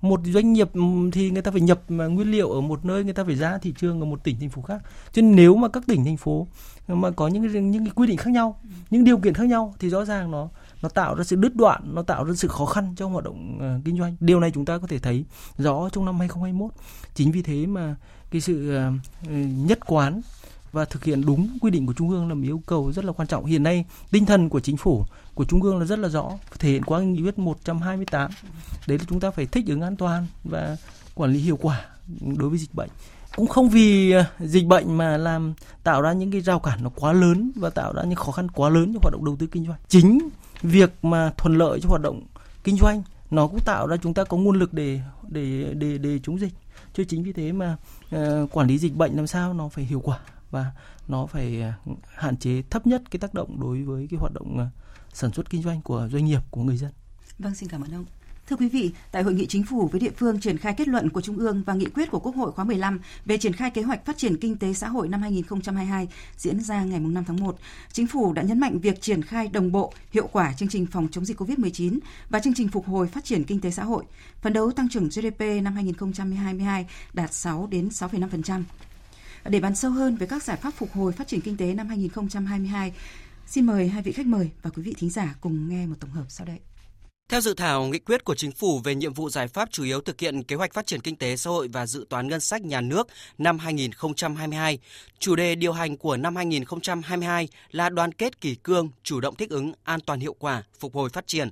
Một 0.00 0.20
doanh 0.24 0.52
nghiệp 0.52 0.72
ừ, 0.72 0.82
thì 1.12 1.30
người 1.30 1.42
ta 1.42 1.50
phải 1.50 1.60
nhập 1.60 1.82
nguyên 1.88 2.30
liệu 2.30 2.50
ở 2.50 2.60
một 2.60 2.84
nơi 2.84 3.04
người 3.04 3.12
ta 3.12 3.24
phải 3.24 3.34
ra 3.34 3.58
thị 3.58 3.74
trường 3.78 4.00
ở 4.00 4.06
một 4.06 4.24
tỉnh 4.24 4.40
thành 4.40 4.50
phố 4.50 4.62
khác. 4.62 4.82
Cho 5.12 5.22
nên 5.22 5.36
nếu 5.36 5.56
mà 5.56 5.68
các 5.68 5.86
tỉnh 5.86 6.04
thành 6.04 6.16
phố 6.16 6.46
mà 6.88 7.10
có 7.10 7.28
những 7.28 7.70
những 7.70 7.84
cái 7.84 7.92
quy 7.94 8.06
định 8.06 8.16
khác 8.16 8.30
nhau 8.30 8.60
những 8.90 9.04
điều 9.04 9.18
kiện 9.18 9.34
khác 9.34 9.46
nhau 9.46 9.74
thì 9.78 9.90
rõ 9.90 10.04
ràng 10.04 10.30
nó 10.30 10.48
nó 10.82 10.88
tạo 10.88 11.14
ra 11.14 11.24
sự 11.24 11.36
đứt 11.36 11.56
đoạn 11.56 11.82
nó 11.94 12.02
tạo 12.02 12.24
ra 12.24 12.34
sự 12.34 12.48
khó 12.48 12.66
khăn 12.66 12.94
trong 12.96 13.12
hoạt 13.12 13.24
động 13.24 13.58
uh, 13.78 13.84
kinh 13.84 13.98
doanh. 13.98 14.16
Điều 14.20 14.40
này 14.40 14.50
chúng 14.54 14.64
ta 14.64 14.78
có 14.78 14.86
thể 14.86 14.98
thấy 14.98 15.24
rõ 15.58 15.88
trong 15.92 16.04
năm 16.04 16.18
2021 16.18 16.70
chính 17.14 17.32
vì 17.32 17.42
thế 17.42 17.66
mà 17.66 17.96
cái 18.30 18.40
sự 18.40 18.78
uh, 18.78 19.28
nhất 19.66 19.78
quán 19.86 20.20
và 20.72 20.84
thực 20.84 21.04
hiện 21.04 21.26
đúng 21.26 21.58
quy 21.60 21.70
định 21.70 21.86
của 21.86 21.92
trung 21.92 22.10
ương 22.10 22.28
là 22.28 22.34
một 22.34 22.42
yêu 22.44 22.62
cầu 22.66 22.92
rất 22.92 23.04
là 23.04 23.12
quan 23.12 23.28
trọng. 23.28 23.44
Hiện 23.44 23.62
nay 23.62 23.84
tinh 24.10 24.26
thần 24.26 24.48
của 24.48 24.60
chính 24.60 24.76
phủ 24.76 25.04
của 25.34 25.44
trung 25.44 25.62
ương 25.62 25.78
là 25.78 25.84
rất 25.84 25.98
là 25.98 26.08
rõ 26.08 26.30
thể 26.58 26.68
hiện 26.68 26.82
qua 26.82 27.00
nghị 27.00 27.22
quyết 27.22 27.38
128 27.38 28.30
đấy 28.86 28.98
là 28.98 29.04
chúng 29.08 29.20
ta 29.20 29.30
phải 29.30 29.46
thích 29.46 29.64
ứng 29.66 29.80
an 29.80 29.96
toàn 29.96 30.26
và 30.44 30.76
quản 31.14 31.32
lý 31.32 31.40
hiệu 31.40 31.58
quả 31.62 31.84
đối 32.36 32.48
với 32.48 32.58
dịch 32.58 32.74
bệnh. 32.74 32.88
Cũng 33.36 33.46
không 33.46 33.68
vì 33.68 34.14
dịch 34.40 34.66
bệnh 34.66 34.96
mà 34.96 35.16
làm 35.16 35.54
tạo 35.84 36.02
ra 36.02 36.12
những 36.12 36.30
cái 36.30 36.40
rào 36.40 36.58
cản 36.58 36.78
nó 36.82 36.90
quá 36.94 37.12
lớn 37.12 37.50
và 37.56 37.70
tạo 37.70 37.92
ra 37.92 38.02
những 38.02 38.14
khó 38.14 38.32
khăn 38.32 38.48
quá 38.50 38.68
lớn 38.68 38.92
cho 38.94 39.00
hoạt 39.02 39.12
động 39.12 39.24
đầu 39.24 39.36
tư 39.38 39.46
kinh 39.46 39.66
doanh. 39.66 39.78
Chính 39.88 40.28
việc 40.62 41.04
mà 41.04 41.32
thuận 41.36 41.58
lợi 41.58 41.80
cho 41.80 41.88
hoạt 41.88 42.02
động 42.02 42.26
kinh 42.64 42.76
doanh 42.76 43.02
nó 43.30 43.46
cũng 43.46 43.60
tạo 43.60 43.86
ra 43.86 43.96
chúng 43.96 44.14
ta 44.14 44.24
có 44.24 44.36
nguồn 44.36 44.58
lực 44.58 44.72
để 44.72 45.00
để 45.28 45.74
để 45.74 45.98
để 45.98 46.18
chống 46.22 46.40
dịch 46.40 46.52
cho 46.92 47.04
chính 47.08 47.22
vì 47.22 47.32
thế 47.32 47.52
mà 47.52 47.76
uh, 48.16 48.52
quản 48.52 48.66
lý 48.66 48.78
dịch 48.78 48.94
bệnh 48.94 49.16
làm 49.16 49.26
sao 49.26 49.54
nó 49.54 49.68
phải 49.68 49.84
hiệu 49.84 50.00
quả 50.00 50.18
và 50.50 50.72
nó 51.08 51.26
phải 51.26 51.62
uh, 51.90 51.98
hạn 52.14 52.36
chế 52.36 52.62
thấp 52.70 52.86
nhất 52.86 53.02
cái 53.10 53.20
tác 53.20 53.34
động 53.34 53.60
đối 53.60 53.82
với 53.82 54.06
cái 54.10 54.18
hoạt 54.20 54.32
động 54.34 54.58
uh, 54.60 54.66
sản 55.14 55.32
xuất 55.32 55.50
kinh 55.50 55.62
doanh 55.62 55.82
của 55.82 56.08
doanh 56.12 56.24
nghiệp 56.24 56.40
của 56.50 56.62
người 56.62 56.76
dân. 56.76 56.92
Vâng 57.38 57.54
xin 57.54 57.68
cảm 57.68 57.82
ơn 57.82 57.94
ông. 57.94 58.04
Thưa 58.48 58.56
quý 58.56 58.68
vị, 58.68 58.90
tại 59.12 59.22
hội 59.22 59.34
nghị 59.34 59.46
chính 59.46 59.64
phủ 59.64 59.88
với 59.88 60.00
địa 60.00 60.10
phương 60.16 60.40
triển 60.40 60.58
khai 60.58 60.74
kết 60.74 60.88
luận 60.88 61.10
của 61.10 61.20
Trung 61.20 61.36
ương 61.36 61.62
và 61.66 61.74
nghị 61.74 61.86
quyết 61.94 62.10
của 62.10 62.18
Quốc 62.20 62.36
hội 62.36 62.52
khóa 62.52 62.64
15 62.64 63.00
về 63.24 63.38
triển 63.38 63.52
khai 63.52 63.70
kế 63.70 63.82
hoạch 63.82 64.04
phát 64.04 64.16
triển 64.16 64.36
kinh 64.36 64.56
tế 64.56 64.72
xã 64.72 64.88
hội 64.88 65.08
năm 65.08 65.22
2022 65.22 66.08
diễn 66.36 66.60
ra 66.60 66.84
ngày 66.84 67.00
5 67.00 67.24
tháng 67.24 67.40
1, 67.40 67.58
chính 67.92 68.06
phủ 68.06 68.32
đã 68.32 68.42
nhấn 68.42 68.60
mạnh 68.60 68.78
việc 68.78 69.00
triển 69.00 69.22
khai 69.22 69.48
đồng 69.48 69.72
bộ, 69.72 69.92
hiệu 70.12 70.28
quả 70.32 70.52
chương 70.52 70.68
trình 70.68 70.86
phòng 70.86 71.08
chống 71.10 71.24
dịch 71.24 71.40
COVID-19 71.40 71.98
và 72.28 72.40
chương 72.40 72.54
trình 72.54 72.68
phục 72.68 72.86
hồi 72.86 73.06
phát 73.06 73.24
triển 73.24 73.44
kinh 73.44 73.60
tế 73.60 73.70
xã 73.70 73.84
hội, 73.84 74.04
phấn 74.42 74.52
đấu 74.52 74.70
tăng 74.70 74.88
trưởng 74.88 75.08
GDP 75.08 75.40
năm 75.62 75.74
2022 75.74 76.86
đạt 77.12 77.34
6 77.34 77.68
đến 77.70 77.88
6,5%. 77.88 78.62
Để 79.44 79.60
bàn 79.60 79.74
sâu 79.74 79.90
hơn 79.90 80.16
về 80.16 80.26
các 80.26 80.42
giải 80.42 80.56
pháp 80.56 80.74
phục 80.74 80.92
hồi 80.92 81.12
phát 81.12 81.28
triển 81.28 81.40
kinh 81.40 81.56
tế 81.56 81.74
năm 81.74 81.88
2022, 81.88 82.92
xin 83.46 83.66
mời 83.66 83.88
hai 83.88 84.02
vị 84.02 84.12
khách 84.12 84.26
mời 84.26 84.50
và 84.62 84.70
quý 84.70 84.82
vị 84.82 84.94
thính 84.98 85.10
giả 85.10 85.34
cùng 85.40 85.68
nghe 85.68 85.86
một 85.86 85.96
tổng 86.00 86.10
hợp 86.10 86.24
sau 86.28 86.46
đây. 86.46 86.58
Theo 87.30 87.40
dự 87.40 87.54
thảo 87.54 87.84
nghị 87.84 87.98
quyết 87.98 88.24
của 88.24 88.34
chính 88.34 88.52
phủ 88.52 88.78
về 88.84 88.94
nhiệm 88.94 89.12
vụ 89.12 89.30
giải 89.30 89.48
pháp 89.48 89.68
chủ 89.72 89.84
yếu 89.84 90.00
thực 90.00 90.20
hiện 90.20 90.42
kế 90.42 90.56
hoạch 90.56 90.74
phát 90.74 90.86
triển 90.86 91.00
kinh 91.00 91.16
tế 91.16 91.36
xã 91.36 91.50
hội 91.50 91.68
và 91.72 91.86
dự 91.86 92.06
toán 92.08 92.28
ngân 92.28 92.40
sách 92.40 92.62
nhà 92.62 92.80
nước 92.80 93.08
năm 93.38 93.58
2022, 93.58 94.78
chủ 95.18 95.36
đề 95.36 95.54
điều 95.54 95.72
hành 95.72 95.96
của 95.96 96.16
năm 96.16 96.36
2022 96.36 97.48
là 97.70 97.88
đoàn 97.88 98.12
kết 98.12 98.40
kỳ 98.40 98.54
cương, 98.54 98.90
chủ 99.02 99.20
động 99.20 99.34
thích 99.34 99.50
ứng, 99.50 99.72
an 99.84 100.00
toàn 100.00 100.20
hiệu 100.20 100.36
quả, 100.38 100.62
phục 100.78 100.94
hồi 100.94 101.10
phát 101.10 101.26
triển. 101.26 101.50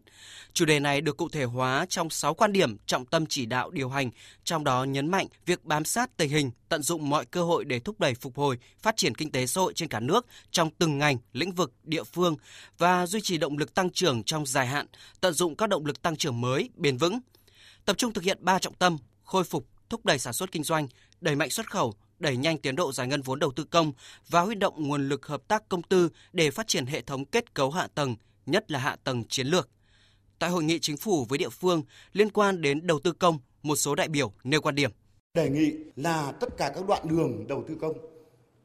Chủ 0.53 0.65
đề 0.65 0.81
này 0.81 1.01
được 1.01 1.17
cụ 1.17 1.29
thể 1.29 1.45
hóa 1.45 1.87
trong 1.89 2.11
6 2.11 2.35
quan 2.35 2.53
điểm 2.53 2.77
trọng 2.87 3.05
tâm 3.05 3.27
chỉ 3.27 3.47
đạo 3.47 3.71
điều 3.71 3.89
hành, 3.89 4.11
trong 4.45 4.65
đó 4.65 4.85
nhấn 4.85 5.11
mạnh 5.11 5.27
việc 5.47 5.65
bám 5.65 5.85
sát 5.85 6.17
tình 6.17 6.31
hình, 6.31 6.51
tận 6.69 6.83
dụng 6.83 7.09
mọi 7.09 7.25
cơ 7.25 7.43
hội 7.43 7.65
để 7.65 7.81
thúc 7.81 8.01
đẩy 8.01 8.15
phục 8.15 8.37
hồi, 8.37 8.59
phát 8.83 8.97
triển 8.97 9.15
kinh 9.15 9.31
tế 9.31 9.47
xã 9.47 9.61
hội 9.61 9.73
trên 9.75 9.89
cả 9.89 10.01
nước 10.01 10.27
trong 10.51 10.71
từng 10.79 10.99
ngành, 10.99 11.19
lĩnh 11.33 11.53
vực, 11.53 11.73
địa 11.85 12.05
phương 12.05 12.37
và 12.79 13.07
duy 13.07 13.21
trì 13.21 13.39
động 13.39 13.59
lực 13.59 13.75
tăng 13.75 13.91
trưởng 13.91 14.23
trong 14.23 14.47
dài 14.47 14.67
hạn, 14.67 14.87
tận 15.21 15.33
dụng 15.33 15.57
các 15.57 15.66
các 15.67 15.71
động 15.71 15.87
lực 15.87 16.03
tăng 16.03 16.17
trưởng 16.17 16.41
mới, 16.41 16.71
bền 16.75 16.97
vững. 16.97 17.19
Tập 17.85 17.99
trung 17.99 18.13
thực 18.13 18.25
hiện 18.25 18.39
ba 18.41 18.59
trọng 18.59 18.75
tâm: 18.75 18.99
khôi 19.25 19.45
phục, 19.45 19.67
thúc 19.89 20.05
đẩy 20.05 20.19
sản 20.19 20.33
xuất 20.33 20.53
kinh 20.53 20.63
doanh, 20.63 20.89
đẩy 21.21 21.37
mạnh 21.37 21.51
xuất 21.51 21.71
khẩu, 21.71 21.95
đẩy 22.19 22.37
nhanh 22.37 22.59
tiến 22.59 22.77
độ 22.77 22.93
giải 22.93 23.07
ngân 23.07 23.23
vốn 23.23 23.39
đầu 23.39 23.53
tư 23.57 23.65
công 23.65 23.93
và 24.29 24.41
huy 24.41 24.55
động 24.55 24.89
nguồn 24.89 25.09
lực 25.09 25.27
hợp 25.27 25.49
tác 25.49 25.69
công 25.69 25.83
tư 25.83 26.09
để 26.33 26.51
phát 26.51 26.67
triển 26.69 26.87
hệ 26.87 27.01
thống 27.01 27.25
kết 27.25 27.55
cấu 27.55 27.71
hạ 27.71 27.87
tầng, 27.95 28.17
nhất 28.47 28.71
là 28.71 28.79
hạ 28.79 28.97
tầng 29.05 29.25
chiến 29.25 29.47
lược. 29.47 29.69
Tại 30.39 30.51
hội 30.51 30.65
nghị 30.65 30.79
chính 30.79 30.97
phủ 30.97 31.25
với 31.29 31.39
địa 31.39 31.49
phương 31.49 31.83
liên 32.13 32.31
quan 32.31 32.63
đến 32.63 32.87
đầu 32.87 33.01
tư 33.01 33.13
công, 33.13 33.39
một 33.63 33.77
số 33.77 33.95
đại 33.95 34.09
biểu 34.09 34.33
nêu 34.45 34.61
quan 34.61 34.75
điểm. 34.75 34.91
Đề 35.35 35.51
nghị 35.51 35.73
là 35.97 36.33
tất 36.33 36.57
cả 36.57 36.73
các 36.75 36.87
đoạn 36.89 37.09
đường 37.09 37.47
đầu 37.49 37.65
tư 37.69 37.77
công 37.81 37.97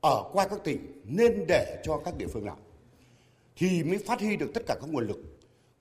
ở 0.02 0.24
qua 0.34 0.48
các 0.48 0.60
tỉnh 0.64 1.02
nên 1.06 1.46
để 1.48 1.82
cho 1.86 2.02
các 2.06 2.18
địa 2.18 2.28
phương 2.34 2.46
làm 2.46 2.58
thì 3.56 3.84
mới 3.84 3.98
phát 3.98 4.20
huy 4.20 4.38
được 4.38 4.52
tất 4.54 4.62
cả 4.68 4.76
các 4.82 4.90
nguồn 4.90 5.08
lực 5.08 5.18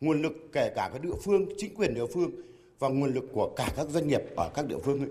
nguồn 0.00 0.22
lực 0.22 0.32
kể 0.52 0.70
cả 0.76 0.90
các 0.92 1.02
địa 1.02 1.14
phương 1.24 1.46
chính 1.58 1.74
quyền 1.74 1.94
địa 1.94 2.06
phương 2.14 2.30
và 2.78 2.88
nguồn 2.88 3.14
lực 3.14 3.24
của 3.32 3.50
cả 3.56 3.68
các 3.76 3.86
doanh 3.90 4.08
nghiệp 4.08 4.22
ở 4.36 4.50
các 4.54 4.66
địa 4.68 4.78
phương 4.84 5.00
ấy. 5.00 5.08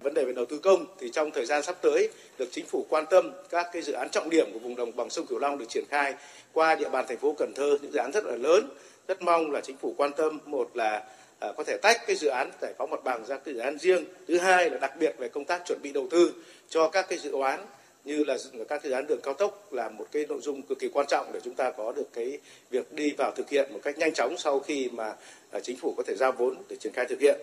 Vấn 0.00 0.14
đề 0.14 0.24
về 0.24 0.32
đầu 0.32 0.44
tư 0.44 0.58
công 0.58 0.86
thì 0.98 1.10
trong 1.12 1.30
thời 1.30 1.46
gian 1.46 1.62
sắp 1.62 1.76
tới 1.82 2.08
được 2.38 2.48
chính 2.50 2.66
phủ 2.66 2.86
quan 2.88 3.04
tâm 3.10 3.32
các 3.50 3.66
cái 3.72 3.82
dự 3.82 3.92
án 3.92 4.08
trọng 4.10 4.30
điểm 4.30 4.50
của 4.52 4.58
vùng 4.58 4.76
đồng 4.76 4.96
bằng 4.96 5.10
sông 5.10 5.26
Cửu 5.26 5.38
Long 5.38 5.58
được 5.58 5.64
triển 5.68 5.84
khai 5.88 6.14
qua 6.52 6.74
địa 6.74 6.88
bàn 6.88 7.04
thành 7.08 7.18
phố 7.18 7.34
Cần 7.38 7.52
Thơ 7.54 7.78
những 7.82 7.92
dự 7.92 7.98
án 7.98 8.12
rất 8.12 8.24
là 8.24 8.36
lớn 8.36 8.68
rất 9.08 9.22
mong 9.22 9.50
là 9.50 9.60
chính 9.60 9.76
phủ 9.76 9.94
quan 9.96 10.10
tâm 10.16 10.38
một 10.46 10.70
là 10.74 11.04
à, 11.38 11.52
có 11.56 11.64
thể 11.64 11.76
tách 11.82 12.06
cái 12.06 12.16
dự 12.16 12.28
án 12.28 12.50
giải 12.62 12.74
phóng 12.78 12.90
mặt 12.90 13.04
bằng 13.04 13.24
ra 13.26 13.36
cái 13.36 13.54
dự 13.54 13.60
án 13.60 13.78
riêng 13.78 14.04
thứ 14.28 14.38
hai 14.38 14.70
là 14.70 14.78
đặc 14.78 14.92
biệt 14.98 15.14
về 15.18 15.28
công 15.28 15.44
tác 15.44 15.62
chuẩn 15.66 15.78
bị 15.82 15.92
đầu 15.92 16.08
tư 16.10 16.32
cho 16.68 16.88
các 16.88 17.06
cái 17.08 17.18
dự 17.18 17.32
án 17.40 17.66
như 18.04 18.24
là 18.24 18.36
các 18.68 18.84
dự 18.84 18.90
án 18.90 19.06
đường 19.06 19.20
cao 19.22 19.34
tốc 19.34 19.72
là 19.72 19.90
một 19.90 20.06
cái 20.12 20.26
nội 20.28 20.40
dung 20.42 20.62
cực 20.62 20.78
kỳ 20.78 20.88
quan 20.92 21.06
trọng 21.10 21.32
để 21.32 21.40
chúng 21.44 21.54
ta 21.54 21.70
có 21.76 21.92
được 21.92 22.08
cái 22.12 22.38
việc 22.70 22.92
đi 22.92 23.12
vào 23.18 23.32
thực 23.36 23.50
hiện 23.50 23.72
một 23.72 23.80
cách 23.82 23.98
nhanh 23.98 24.14
chóng 24.14 24.34
sau 24.38 24.60
khi 24.60 24.88
mà 24.92 25.14
à, 25.50 25.60
chính 25.60 25.76
phủ 25.76 25.94
có 25.96 26.02
thể 26.06 26.14
giao 26.16 26.32
vốn 26.32 26.54
để 26.68 26.76
triển 26.76 26.92
khai 26.92 27.06
thực 27.08 27.20
hiện. 27.20 27.40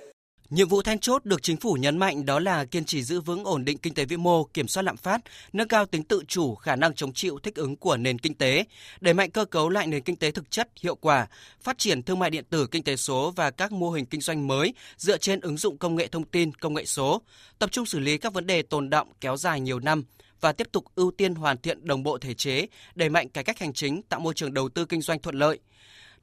Nhiệm 0.50 0.68
vụ 0.68 0.82
then 0.82 1.00
chốt 1.00 1.26
được 1.26 1.44
chính 1.44 1.58
phủ 1.58 1.74
nhấn 1.74 1.98
mạnh 1.98 2.26
đó 2.26 2.40
là 2.40 2.66
kiên 2.66 2.86
trì 2.86 3.04
giữ 3.04 3.22
vững 3.22 3.44
ổn 3.44 3.66
định 3.66 3.78
kinh 3.78 3.94
tế 3.94 4.06
vĩ 4.06 4.18
mô, 4.18 4.44
kiểm 4.44 4.68
soát 4.68 4.84
lạm 4.84 4.98
phát, 4.98 5.22
nâng 5.54 5.68
cao 5.68 5.86
tính 5.86 6.04
tự 6.04 6.24
chủ, 6.28 6.56
khả 6.56 6.76
năng 6.76 6.94
chống 6.94 7.14
chịu 7.14 7.40
thích 7.44 7.56
ứng 7.56 7.76
của 7.76 7.98
nền 7.98 8.20
kinh 8.20 8.34
tế, 8.34 8.64
đẩy 9.02 9.14
mạnh 9.14 9.32
cơ 9.32 9.46
cấu 9.46 9.70
lại 9.70 9.88
nền 9.88 10.04
kinh 10.04 10.16
tế 10.16 10.32
thực 10.32 10.52
chất, 10.52 10.70
hiệu 10.82 10.96
quả, 10.96 11.28
phát 11.62 11.78
triển 11.78 12.04
thương 12.04 12.20
mại 12.20 12.30
điện 12.30 12.44
tử, 12.50 12.68
kinh 12.72 12.84
tế 12.84 12.96
số 12.96 13.34
và 13.36 13.52
các 13.52 13.72
mô 13.72 13.92
hình 13.92 14.06
kinh 14.06 14.22
doanh 14.22 14.48
mới 14.48 14.74
dựa 14.98 15.18
trên 15.18 15.40
ứng 15.40 15.58
dụng 15.58 15.78
công 15.78 15.96
nghệ 15.96 16.08
thông 16.08 16.24
tin, 16.24 16.54
công 16.54 16.74
nghệ 16.74 16.86
số, 16.86 17.22
tập 17.60 17.72
trung 17.72 17.86
xử 17.86 18.00
lý 18.00 18.18
các 18.18 18.34
vấn 18.34 18.48
đề 18.48 18.62
tồn 18.62 18.90
động 18.90 19.08
kéo 19.22 19.38
dài 19.38 19.60
nhiều 19.60 19.80
năm, 19.80 20.04
và 20.42 20.52
tiếp 20.52 20.68
tục 20.72 20.86
ưu 20.96 21.12
tiên 21.12 21.36
hoàn 21.36 21.58
thiện 21.58 21.88
đồng 21.88 22.04
bộ 22.04 22.18
thể 22.18 22.34
chế, 22.34 22.68
đẩy 22.96 23.10
mạnh 23.10 23.30
cải 23.30 23.44
cách 23.44 23.60
hành 23.60 23.74
chính, 23.74 24.02
tạo 24.02 24.20
môi 24.20 24.34
trường 24.34 24.54
đầu 24.54 24.70
tư 24.70 24.86
kinh 24.86 25.02
doanh 25.02 25.20
thuận 25.20 25.36
lợi. 25.36 25.60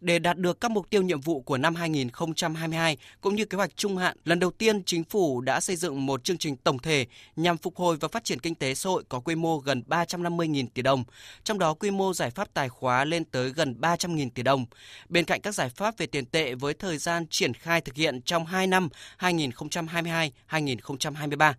Để 0.01 0.19
đạt 0.19 0.39
được 0.39 0.61
các 0.61 0.71
mục 0.71 0.91
tiêu 0.91 1.03
nhiệm 1.03 1.21
vụ 1.21 1.41
của 1.41 1.59
năm 1.59 1.75
2022 1.75 2.97
cũng 3.21 3.37
như 3.37 3.45
kế 3.45 3.57
hoạch 3.57 3.77
trung 3.77 3.97
hạn, 3.97 4.17
lần 4.25 4.39
đầu 4.39 4.51
tiên 4.51 4.85
chính 4.85 5.05
phủ 5.05 5.41
đã 5.41 5.61
xây 5.61 5.77
dựng 5.77 6.07
một 6.07 6.25
chương 6.25 6.39
trình 6.39 6.57
tổng 6.57 6.79
thể 6.79 7.07
nhằm 7.37 7.57
phục 7.57 7.77
hồi 7.77 7.97
và 8.01 8.09
phát 8.09 8.25
triển 8.25 8.39
kinh 8.39 8.55
tế 8.55 8.75
xã 8.75 8.91
hội 8.91 9.05
có 9.09 9.21
quy 9.21 9.35
mô 9.35 9.59
gần 9.59 9.83
350.000 9.89 10.67
tỷ 10.75 10.83
đồng, 10.83 11.05
trong 11.45 11.59
đó 11.59 11.75
quy 11.75 11.91
mô 11.91 12.15
giải 12.15 12.31
pháp 12.31 12.55
tài 12.55 12.69
khóa 12.69 13.05
lên 13.05 13.25
tới 13.25 13.51
gần 13.51 13.75
300.000 13.81 14.31
tỷ 14.35 14.43
đồng. 14.43 14.67
Bên 15.09 15.25
cạnh 15.25 15.41
các 15.41 15.55
giải 15.55 15.69
pháp 15.69 15.99
về 15.99 16.07
tiền 16.07 16.27
tệ 16.27 16.55
với 16.55 16.75
thời 16.75 16.99
gian 16.99 17.27
triển 17.31 17.55
khai 17.55 17.81
thực 17.81 17.95
hiện 17.95 18.23
trong 18.23 18.47
2 18.47 18.67
năm 18.67 18.89
2022-2023 19.19 21.53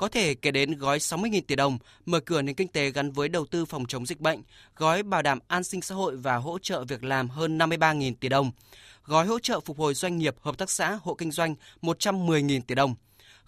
có 0.00 0.08
thể 0.08 0.34
kể 0.34 0.50
đến 0.50 0.78
gói 0.78 0.98
60.000 0.98 1.40
tỷ 1.46 1.56
đồng 1.56 1.78
mở 2.06 2.20
cửa 2.20 2.42
nền 2.42 2.54
kinh 2.54 2.68
tế 2.68 2.90
gắn 2.90 3.10
với 3.10 3.28
đầu 3.28 3.46
tư 3.46 3.64
phòng 3.64 3.86
chống 3.86 4.06
dịch 4.06 4.20
bệnh, 4.20 4.42
gói 4.76 5.02
bảo 5.02 5.22
đảm 5.22 5.38
an 5.48 5.64
sinh 5.64 5.82
xã 5.82 5.94
hội 5.94 6.16
và 6.16 6.36
hỗ 6.36 6.58
trợ 6.58 6.84
việc 6.84 7.04
làm 7.04 7.28
hơn 7.28 7.58
53.000 7.58 8.14
tỷ 8.20 8.28
đồng, 8.28 8.50
gói 9.04 9.26
hỗ 9.26 9.38
trợ 9.38 9.60
phục 9.60 9.78
hồi 9.78 9.94
doanh 9.94 10.18
nghiệp, 10.18 10.36
hợp 10.40 10.58
tác 10.58 10.70
xã, 10.70 10.98
hộ 11.02 11.14
kinh 11.14 11.30
doanh 11.30 11.54
110.000 11.82 12.60
tỷ 12.66 12.74
đồng, 12.74 12.94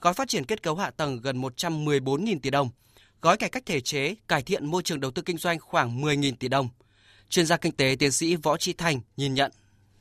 gói 0.00 0.14
phát 0.14 0.28
triển 0.28 0.44
kết 0.44 0.62
cấu 0.62 0.76
hạ 0.76 0.90
tầng 0.90 1.20
gần 1.22 1.40
114.000 1.40 2.38
tỷ 2.42 2.50
đồng, 2.50 2.70
gói 3.22 3.36
cải 3.36 3.50
cách 3.50 3.66
thể 3.66 3.80
chế, 3.80 4.14
cải 4.28 4.42
thiện 4.42 4.66
môi 4.66 4.82
trường 4.82 5.00
đầu 5.00 5.10
tư 5.10 5.22
kinh 5.22 5.38
doanh 5.38 5.58
khoảng 5.60 6.02
10.000 6.02 6.32
tỷ 6.40 6.48
đồng. 6.48 6.68
Chuyên 7.28 7.46
gia 7.46 7.56
kinh 7.56 7.72
tế 7.72 7.96
tiến 7.98 8.12
sĩ 8.12 8.36
Võ 8.36 8.56
Trí 8.56 8.72
Thành 8.72 9.00
nhìn 9.16 9.34
nhận 9.34 9.52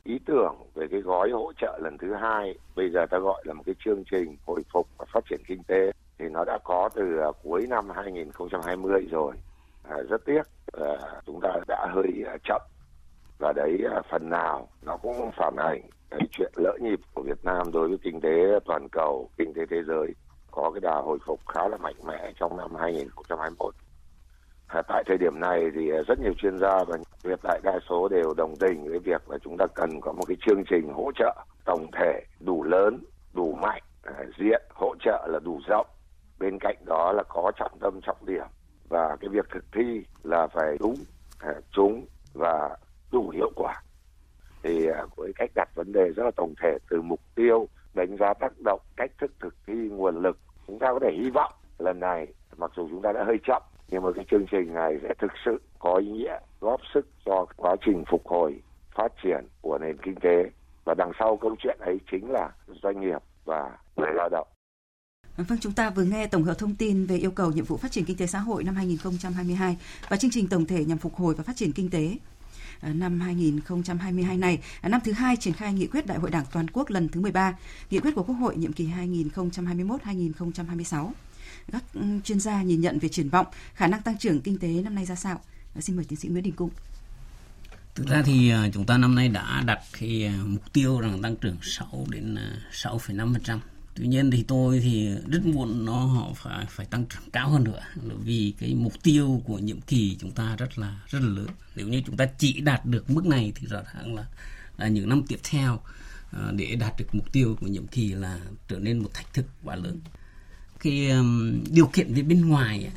ý 0.04 0.18
tưởng 0.26 0.56
về 0.74 0.86
cái 0.90 1.00
gói 1.00 1.30
hỗ 1.30 1.52
trợ 1.60 1.78
lần 1.82 1.98
thứ 1.98 2.14
hai 2.20 2.54
bây 2.76 2.90
giờ 2.90 3.06
ta 3.10 3.18
gọi 3.18 3.42
là 3.46 3.54
một 3.54 3.62
cái 3.66 3.74
chương 3.84 4.04
trình 4.10 4.36
hồi 4.46 4.62
phục 4.72 4.88
và 4.98 5.04
phát 5.12 5.20
triển 5.30 5.40
kinh 5.48 5.62
tế 5.64 5.92
thì 6.18 6.28
nó 6.28 6.44
đã 6.44 6.58
có 6.64 6.88
từ 6.94 7.18
à, 7.18 7.28
cuối 7.42 7.66
năm 7.68 7.90
2020 7.90 9.08
rồi. 9.10 9.34
À, 9.82 9.96
rất 10.10 10.24
tiếc 10.24 10.42
à, 10.72 10.86
chúng 11.26 11.40
ta 11.42 11.50
đã 11.68 11.86
hơi 11.94 12.24
à, 12.26 12.36
chậm 12.44 12.62
và 13.38 13.52
đấy 13.56 13.78
à, 13.90 14.02
phần 14.10 14.30
nào 14.30 14.68
nó 14.82 14.96
cũng 14.96 15.30
phản 15.36 15.56
ảnh 15.56 15.80
cái 16.10 16.20
chuyện 16.30 16.52
lỡ 16.56 16.78
nhịp 16.80 17.00
của 17.14 17.22
Việt 17.22 17.44
Nam 17.44 17.72
đối 17.72 17.88
với 17.88 17.98
kinh 18.02 18.20
tế 18.20 18.58
toàn 18.64 18.88
cầu, 18.88 19.30
kinh 19.38 19.54
tế 19.54 19.62
thế 19.70 19.82
giới 19.86 20.14
có 20.50 20.70
cái 20.70 20.80
đà 20.80 20.94
hồi 20.94 21.18
phục 21.26 21.40
khá 21.54 21.68
là 21.68 21.76
mạnh 21.76 21.96
mẽ 22.06 22.32
trong 22.40 22.56
năm 22.56 22.74
2021. 22.74 23.74
À, 24.66 24.82
tại 24.88 25.04
thời 25.06 25.18
điểm 25.18 25.40
này 25.40 25.70
thì 25.74 25.90
à, 25.90 26.02
rất 26.06 26.20
nhiều 26.20 26.32
chuyên 26.38 26.58
gia 26.58 26.84
và 26.84 26.96
tuyệt 27.22 27.38
đại 27.42 27.60
đa 27.62 27.78
số 27.88 28.08
đều 28.08 28.34
đồng 28.36 28.56
tình 28.60 28.88
với 28.88 28.98
việc 28.98 29.30
là 29.30 29.38
chúng 29.44 29.56
ta 29.58 29.66
cần 29.74 30.00
có 30.00 30.12
một 30.12 30.24
cái 30.28 30.36
chương 30.46 30.64
trình 30.70 30.92
hỗ 30.92 31.12
trợ 31.18 31.44
tổng 31.64 31.86
thể 31.92 32.20
đủ 32.40 32.62
lớn, 32.62 32.98
đủ 33.32 33.52
mạnh, 33.52 33.82
à, 34.02 34.12
diện 34.38 34.62
hỗ 34.74 34.94
trợ 35.04 35.26
là 35.30 35.38
đủ 35.44 35.60
rộng 35.68 35.86
bên 36.42 36.58
cạnh 36.58 36.76
đó 36.84 37.12
là 37.12 37.22
có 37.28 37.52
trọng 37.56 37.78
tâm, 37.80 38.00
trọng 38.00 38.26
điểm. 38.26 38.44
Và 38.88 39.16
cái 39.20 39.28
việc 39.28 39.46
thực 39.50 39.64
thi 39.72 40.04
là 40.22 40.46
phải 40.46 40.76
đúng 40.80 40.94
à, 41.40 41.52
chúng 41.70 42.06
và 42.34 42.76
đủ 43.12 43.30
hiệu 43.34 43.50
quả. 43.56 43.82
Thì 44.62 44.86
à, 44.86 45.06
với 45.16 45.32
cách 45.36 45.50
đặt 45.54 45.68
vấn 45.74 45.92
đề 45.92 46.12
rất 46.16 46.24
là 46.24 46.30
tổng 46.36 46.54
thể 46.62 46.78
từ 46.90 47.02
mục 47.02 47.20
tiêu, 47.34 47.68
đánh 47.94 48.16
giá 48.16 48.34
tác 48.34 48.52
động, 48.64 48.80
cách 48.96 49.10
thức 49.20 49.32
thực 49.40 49.54
thi 49.66 49.74
nguồn 49.74 50.22
lực, 50.22 50.38
chúng 50.66 50.78
ta 50.78 50.92
có 50.92 50.98
thể 51.02 51.12
hy 51.12 51.30
vọng 51.30 51.52
lần 51.78 52.00
này, 52.00 52.26
mặc 52.56 52.70
dù 52.76 52.88
chúng 52.90 53.02
ta 53.02 53.12
đã 53.12 53.24
hơi 53.24 53.38
chậm, 53.46 53.62
nhưng 53.88 54.02
mà 54.02 54.12
cái 54.14 54.24
chương 54.30 54.46
trình 54.50 54.74
này 54.74 54.98
sẽ 55.02 55.14
thực 55.18 55.32
sự 55.44 55.60
có 55.78 55.94
ý 55.94 56.10
nghĩa, 56.10 56.38
góp 56.60 56.80
sức 56.94 57.06
cho 57.24 57.46
quá 57.56 57.76
trình 57.86 58.04
phục 58.10 58.26
hồi, 58.26 58.62
phát 58.94 59.12
triển 59.22 59.46
của 59.60 59.78
nền 59.78 59.96
kinh 59.96 60.14
tế. 60.14 60.50
Và 60.84 60.94
đằng 60.94 61.12
sau 61.18 61.36
câu 61.36 61.56
chuyện 61.58 61.78
ấy 61.80 62.00
chính 62.10 62.30
là 62.30 62.50
doanh 62.82 63.00
nghiệp 63.00 63.22
và 63.44 63.78
người 63.96 64.12
lao 64.14 64.28
động. 64.28 64.48
Vâng, 65.36 65.46
vâng, 65.46 65.58
chúng 65.62 65.72
ta 65.72 65.90
vừa 65.90 66.04
nghe 66.04 66.26
tổng 66.26 66.44
hợp 66.44 66.58
thông 66.58 66.74
tin 66.74 67.06
về 67.06 67.16
yêu 67.16 67.30
cầu 67.30 67.52
nhiệm 67.52 67.64
vụ 67.64 67.76
phát 67.76 67.92
triển 67.92 68.04
kinh 68.04 68.16
tế 68.16 68.26
xã 68.26 68.38
hội 68.38 68.64
năm 68.64 68.76
2022 68.76 69.76
và 70.08 70.16
chương 70.16 70.30
trình 70.30 70.48
tổng 70.48 70.66
thể 70.66 70.84
nhằm 70.84 70.98
phục 70.98 71.14
hồi 71.14 71.34
và 71.34 71.44
phát 71.44 71.56
triển 71.56 71.72
kinh 71.72 71.90
tế 71.90 72.16
à, 72.80 72.92
năm 72.92 73.20
2022 73.20 74.36
này, 74.36 74.58
à, 74.80 74.88
năm 74.88 75.00
thứ 75.04 75.12
hai 75.12 75.36
triển 75.36 75.54
khai 75.54 75.72
nghị 75.72 75.86
quyết 75.86 76.06
Đại 76.06 76.18
hội 76.18 76.30
Đảng 76.30 76.44
toàn 76.52 76.66
quốc 76.72 76.90
lần 76.90 77.08
thứ 77.08 77.20
13, 77.20 77.54
nghị 77.90 77.98
quyết 77.98 78.14
của 78.14 78.22
Quốc 78.22 78.34
hội 78.34 78.56
nhiệm 78.56 78.72
kỳ 78.72 78.86
2021-2026. 78.86 81.10
Các 81.72 81.84
ừ, 81.94 82.00
chuyên 82.24 82.40
gia 82.40 82.62
nhìn 82.62 82.80
nhận 82.80 82.98
về 82.98 83.08
triển 83.08 83.28
vọng, 83.28 83.46
khả 83.74 83.86
năng 83.86 84.02
tăng 84.02 84.18
trưởng 84.18 84.40
kinh 84.40 84.58
tế 84.58 84.68
năm 84.68 84.94
nay 84.94 85.04
ra 85.04 85.14
sao? 85.14 85.40
À, 85.74 85.80
xin 85.80 85.96
mời 85.96 86.04
tiến 86.04 86.18
sĩ 86.18 86.28
Nguyễn 86.28 86.44
Đình 86.44 86.54
Cung. 86.54 86.70
Thực 87.94 88.06
ra 88.06 88.22
thì 88.22 88.52
chúng 88.72 88.86
ta 88.86 88.98
năm 88.98 89.14
nay 89.14 89.28
đã 89.28 89.62
đặt 89.66 89.80
cái 90.00 90.32
mục 90.46 90.72
tiêu 90.72 91.00
rằng 91.00 91.22
tăng 91.22 91.36
trưởng 91.36 91.56
6 91.62 92.06
đến 92.10 92.36
6,5% 92.72 93.58
tuy 93.94 94.06
nhiên 94.06 94.30
thì 94.30 94.42
tôi 94.42 94.80
thì 94.80 95.08
rất 95.26 95.46
muốn 95.46 95.84
nó 95.84 96.04
họ 96.06 96.32
phải 96.36 96.66
phải 96.68 96.86
tăng 96.86 97.06
trưởng 97.06 97.30
cao 97.32 97.50
hơn 97.50 97.64
nữa. 97.64 97.80
Vì 98.24 98.54
cái 98.58 98.74
mục 98.74 98.92
tiêu 99.02 99.42
của 99.44 99.58
nhiệm 99.58 99.80
kỳ 99.80 100.16
chúng 100.20 100.30
ta 100.30 100.56
rất 100.56 100.78
là 100.78 101.00
rất 101.08 101.18
là 101.22 101.28
lớn. 101.28 101.48
Nếu 101.76 101.88
như 101.88 102.02
chúng 102.06 102.16
ta 102.16 102.26
chỉ 102.38 102.60
đạt 102.60 102.86
được 102.86 103.10
mức 103.10 103.26
này 103.26 103.52
thì 103.54 103.66
rõ 103.66 103.82
ràng 103.94 104.14
là, 104.14 104.24
là 104.78 104.88
những 104.88 105.08
năm 105.08 105.22
tiếp 105.28 105.38
theo 105.50 105.80
à, 106.30 106.52
để 106.56 106.76
đạt 106.76 106.94
được 106.98 107.14
mục 107.14 107.32
tiêu 107.32 107.56
của 107.60 107.66
nhiệm 107.66 107.86
kỳ 107.86 108.12
là 108.12 108.38
trở 108.68 108.78
nên 108.78 108.98
một 108.98 109.14
thách 109.14 109.34
thức 109.34 109.46
quá 109.64 109.76
lớn. 109.76 110.00
Cái 110.80 111.10
um, 111.10 111.64
điều 111.70 111.86
kiện 111.86 112.14
về 112.14 112.22
bên 112.22 112.48
ngoài 112.48 112.90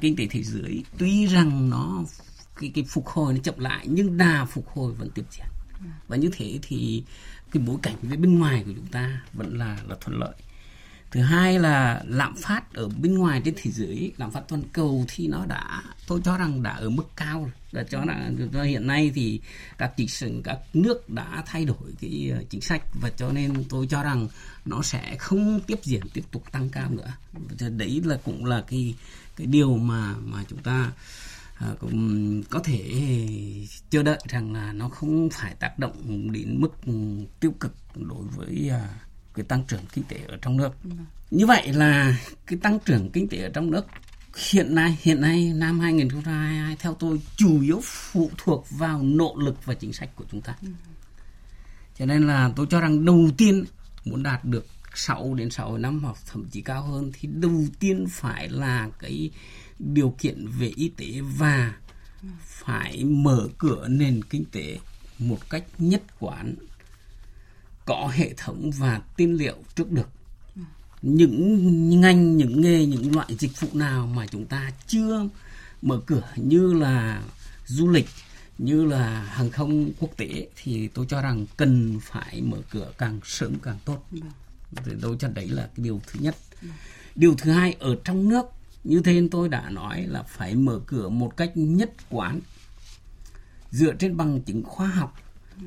kinh 0.00 0.16
tế 0.16 0.26
thế 0.30 0.42
giới 0.42 0.84
tuy 0.98 1.26
rằng 1.26 1.70
nó 1.70 2.04
cái 2.60 2.70
cái 2.74 2.84
phục 2.88 3.06
hồi 3.06 3.32
nó 3.32 3.38
chậm 3.42 3.58
lại 3.58 3.86
nhưng 3.88 4.16
đà 4.16 4.44
phục 4.44 4.68
hồi 4.68 4.92
vẫn 4.92 5.10
tiếp 5.14 5.24
diễn. 5.30 5.46
Và 6.08 6.16
như 6.16 6.30
thế 6.32 6.58
thì 6.62 7.02
cái 7.52 7.62
bối 7.66 7.76
cảnh 7.82 7.96
về 8.02 8.16
bên 8.16 8.38
ngoài 8.38 8.62
của 8.66 8.72
chúng 8.76 8.86
ta 8.86 9.22
vẫn 9.32 9.58
là 9.58 9.78
là 9.88 9.96
thuận 10.00 10.20
lợi. 10.20 10.34
Thứ 11.10 11.20
hai 11.20 11.58
là 11.58 12.02
lạm 12.06 12.36
phát 12.36 12.74
ở 12.74 12.88
bên 12.88 13.14
ngoài 13.14 13.42
trên 13.44 13.54
thế 13.56 13.70
giới, 13.70 14.12
lạm 14.16 14.30
phát 14.30 14.42
toàn 14.48 14.62
cầu 14.72 15.04
thì 15.08 15.28
nó 15.28 15.46
đã, 15.46 15.82
tôi 16.06 16.20
cho 16.24 16.38
rằng 16.38 16.62
đã 16.62 16.70
ở 16.70 16.90
mức 16.90 17.04
cao 17.16 17.40
rồi. 17.40 17.50
Đã 17.72 17.82
cho 17.90 18.04
là 18.04 18.30
hiện 18.64 18.86
nay 18.86 19.12
thì 19.14 19.40
các 19.78 19.92
chính 19.96 20.08
sách, 20.08 20.30
các 20.44 20.58
nước 20.74 21.10
đã 21.10 21.42
thay 21.46 21.64
đổi 21.64 21.92
cái 22.00 22.32
ờ, 22.36 22.44
chính 22.50 22.60
sách 22.60 22.82
và 23.00 23.10
cho 23.16 23.32
nên 23.32 23.64
tôi 23.68 23.86
cho 23.86 24.02
rằng 24.02 24.28
nó 24.64 24.82
sẽ 24.82 25.16
không 25.18 25.60
tiếp 25.66 25.78
diễn 25.82 26.02
tiếp 26.12 26.24
tục 26.30 26.52
tăng 26.52 26.68
cao 26.68 26.90
nữa. 26.90 27.12
Đấy 27.70 28.02
là 28.04 28.18
cũng 28.24 28.44
là 28.44 28.64
cái 28.68 28.94
cái 29.36 29.46
điều 29.46 29.76
mà 29.76 30.14
mà 30.24 30.44
chúng 30.48 30.62
ta 30.62 30.92
À, 31.62 31.74
cũng 31.80 32.42
có 32.50 32.60
thể 32.64 32.82
chờ 33.90 34.02
đợi 34.02 34.18
rằng 34.28 34.52
là 34.52 34.72
nó 34.72 34.88
không 34.88 35.28
phải 35.32 35.54
tác 35.54 35.78
động 35.78 36.32
đến 36.32 36.60
mức 36.60 36.72
tiêu 37.40 37.52
cực 37.60 37.74
đối 37.94 38.24
với 38.36 38.68
à, 38.70 38.88
cái 39.34 39.44
tăng 39.44 39.64
trưởng 39.64 39.80
kinh 39.92 40.04
tế 40.04 40.20
ở 40.28 40.38
trong 40.42 40.56
nước. 40.56 40.70
Vâng. 40.84 41.06
Như 41.30 41.46
vậy 41.46 41.72
là 41.72 42.16
cái 42.46 42.58
tăng 42.62 42.78
trưởng 42.78 43.10
kinh 43.10 43.28
tế 43.28 43.38
ở 43.38 43.48
trong 43.54 43.70
nước 43.70 43.86
hiện 44.50 44.74
nay 44.74 44.98
hiện 45.00 45.20
nay 45.20 45.52
năm 45.54 45.80
2022 45.80 46.76
theo 46.76 46.94
tôi 46.94 47.20
chủ 47.36 47.60
yếu 47.60 47.80
phụ 47.84 48.30
thuộc 48.36 48.66
vào 48.70 49.02
nỗ 49.02 49.36
lực 49.36 49.64
và 49.64 49.74
chính 49.74 49.92
sách 49.92 50.16
của 50.16 50.24
chúng 50.32 50.40
ta. 50.40 50.56
Vâng. 50.62 50.74
Cho 51.98 52.06
nên 52.06 52.26
là 52.26 52.50
tôi 52.56 52.66
cho 52.70 52.80
rằng 52.80 53.04
đầu 53.04 53.30
tiên 53.36 53.64
muốn 54.04 54.22
đạt 54.22 54.44
được 54.44 54.66
6 54.94 55.34
đến 55.34 55.50
6 55.50 55.78
năm 55.78 56.00
hoặc 56.02 56.16
thậm 56.26 56.44
chí 56.50 56.60
cao 56.60 56.82
hơn 56.82 57.12
thì 57.14 57.28
đầu 57.32 57.64
tiên 57.80 58.06
phải 58.10 58.48
là 58.48 58.88
cái 58.98 59.30
điều 59.78 60.14
kiện 60.18 60.46
về 60.58 60.72
y 60.76 60.88
tế 60.88 61.20
và 61.38 61.76
phải 62.40 63.04
mở 63.04 63.48
cửa 63.58 63.88
nền 63.88 64.24
kinh 64.24 64.44
tế 64.44 64.78
một 65.18 65.50
cách 65.50 65.64
nhất 65.78 66.02
quán, 66.18 66.54
có 67.84 68.10
hệ 68.14 68.34
thống 68.36 68.70
và 68.78 69.00
tiên 69.16 69.34
liệu 69.34 69.56
trước 69.74 69.90
được 69.90 70.08
những 71.02 72.00
ngành, 72.00 72.36
những 72.36 72.60
nghề, 72.60 72.86
những 72.86 73.14
loại 73.14 73.36
dịch 73.38 73.60
vụ 73.60 73.68
nào 73.72 74.06
mà 74.06 74.26
chúng 74.26 74.46
ta 74.46 74.72
chưa 74.86 75.28
mở 75.82 76.00
cửa 76.06 76.32
như 76.36 76.72
là 76.72 77.22
du 77.66 77.88
lịch, 77.88 78.08
như 78.58 78.84
là 78.84 79.22
hàng 79.22 79.50
không 79.50 79.92
quốc 80.00 80.10
tế 80.16 80.48
thì 80.56 80.88
tôi 80.88 81.06
cho 81.08 81.22
rằng 81.22 81.46
cần 81.56 81.98
phải 82.02 82.42
mở 82.42 82.58
cửa 82.70 82.92
càng 82.98 83.20
sớm 83.24 83.58
càng 83.62 83.78
tốt 83.84 84.06
Vâng 84.10 84.30
tôi 85.00 85.16
cho 85.18 85.28
đấy 85.28 85.48
là 85.48 85.62
cái 85.62 85.84
điều 85.84 86.00
thứ 86.06 86.20
nhất. 86.20 86.36
Điều 87.14 87.34
thứ 87.34 87.50
hai 87.50 87.76
ở 87.80 87.96
trong 88.04 88.28
nước 88.28 88.46
như 88.84 89.00
thế 89.04 89.22
tôi 89.30 89.48
đã 89.48 89.70
nói 89.70 90.06
là 90.06 90.22
phải 90.22 90.54
mở 90.54 90.80
cửa 90.86 91.08
một 91.08 91.36
cách 91.36 91.52
nhất 91.54 91.90
quán 92.10 92.40
dựa 93.70 93.94
trên 93.98 94.16
bằng 94.16 94.40
chứng 94.40 94.62
khoa 94.64 94.86
học. 94.86 95.18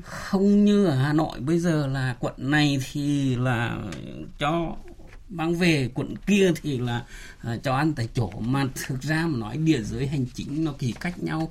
Không 0.02 0.64
như 0.64 0.86
ở 0.86 0.96
Hà 0.96 1.12
Nội 1.12 1.40
bây 1.40 1.58
giờ 1.58 1.86
là 1.86 2.16
quận 2.20 2.34
này 2.38 2.78
thì 2.92 3.36
là 3.36 3.78
cho 4.38 4.76
mang 5.28 5.54
về 5.54 5.90
quận 5.94 6.14
kia 6.26 6.52
thì 6.62 6.78
là 6.78 7.04
uh, 7.52 7.62
cho 7.62 7.74
ăn 7.76 7.92
tại 7.92 8.08
chỗ. 8.14 8.30
Mà 8.40 8.66
thực 8.86 9.02
ra 9.02 9.26
mà 9.26 9.38
nói 9.38 9.56
địa 9.56 9.82
giới 9.82 10.06
hành 10.06 10.26
chính 10.34 10.64
nó 10.64 10.72
kỳ 10.72 10.92
cách 10.92 11.22
nhau 11.22 11.50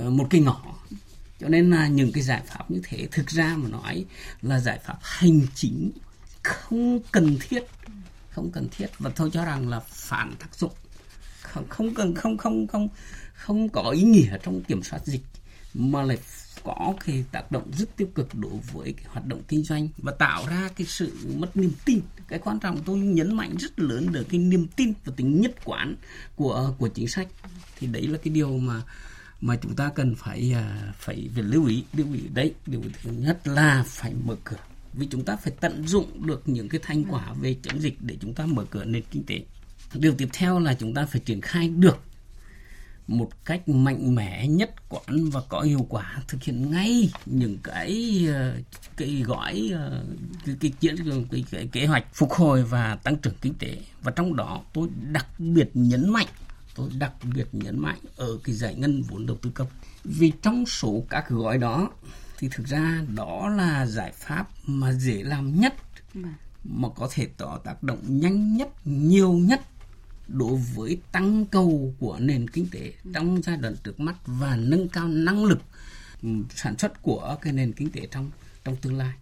uh, 0.00 0.12
một 0.12 0.26
cái 0.30 0.40
ngõ. 0.40 0.74
Cho 1.40 1.48
nên 1.48 1.70
là 1.70 1.88
những 1.88 2.12
cái 2.12 2.22
giải 2.22 2.42
pháp 2.46 2.70
như 2.70 2.80
thế 2.84 3.08
thực 3.10 3.30
ra 3.30 3.56
mà 3.56 3.68
nói 3.68 4.04
là 4.42 4.60
giải 4.60 4.78
pháp 4.84 4.98
hành 5.02 5.40
chính 5.54 5.90
không 6.42 7.00
cần 7.12 7.36
thiết. 7.40 7.64
Không 8.30 8.50
cần 8.50 8.68
thiết. 8.70 8.86
Và 8.98 9.10
tôi 9.16 9.30
cho 9.32 9.44
rằng 9.44 9.68
là 9.68 9.80
phản 9.80 10.34
tác 10.38 10.54
dụng. 10.54 10.72
Không 11.42 11.68
không 11.68 11.94
cần, 11.94 12.14
không 12.14 12.36
không 12.36 12.66
không 12.66 12.88
không 13.34 13.68
có 13.68 13.90
ý 13.90 14.02
nghĩa 14.02 14.38
trong 14.42 14.62
kiểm 14.62 14.82
soát 14.82 15.06
dịch, 15.06 15.22
mà 15.74 16.02
lại 16.02 16.18
có 16.64 16.94
cái 17.04 17.24
tác 17.32 17.52
động 17.52 17.70
rất 17.78 17.96
tiêu 17.96 18.08
cực 18.14 18.34
đối 18.34 18.52
với 18.72 18.92
cái 18.92 19.04
hoạt 19.08 19.26
động 19.26 19.42
kinh 19.48 19.64
doanh 19.64 19.88
và 19.98 20.12
tạo 20.12 20.46
ra 20.46 20.68
cái 20.76 20.86
sự 20.86 21.12
mất 21.36 21.56
niềm 21.56 21.72
tin. 21.84 22.00
Cái 22.28 22.38
quan 22.38 22.60
trọng 22.60 22.82
tôi 22.84 22.98
nhấn 22.98 23.36
mạnh 23.36 23.54
rất 23.58 23.78
lớn 23.78 24.12
được 24.12 24.26
cái 24.30 24.40
niềm 24.40 24.66
tin 24.76 24.92
và 25.04 25.12
tính 25.16 25.40
nhất 25.40 25.54
quán 25.64 25.96
của 26.36 26.74
của 26.78 26.88
chính 26.88 27.08
sách. 27.08 27.28
Thì 27.78 27.86
đấy 27.86 28.02
là 28.06 28.18
cái 28.24 28.34
điều 28.34 28.58
mà 28.58 28.82
mà 29.40 29.56
chúng 29.56 29.76
ta 29.76 29.90
cần 29.94 30.14
phải 30.14 30.52
à, 30.54 30.92
phải 30.98 31.30
phải 31.34 31.42
lưu 31.42 31.66
ý 31.66 31.84
lưu 31.92 32.06
ý 32.14 32.20
đấy 32.34 32.54
điều 32.66 32.82
thứ 33.02 33.10
nhất 33.10 33.46
là 33.48 33.84
phải 33.86 34.14
mở 34.24 34.36
cửa 34.44 34.56
vì 34.98 35.06
chúng 35.10 35.24
ta 35.24 35.36
phải 35.36 35.52
tận 35.60 35.86
dụng 35.86 36.26
được 36.26 36.48
những 36.48 36.68
cái 36.68 36.80
thành 36.84 37.04
quả 37.10 37.34
về 37.40 37.56
chống 37.62 37.80
dịch 37.80 37.96
để 38.00 38.16
chúng 38.20 38.34
ta 38.34 38.46
mở 38.46 38.64
cửa 38.70 38.84
nền 38.84 39.02
kinh 39.10 39.24
tế. 39.24 39.40
Điều 39.94 40.14
tiếp 40.14 40.28
theo 40.32 40.58
là 40.58 40.74
chúng 40.74 40.94
ta 40.94 41.06
phải 41.06 41.20
triển 41.24 41.40
khai 41.40 41.68
được 41.68 41.98
một 43.06 43.44
cách 43.44 43.68
mạnh 43.68 44.14
mẽ 44.14 44.48
nhất 44.48 44.74
quán 44.88 45.30
và 45.30 45.40
có 45.48 45.60
hiệu 45.60 45.86
quả 45.88 46.22
thực 46.28 46.42
hiện 46.42 46.70
ngay 46.70 47.10
những 47.26 47.58
cái 47.62 48.20
ờ, 48.28 48.56
cái 48.96 49.22
gói 49.26 49.70
ờ, 49.74 50.04
cái 50.46 50.56
cái 50.60 50.70
chiến 50.80 50.96
cái, 51.30 51.44
cái 51.50 51.68
kế 51.72 51.86
hoạch 51.86 52.14
phục 52.14 52.32
hồi 52.32 52.64
và 52.64 52.94
tăng 52.94 53.16
trưởng 53.16 53.34
kinh 53.40 53.54
tế. 53.54 53.78
Và 54.02 54.12
trong 54.12 54.36
đó 54.36 54.62
tôi 54.72 54.88
đặc 55.12 55.26
biệt 55.38 55.70
nhấn 55.74 56.08
mạnh 56.10 56.26
tôi 56.74 56.90
đặc 56.98 57.12
biệt 57.34 57.46
nhấn 57.52 57.78
mạnh 57.78 57.98
ở 58.16 58.38
cái 58.44 58.54
giải 58.54 58.74
ngân 58.74 59.02
vốn 59.02 59.26
đầu 59.26 59.36
tư 59.42 59.50
công. 59.54 59.68
Vì 60.04 60.32
trong 60.42 60.66
số 60.66 61.04
các 61.10 61.28
gói 61.28 61.58
đó 61.58 61.90
thì 62.38 62.48
thực 62.50 62.66
ra 62.66 63.02
đó 63.14 63.48
là 63.48 63.86
giải 63.86 64.12
pháp 64.12 64.48
mà 64.66 64.92
dễ 64.92 65.22
làm 65.22 65.60
nhất 65.60 65.74
vâng. 66.14 66.34
mà 66.64 66.88
có 66.96 67.08
thể 67.12 67.28
có 67.36 67.60
tác 67.64 67.82
động 67.82 68.20
nhanh 68.20 68.56
nhất 68.56 68.68
nhiều 68.84 69.32
nhất 69.32 69.60
đối 70.28 70.56
với 70.74 70.98
tăng 71.12 71.46
cầu 71.46 71.94
của 71.98 72.16
nền 72.20 72.50
kinh 72.50 72.66
tế 72.72 72.92
trong 73.14 73.42
giai 73.42 73.56
đoạn 73.56 73.76
trước 73.84 74.00
mắt 74.00 74.14
và 74.26 74.56
nâng 74.56 74.88
cao 74.88 75.08
năng 75.08 75.44
lực 75.44 75.60
ừ, 76.22 76.28
sản 76.54 76.78
xuất 76.78 77.02
của 77.02 77.36
cái 77.40 77.52
nền 77.52 77.72
kinh 77.72 77.90
tế 77.90 78.08
trong 78.10 78.30
trong 78.64 78.76
tương 78.76 78.98
lai. 78.98 79.12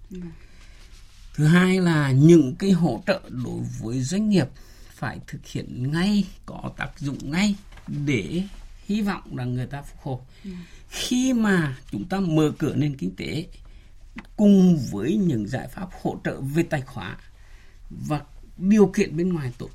Thứ 1.35 1.47
hai 1.47 1.81
là 1.81 2.11
những 2.11 2.55
cái 2.59 2.71
hỗ 2.71 3.03
trợ 3.07 3.21
đối 3.45 3.61
với 3.81 4.01
doanh 4.01 4.29
nghiệp 4.29 4.49
phải 4.91 5.19
thực 5.27 5.47
hiện 5.47 5.93
ngay, 5.93 6.25
có 6.47 6.71
tác 6.77 6.99
dụng 6.99 7.31
ngay 7.31 7.55
để 7.87 8.43
hy 8.87 9.03
vọng 9.03 9.37
là 9.37 9.45
người 9.45 9.67
ta 9.67 9.83
phục 9.83 10.01
hồi. 10.01 10.19
Khi 10.97 11.33
mà 11.33 11.77
chúng 11.91 12.05
ta 12.05 12.21
mở 12.21 12.53
cửa 12.59 12.75
nền 12.75 12.97
kinh 12.97 13.17
tế 13.17 13.47
cùng 14.37 14.79
với 14.91 15.17
những 15.17 15.49
giải 15.49 15.69
pháp 15.69 15.89
hỗ 16.03 16.21
trợ 16.25 16.41
về 16.41 16.63
tài 16.63 16.81
khoá 16.81 17.17
và 17.91 18.21
điều 18.59 18.87
kiện 18.87 19.17
bên 19.17 19.33
ngoài 19.33 19.53
tốt 19.59 19.71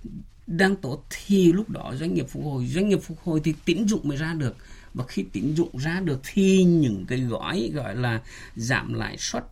đang 0.47 0.75
tốt 0.75 1.05
thì 1.10 1.53
lúc 1.53 1.69
đó 1.69 1.93
doanh 1.99 2.13
nghiệp 2.13 2.25
phục 2.29 2.43
hồi. 2.45 2.67
Doanh 2.67 2.89
nghiệp 2.89 2.99
phục 3.03 3.19
hồi 3.23 3.41
thì 3.43 3.53
tín 3.65 3.88
dụng 3.88 4.07
mới 4.07 4.17
ra 4.17 4.34
được. 4.34 4.55
Và 4.93 5.05
khi 5.07 5.25
tín 5.31 5.55
dụng 5.55 5.77
ra 5.77 5.99
được 5.99 6.19
thì 6.23 6.63
những 6.63 7.05
cái 7.07 7.19
gói 7.19 7.71
gọi 7.73 7.95
là 7.95 8.21
giảm 8.55 8.93
lãi 8.93 9.17
suất 9.17 9.43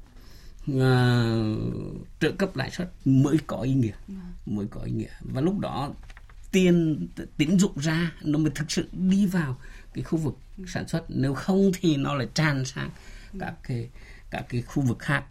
uh, 0.72 0.78
trợ 2.20 2.32
cấp 2.38 2.56
lãi 2.56 2.72
suất 2.72 2.92
mới 3.06 3.38
có 3.48 3.62
ý 3.62 3.74
nghĩa 3.74 3.96
mới 4.46 4.68
có 4.72 4.82
ý 4.82 4.92
nghĩa. 4.92 5.14
Và 5.22 5.42
lúc 5.42 5.60
đó 5.60 5.92
tiền 6.52 7.08
tín 7.38 7.60
dụng 7.60 7.78
ra 7.80 8.12
nó 8.24 8.40
mới 8.40 8.52
thực 8.56 8.72
sự 8.72 8.90
đi 8.92 9.26
vào 9.26 9.58
cái 9.94 10.04
khu 10.04 10.18
vực 10.18 10.38
sản 10.68 10.88
xuất. 10.88 11.06
Nếu 11.10 11.34
không 11.34 11.72
thì 11.74 11.98
nó 11.98 12.14
lại 12.16 12.28
tràn 12.34 12.66
sang 12.66 12.90
các 13.40 13.54
cái 13.64 13.90
các 14.30 14.46
cái 14.50 14.62
khu 14.62 14.84
vực 14.84 15.00
khác. 15.00 15.24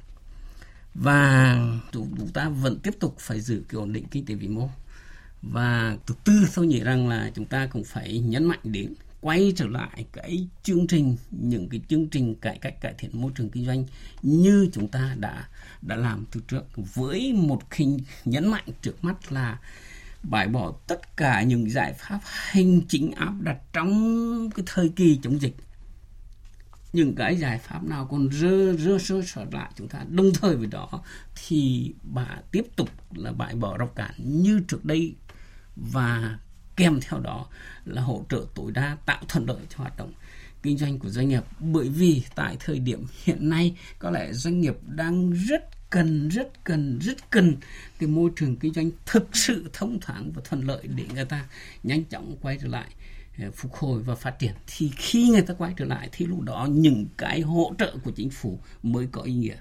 Và 0.94 1.56
chúng 1.92 2.30
ta 2.34 2.48
vẫn 2.48 2.78
tiếp 2.78 2.94
tục 3.00 3.16
phải 3.18 3.40
giữ 3.40 3.62
cái 3.68 3.78
ổn 3.78 3.92
định 3.92 4.04
kinh 4.10 4.26
tế 4.26 4.34
vĩ 4.34 4.48
mô. 4.48 4.70
Và 5.42 5.96
thứ 6.06 6.14
tư 6.24 6.32
tôi 6.54 6.66
nghĩ 6.66 6.80
rằng 6.80 7.08
là 7.08 7.30
chúng 7.34 7.44
ta 7.44 7.66
cũng 7.66 7.84
phải 7.84 8.18
nhấn 8.18 8.44
mạnh 8.44 8.60
đến 8.64 8.94
quay 9.20 9.52
trở 9.56 9.66
lại 9.66 10.06
cái 10.12 10.48
chương 10.62 10.86
trình, 10.86 11.16
những 11.30 11.68
cái 11.68 11.80
chương 11.88 12.08
trình 12.08 12.34
cải 12.34 12.58
cách, 12.58 12.80
cải 12.80 12.94
thiện 12.98 13.20
môi 13.20 13.32
trường 13.34 13.50
kinh 13.50 13.66
doanh 13.66 13.84
như 14.22 14.68
chúng 14.72 14.88
ta 14.88 15.14
đã 15.18 15.48
đã 15.82 15.96
làm 15.96 16.24
từ 16.32 16.40
trước, 16.48 16.64
với 16.94 17.32
một 17.32 17.62
hình 17.70 17.98
nhấn 18.24 18.48
mạnh 18.48 18.64
trước 18.82 19.04
mắt 19.04 19.32
là 19.32 19.58
bãi 20.30 20.48
bỏ 20.48 20.72
tất 20.86 21.16
cả 21.16 21.42
những 21.42 21.70
giải 21.70 21.92
pháp 21.92 22.20
hành 22.24 22.80
chính 22.88 23.12
áp 23.12 23.34
đặt 23.40 23.56
trong 23.72 24.50
cái 24.50 24.64
thời 24.66 24.88
kỳ 24.88 25.18
chống 25.22 25.40
dịch. 25.40 25.56
Những 26.92 27.14
cái 27.14 27.36
giải 27.36 27.58
pháp 27.58 27.84
nào 27.84 28.06
còn 28.10 28.28
rơ 28.32 28.76
rơ 28.76 28.98
sơ 28.98 29.22
sót 29.22 29.44
lại 29.52 29.70
chúng 29.76 29.88
ta. 29.88 30.04
Đồng 30.08 30.30
thời 30.34 30.56
với 30.56 30.66
đó 30.66 30.88
thì 31.34 31.92
bà 32.02 32.26
tiếp 32.52 32.66
tục 32.76 32.90
là 33.14 33.32
bãi 33.32 33.54
bỏ 33.54 33.76
rào 33.76 33.88
cản 33.88 34.14
như 34.18 34.60
trước 34.68 34.84
đây 34.84 35.14
và 35.76 36.38
kèm 36.76 37.00
theo 37.00 37.20
đó 37.20 37.46
là 37.84 38.02
hỗ 38.02 38.24
trợ 38.28 38.44
tối 38.54 38.72
đa 38.72 38.96
tạo 39.06 39.22
thuận 39.28 39.46
lợi 39.46 39.62
cho 39.68 39.78
hoạt 39.78 39.96
động 39.96 40.12
kinh 40.62 40.78
doanh 40.78 40.98
của 40.98 41.08
doanh 41.08 41.28
nghiệp. 41.28 41.44
Bởi 41.60 41.88
vì 41.88 42.22
tại 42.34 42.56
thời 42.60 42.78
điểm 42.78 43.06
hiện 43.24 43.48
nay, 43.48 43.76
có 43.98 44.10
lẽ 44.10 44.32
doanh 44.32 44.60
nghiệp 44.60 44.76
đang 44.86 45.30
rất 45.30 45.77
cần, 45.90 46.28
rất 46.28 46.64
cần 46.64 46.98
rất 46.98 47.30
cần 47.30 47.56
cái 47.98 48.08
môi 48.08 48.30
trường 48.36 48.56
kinh 48.56 48.72
doanh 48.72 48.90
thực 49.06 49.36
sự 49.36 49.70
thông 49.72 50.00
thoáng 50.00 50.32
và 50.34 50.42
thuận 50.44 50.66
lợi 50.66 50.86
để 50.86 51.04
người 51.14 51.24
ta 51.24 51.48
nhanh 51.82 52.04
chóng 52.04 52.36
quay 52.42 52.58
trở 52.62 52.68
lại 52.68 52.88
ờ, 53.38 53.50
phục 53.50 53.74
hồi 53.74 54.02
và 54.02 54.14
phát 54.14 54.38
triển. 54.38 54.52
Thì 54.66 54.90
khi 54.96 55.28
người 55.28 55.42
ta 55.42 55.54
quay 55.54 55.74
trở 55.76 55.84
lại 55.84 56.08
thì 56.12 56.26
lúc 56.26 56.40
đó 56.40 56.68
những 56.70 57.06
cái 57.16 57.40
hỗ 57.40 57.74
trợ 57.78 57.96
của 58.04 58.10
chính 58.10 58.30
phủ 58.30 58.58
mới 58.82 59.08
có 59.12 59.22
ý 59.22 59.32
nghĩa. 59.32 59.56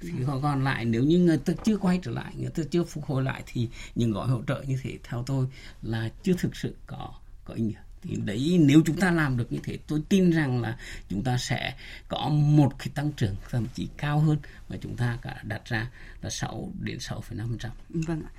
Thì 0.00 0.10
còn 0.42 0.64
lại, 0.64 0.84
nếu 0.84 1.04
như 1.04 1.18
người 1.18 1.38
ta 1.38 1.52
chưa 1.64 1.76
quay 1.76 2.00
trở 2.02 2.10
lại, 2.10 2.32
người 2.36 2.50
ta 2.50 2.62
chưa 2.70 2.84
phục 2.84 3.04
hồi 3.04 3.22
lại 3.22 3.42
thì 3.46 3.68
những 3.94 4.12
gói 4.12 4.28
hỗ 4.28 4.42
trợ 4.46 4.64
như 4.66 4.78
thế 4.82 4.98
theo 5.04 5.22
tôi 5.26 5.46
là 5.82 6.10
chưa 6.22 6.34
thực 6.38 6.56
sự 6.56 6.74
có 6.86 7.14
có 7.44 7.54
ý 7.54 7.62
nghĩa 7.62 7.80
thì 8.02 8.16
đấy 8.16 8.58
nếu 8.60 8.82
chúng 8.86 8.96
ta 8.96 9.10
làm 9.10 9.36
được 9.36 9.52
như 9.52 9.58
thế 9.62 9.78
tôi 9.86 10.02
tin 10.08 10.30
rằng 10.30 10.60
là 10.60 10.76
chúng 11.08 11.22
ta 11.22 11.38
sẽ 11.38 11.74
có 12.08 12.28
một 12.28 12.72
cái 12.78 12.88
tăng 12.94 13.12
trưởng 13.12 13.36
thậm 13.50 13.66
chí 13.74 13.88
cao 13.96 14.20
hơn 14.20 14.38
mà 14.68 14.76
chúng 14.80 14.96
ta 14.96 15.18
cả 15.22 15.42
đặt 15.42 15.62
ra 15.64 15.90
là 16.22 16.30
6 16.30 16.72
đến 16.80 16.98
6,5%. 16.98 17.68
Vâng 17.88 18.22
ạ. 18.22 18.30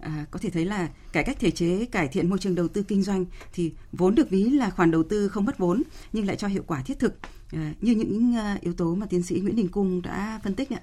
À, 0.00 0.26
có 0.30 0.38
thể 0.38 0.50
thấy 0.50 0.64
là 0.64 0.88
cải 1.12 1.24
cách 1.24 1.36
thể 1.40 1.50
chế, 1.50 1.86
cải 1.86 2.08
thiện 2.08 2.30
môi 2.30 2.38
trường 2.38 2.54
đầu 2.54 2.68
tư 2.68 2.82
kinh 2.82 3.02
doanh 3.02 3.24
thì 3.52 3.72
vốn 3.92 4.14
được 4.14 4.30
ví 4.30 4.44
là 4.44 4.70
khoản 4.70 4.90
đầu 4.90 5.02
tư 5.02 5.28
không 5.28 5.44
mất 5.44 5.58
vốn 5.58 5.82
nhưng 6.12 6.26
lại 6.26 6.36
cho 6.36 6.48
hiệu 6.48 6.64
quả 6.66 6.82
thiết 6.82 6.98
thực 6.98 7.18
à, 7.52 7.72
như 7.80 7.94
những 7.94 8.36
à, 8.36 8.58
yếu 8.60 8.72
tố 8.72 8.94
mà 8.94 9.06
tiến 9.06 9.22
sĩ 9.22 9.40
Nguyễn 9.40 9.56
Đình 9.56 9.68
Cung 9.68 10.02
đã 10.02 10.40
phân 10.44 10.54
tích 10.54 10.70
ạ. 10.70 10.80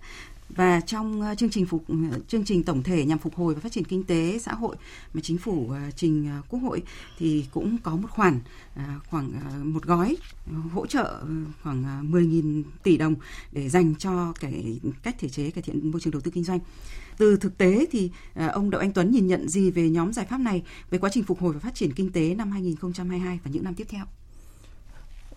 Và 0.50 0.82
trong 0.82 1.22
ờ, 1.22 1.36
chương 1.36 1.50
trình 1.50 1.66
phục 1.66 1.86
ờ, 1.88 2.20
chương 2.28 2.46
trình 2.46 2.64
tổng 2.64 2.84
thể 2.84 3.06
nhằm 3.06 3.18
phục 3.18 3.36
hồi 3.36 3.54
và 3.54 3.60
phát 3.60 3.72
triển 3.72 3.84
kinh 3.84 4.04
tế 4.04 4.40
xã 4.40 4.54
hội 4.54 4.76
mà 5.14 5.22
chính 5.22 5.38
phủ 5.38 5.52
uh, 5.52 5.96
trình 5.96 6.30
Quốc 6.50 6.60
hội 6.60 6.84
thì 7.18 7.46
cũng 7.52 7.78
có 7.84 7.96
một 7.96 8.08
khoản 8.12 8.40
khoảng 9.10 9.32
một 9.74 9.84
gói 9.84 10.18
hỗ 10.74 10.86
trợ 10.86 11.04
ừ, 11.22 11.46
khoảng 11.64 12.12
10.000 12.12 12.64
tỷ 12.84 12.98
đồng 12.98 13.16
để 13.52 13.70
dành 13.70 13.96
cho 13.96 14.34
cái 14.40 14.80
cách 15.04 15.16
thể 15.20 15.30
chế 15.30 15.52
cải 15.52 15.62
thiện 15.62 15.92
môi 15.92 16.02
trường 16.02 16.12
đầu 16.12 16.22
tư 16.22 16.32
kinh 16.32 16.44
doanh. 16.44 16.60
Từ 17.18 17.38
thực 17.38 17.58
tế 17.58 17.86
thì 17.92 18.12
ông 18.54 18.70
Đậu 18.70 18.82
Anh 18.82 18.94
Tuấn 18.94 19.12
nhìn 19.12 19.28
nhận 19.28 19.50
gì 19.50 19.72
về 19.72 19.90
nhóm 19.90 20.14
giải 20.14 20.26
pháp 20.26 20.38
này 20.38 20.64
về 20.90 20.98
quá 20.98 21.10
trình 21.14 21.24
phục 21.24 21.40
hồi 21.40 21.54
và 21.54 21.60
phát 21.60 21.76
triển 21.76 21.94
kinh 21.94 22.12
tế 22.12 22.36
năm 22.36 22.52
2022 22.52 23.40
và 23.44 23.52
những 23.52 23.64
năm 23.64 23.76
tiếp 23.76 23.88
theo? 23.90 24.06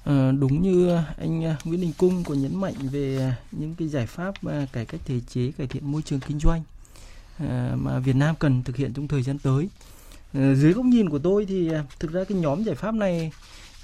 À, 0.08 0.32
đúng 0.38 0.62
như 0.62 0.96
anh 1.18 1.44
ờ, 1.44 1.54
Nguyễn 1.64 1.80
Đình 1.80 1.92
Cung 1.98 2.24
có 2.24 2.34
nhấn 2.34 2.56
mạnh 2.56 2.74
về 2.90 3.34
những 3.52 3.74
cái 3.74 3.88
giải 3.88 4.06
pháp 4.06 4.34
ờ, 4.42 4.66
cải 4.72 4.86
cách 4.86 5.00
thể 5.04 5.20
chế, 5.28 5.52
cải 5.58 5.66
thiện 5.66 5.92
môi 5.92 6.02
trường 6.02 6.20
kinh 6.20 6.38
doanh 6.40 6.62
à, 7.38 7.72
mà 7.76 7.98
Việt 7.98 8.16
Nam 8.16 8.34
cần 8.38 8.62
thực 8.62 8.76
hiện 8.76 8.92
trong 8.92 9.08
thời 9.08 9.22
gian 9.22 9.38
tới. 9.38 9.68
À, 10.32 10.54
dưới 10.54 10.72
góc 10.72 10.84
nhìn 10.84 11.08
của 11.08 11.18
tôi 11.18 11.46
thì 11.46 11.70
thực 12.00 12.12
ra 12.12 12.24
cái 12.24 12.38
nhóm 12.38 12.64
giải 12.64 12.74
pháp 12.74 12.94
này 12.94 13.32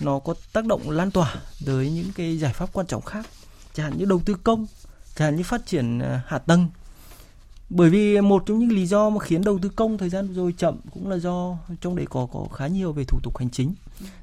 nó 0.01 0.19
có 0.19 0.35
tác 0.53 0.67
động 0.67 0.91
lan 0.91 1.11
tỏa 1.11 1.35
tới 1.67 1.91
những 1.91 2.13
cái 2.15 2.39
giải 2.39 2.53
pháp 2.53 2.73
quan 2.73 2.87
trọng 2.87 3.03
khác, 3.03 3.27
chẳng 3.75 3.91
hạn 3.91 3.99
như 3.99 4.05
đầu 4.05 4.21
tư 4.25 4.35
công, 4.45 4.67
chẳng 5.15 5.27
hạn 5.27 5.37
như 5.37 5.43
phát 5.43 5.67
triển 5.67 6.01
hạ 6.27 6.39
tầng 6.39 6.67
bởi 7.71 7.91
vì 7.91 8.21
một 8.21 8.43
trong 8.47 8.59
những 8.59 8.73
lý 8.73 8.87
do 8.87 9.11
mà 9.11 9.21
khiến 9.21 9.45
đầu 9.45 9.59
tư 9.63 9.69
công 9.77 9.99
thời 9.99 10.09
gian 10.09 10.35
rồi 10.35 10.55
chậm 10.59 10.77
cũng 10.91 11.11
là 11.11 11.17
do 11.17 11.59
trong 11.81 11.97
đấy 11.97 12.07
có 12.11 12.27
có 12.33 12.47
khá 12.55 12.67
nhiều 12.67 12.93
về 12.93 13.05
thủ 13.05 13.19
tục 13.23 13.39
hành 13.39 13.51
chính 13.51 13.75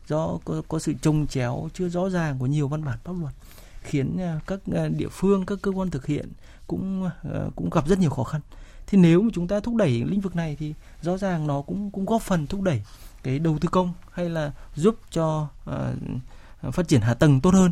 do 0.07 0.38
có, 0.45 0.62
có 0.67 0.79
sự 0.79 0.93
trồng 1.01 1.27
chéo 1.27 1.69
chưa 1.73 1.89
rõ 1.89 2.10
ràng 2.10 2.39
của 2.39 2.45
nhiều 2.45 2.67
văn 2.67 2.86
bản 2.86 2.97
pháp 3.03 3.13
luật 3.21 3.34
khiến 3.81 4.17
à, 4.17 4.39
các 4.47 4.60
à, 4.75 4.88
địa 4.88 5.07
phương 5.12 5.45
các 5.45 5.60
cơ 5.62 5.71
quan 5.71 5.89
thực 5.89 6.05
hiện 6.05 6.31
cũng 6.67 7.03
à, 7.05 7.39
cũng 7.55 7.69
gặp 7.69 7.88
rất 7.88 7.99
nhiều 7.99 8.10
khó 8.10 8.23
khăn. 8.23 8.41
Thì 8.88 8.97
nếu 8.97 9.21
mà 9.21 9.29
chúng 9.34 9.47
ta 9.47 9.60
thúc 9.60 9.75
đẩy 9.75 10.03
lĩnh 10.07 10.21
vực 10.21 10.36
này 10.36 10.55
thì 10.60 10.73
rõ 11.01 11.17
ràng 11.17 11.47
nó 11.47 11.62
cũng 11.62 11.91
cũng 11.91 12.05
góp 12.05 12.21
phần 12.21 12.47
thúc 12.47 12.62
đẩy 12.62 12.81
cái 13.23 13.39
đầu 13.39 13.57
tư 13.60 13.69
công 13.71 13.93
hay 14.12 14.29
là 14.29 14.51
giúp 14.75 14.95
cho 15.12 15.47
uh, 15.69 16.73
phát 16.73 16.88
triển 16.88 17.01
hạ 17.01 17.13
tầng 17.13 17.41
tốt 17.41 17.53
hơn. 17.53 17.71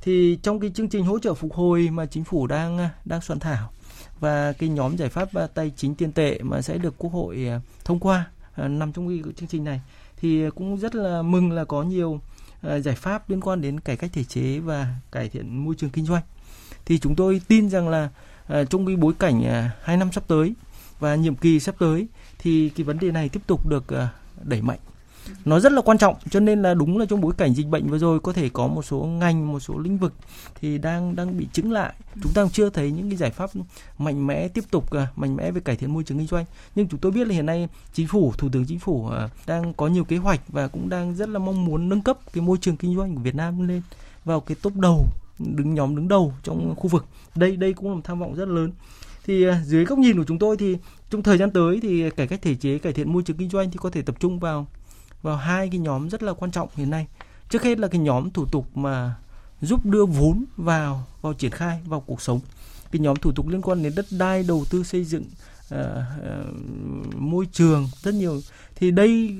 Thì 0.00 0.38
trong 0.42 0.60
cái 0.60 0.70
chương 0.74 0.88
trình 0.88 1.04
hỗ 1.04 1.18
trợ 1.18 1.34
phục 1.34 1.54
hồi 1.54 1.88
mà 1.92 2.06
chính 2.06 2.24
phủ 2.24 2.46
đang 2.46 2.88
đang 3.04 3.20
soạn 3.20 3.38
thảo 3.38 3.72
và 4.20 4.52
cái 4.52 4.68
nhóm 4.68 4.96
giải 4.96 5.08
pháp 5.08 5.28
tài 5.54 5.72
chính 5.76 5.94
tiền 5.94 6.12
tệ 6.12 6.38
mà 6.42 6.62
sẽ 6.62 6.78
được 6.78 6.94
Quốc 6.98 7.12
hội 7.12 7.48
thông 7.84 8.00
qua 8.00 8.30
nằm 8.56 8.92
trong 8.92 9.08
cái 9.08 9.32
chương 9.36 9.48
trình 9.48 9.64
này 9.64 9.80
thì 10.20 10.50
cũng 10.54 10.76
rất 10.76 10.94
là 10.94 11.22
mừng 11.22 11.52
là 11.52 11.64
có 11.64 11.82
nhiều 11.82 12.20
ờ, 12.62 12.80
giải 12.80 12.94
pháp 12.94 13.30
liên 13.30 13.40
quan 13.40 13.60
đến 13.60 13.80
cải 13.80 13.96
cách 13.96 14.10
thể 14.12 14.24
chế 14.24 14.58
và 14.58 14.94
cải 15.12 15.28
thiện 15.28 15.64
môi 15.64 15.74
trường 15.74 15.90
kinh 15.90 16.06
doanh. 16.06 16.22
Thì 16.84 16.98
chúng 16.98 17.16
tôi 17.16 17.40
tin 17.48 17.70
rằng 17.70 17.88
là 17.88 18.08
ờ, 18.46 18.64
trong 18.64 18.86
cái 18.86 18.96
bối 18.96 19.12
cảnh 19.18 19.44
ờ, 19.44 19.68
hai 19.82 19.96
năm 19.96 20.12
sắp 20.12 20.24
tới 20.28 20.54
và 20.98 21.14
nhiệm 21.14 21.34
kỳ 21.34 21.60
sắp 21.60 21.74
tới 21.78 22.06
thì 22.38 22.68
cái 22.68 22.84
vấn 22.84 22.98
đề 22.98 23.10
này 23.10 23.28
tiếp 23.28 23.40
tục 23.46 23.68
được 23.68 23.84
đẩy 24.42 24.62
mạnh 24.62 24.78
nó 25.44 25.60
rất 25.60 25.72
là 25.72 25.82
quan 25.82 25.98
trọng, 25.98 26.16
cho 26.30 26.40
nên 26.40 26.62
là 26.62 26.74
đúng 26.74 26.98
là 26.98 27.06
trong 27.06 27.20
bối 27.20 27.32
cảnh 27.38 27.54
dịch 27.54 27.66
bệnh 27.66 27.88
vừa 27.88 27.98
rồi 27.98 28.20
có 28.20 28.32
thể 28.32 28.48
có 28.48 28.66
một 28.66 28.82
số 28.82 29.04
ngành, 29.04 29.52
một 29.52 29.60
số 29.60 29.78
lĩnh 29.78 29.98
vực 29.98 30.12
thì 30.60 30.78
đang 30.78 31.16
đang 31.16 31.38
bị 31.38 31.46
chứng 31.52 31.72
lại. 31.72 31.94
Chúng 32.22 32.32
ta 32.34 32.46
chưa 32.52 32.70
thấy 32.70 32.90
những 32.90 33.08
cái 33.10 33.16
giải 33.16 33.30
pháp 33.30 33.50
mạnh 33.98 34.26
mẽ 34.26 34.48
tiếp 34.48 34.64
tục 34.70 34.90
à, 34.90 35.08
mạnh 35.16 35.36
mẽ 35.36 35.50
về 35.50 35.60
cải 35.60 35.76
thiện 35.76 35.92
môi 35.92 36.04
trường 36.04 36.18
kinh 36.18 36.26
doanh. 36.26 36.44
Nhưng 36.74 36.88
chúng 36.88 37.00
tôi 37.00 37.12
biết 37.12 37.26
là 37.26 37.34
hiện 37.34 37.46
nay 37.46 37.68
chính 37.94 38.06
phủ, 38.06 38.32
thủ 38.38 38.48
tướng 38.52 38.64
chính 38.66 38.78
phủ 38.78 39.08
à, 39.08 39.28
đang 39.46 39.74
có 39.74 39.86
nhiều 39.86 40.04
kế 40.04 40.16
hoạch 40.16 40.40
và 40.48 40.68
cũng 40.68 40.88
đang 40.88 41.14
rất 41.14 41.28
là 41.28 41.38
mong 41.38 41.64
muốn 41.64 41.88
nâng 41.88 42.02
cấp 42.02 42.18
cái 42.32 42.42
môi 42.42 42.58
trường 42.60 42.76
kinh 42.76 42.96
doanh 42.96 43.14
của 43.14 43.20
Việt 43.20 43.34
Nam 43.34 43.68
lên 43.68 43.82
vào 44.24 44.40
cái 44.40 44.56
top 44.62 44.76
đầu, 44.76 45.06
đứng, 45.38 45.74
nhóm 45.74 45.96
đứng 45.96 46.08
đầu 46.08 46.32
trong 46.42 46.74
khu 46.76 46.88
vực. 46.88 47.06
Đây 47.34 47.56
đây 47.56 47.72
cũng 47.72 47.88
là 47.88 47.94
một 47.94 48.00
tham 48.04 48.18
vọng 48.18 48.34
rất 48.34 48.48
lớn. 48.48 48.72
Thì 49.24 49.46
à, 49.46 49.62
dưới 49.64 49.84
góc 49.84 49.98
nhìn 49.98 50.16
của 50.16 50.24
chúng 50.24 50.38
tôi 50.38 50.56
thì 50.56 50.76
trong 51.10 51.22
thời 51.22 51.38
gian 51.38 51.50
tới 51.50 51.78
thì 51.82 52.10
cải 52.10 52.26
cách 52.26 52.42
thể 52.42 52.54
chế, 52.54 52.78
cải 52.78 52.92
thiện 52.92 53.12
môi 53.12 53.22
trường 53.22 53.36
kinh 53.36 53.50
doanh 53.50 53.70
thì 53.70 53.78
có 53.80 53.90
thể 53.90 54.02
tập 54.02 54.14
trung 54.20 54.38
vào 54.38 54.66
vào 55.22 55.36
hai 55.36 55.68
cái 55.68 55.78
nhóm 55.78 56.08
rất 56.08 56.22
là 56.22 56.32
quan 56.32 56.50
trọng 56.50 56.68
hiện 56.74 56.90
nay. 56.90 57.06
Trước 57.48 57.62
hết 57.62 57.78
là 57.78 57.88
cái 57.88 58.00
nhóm 58.00 58.30
thủ 58.30 58.46
tục 58.46 58.76
mà 58.76 59.14
giúp 59.60 59.86
đưa 59.86 60.06
vốn 60.06 60.44
vào 60.56 61.06
vào 61.20 61.32
triển 61.32 61.50
khai 61.50 61.80
vào 61.84 62.00
cuộc 62.00 62.22
sống. 62.22 62.40
Cái 62.90 63.00
nhóm 63.00 63.16
thủ 63.16 63.32
tục 63.32 63.48
liên 63.48 63.62
quan 63.62 63.82
đến 63.82 63.92
đất 63.96 64.06
đai 64.10 64.42
đầu 64.42 64.64
tư 64.70 64.82
xây 64.82 65.04
dựng 65.04 65.24
uh, 65.74 65.80
uh, 65.80 67.16
môi 67.16 67.46
trường 67.52 67.88
rất 68.02 68.14
nhiều. 68.14 68.40
Thì 68.76 68.90
đây 68.90 69.36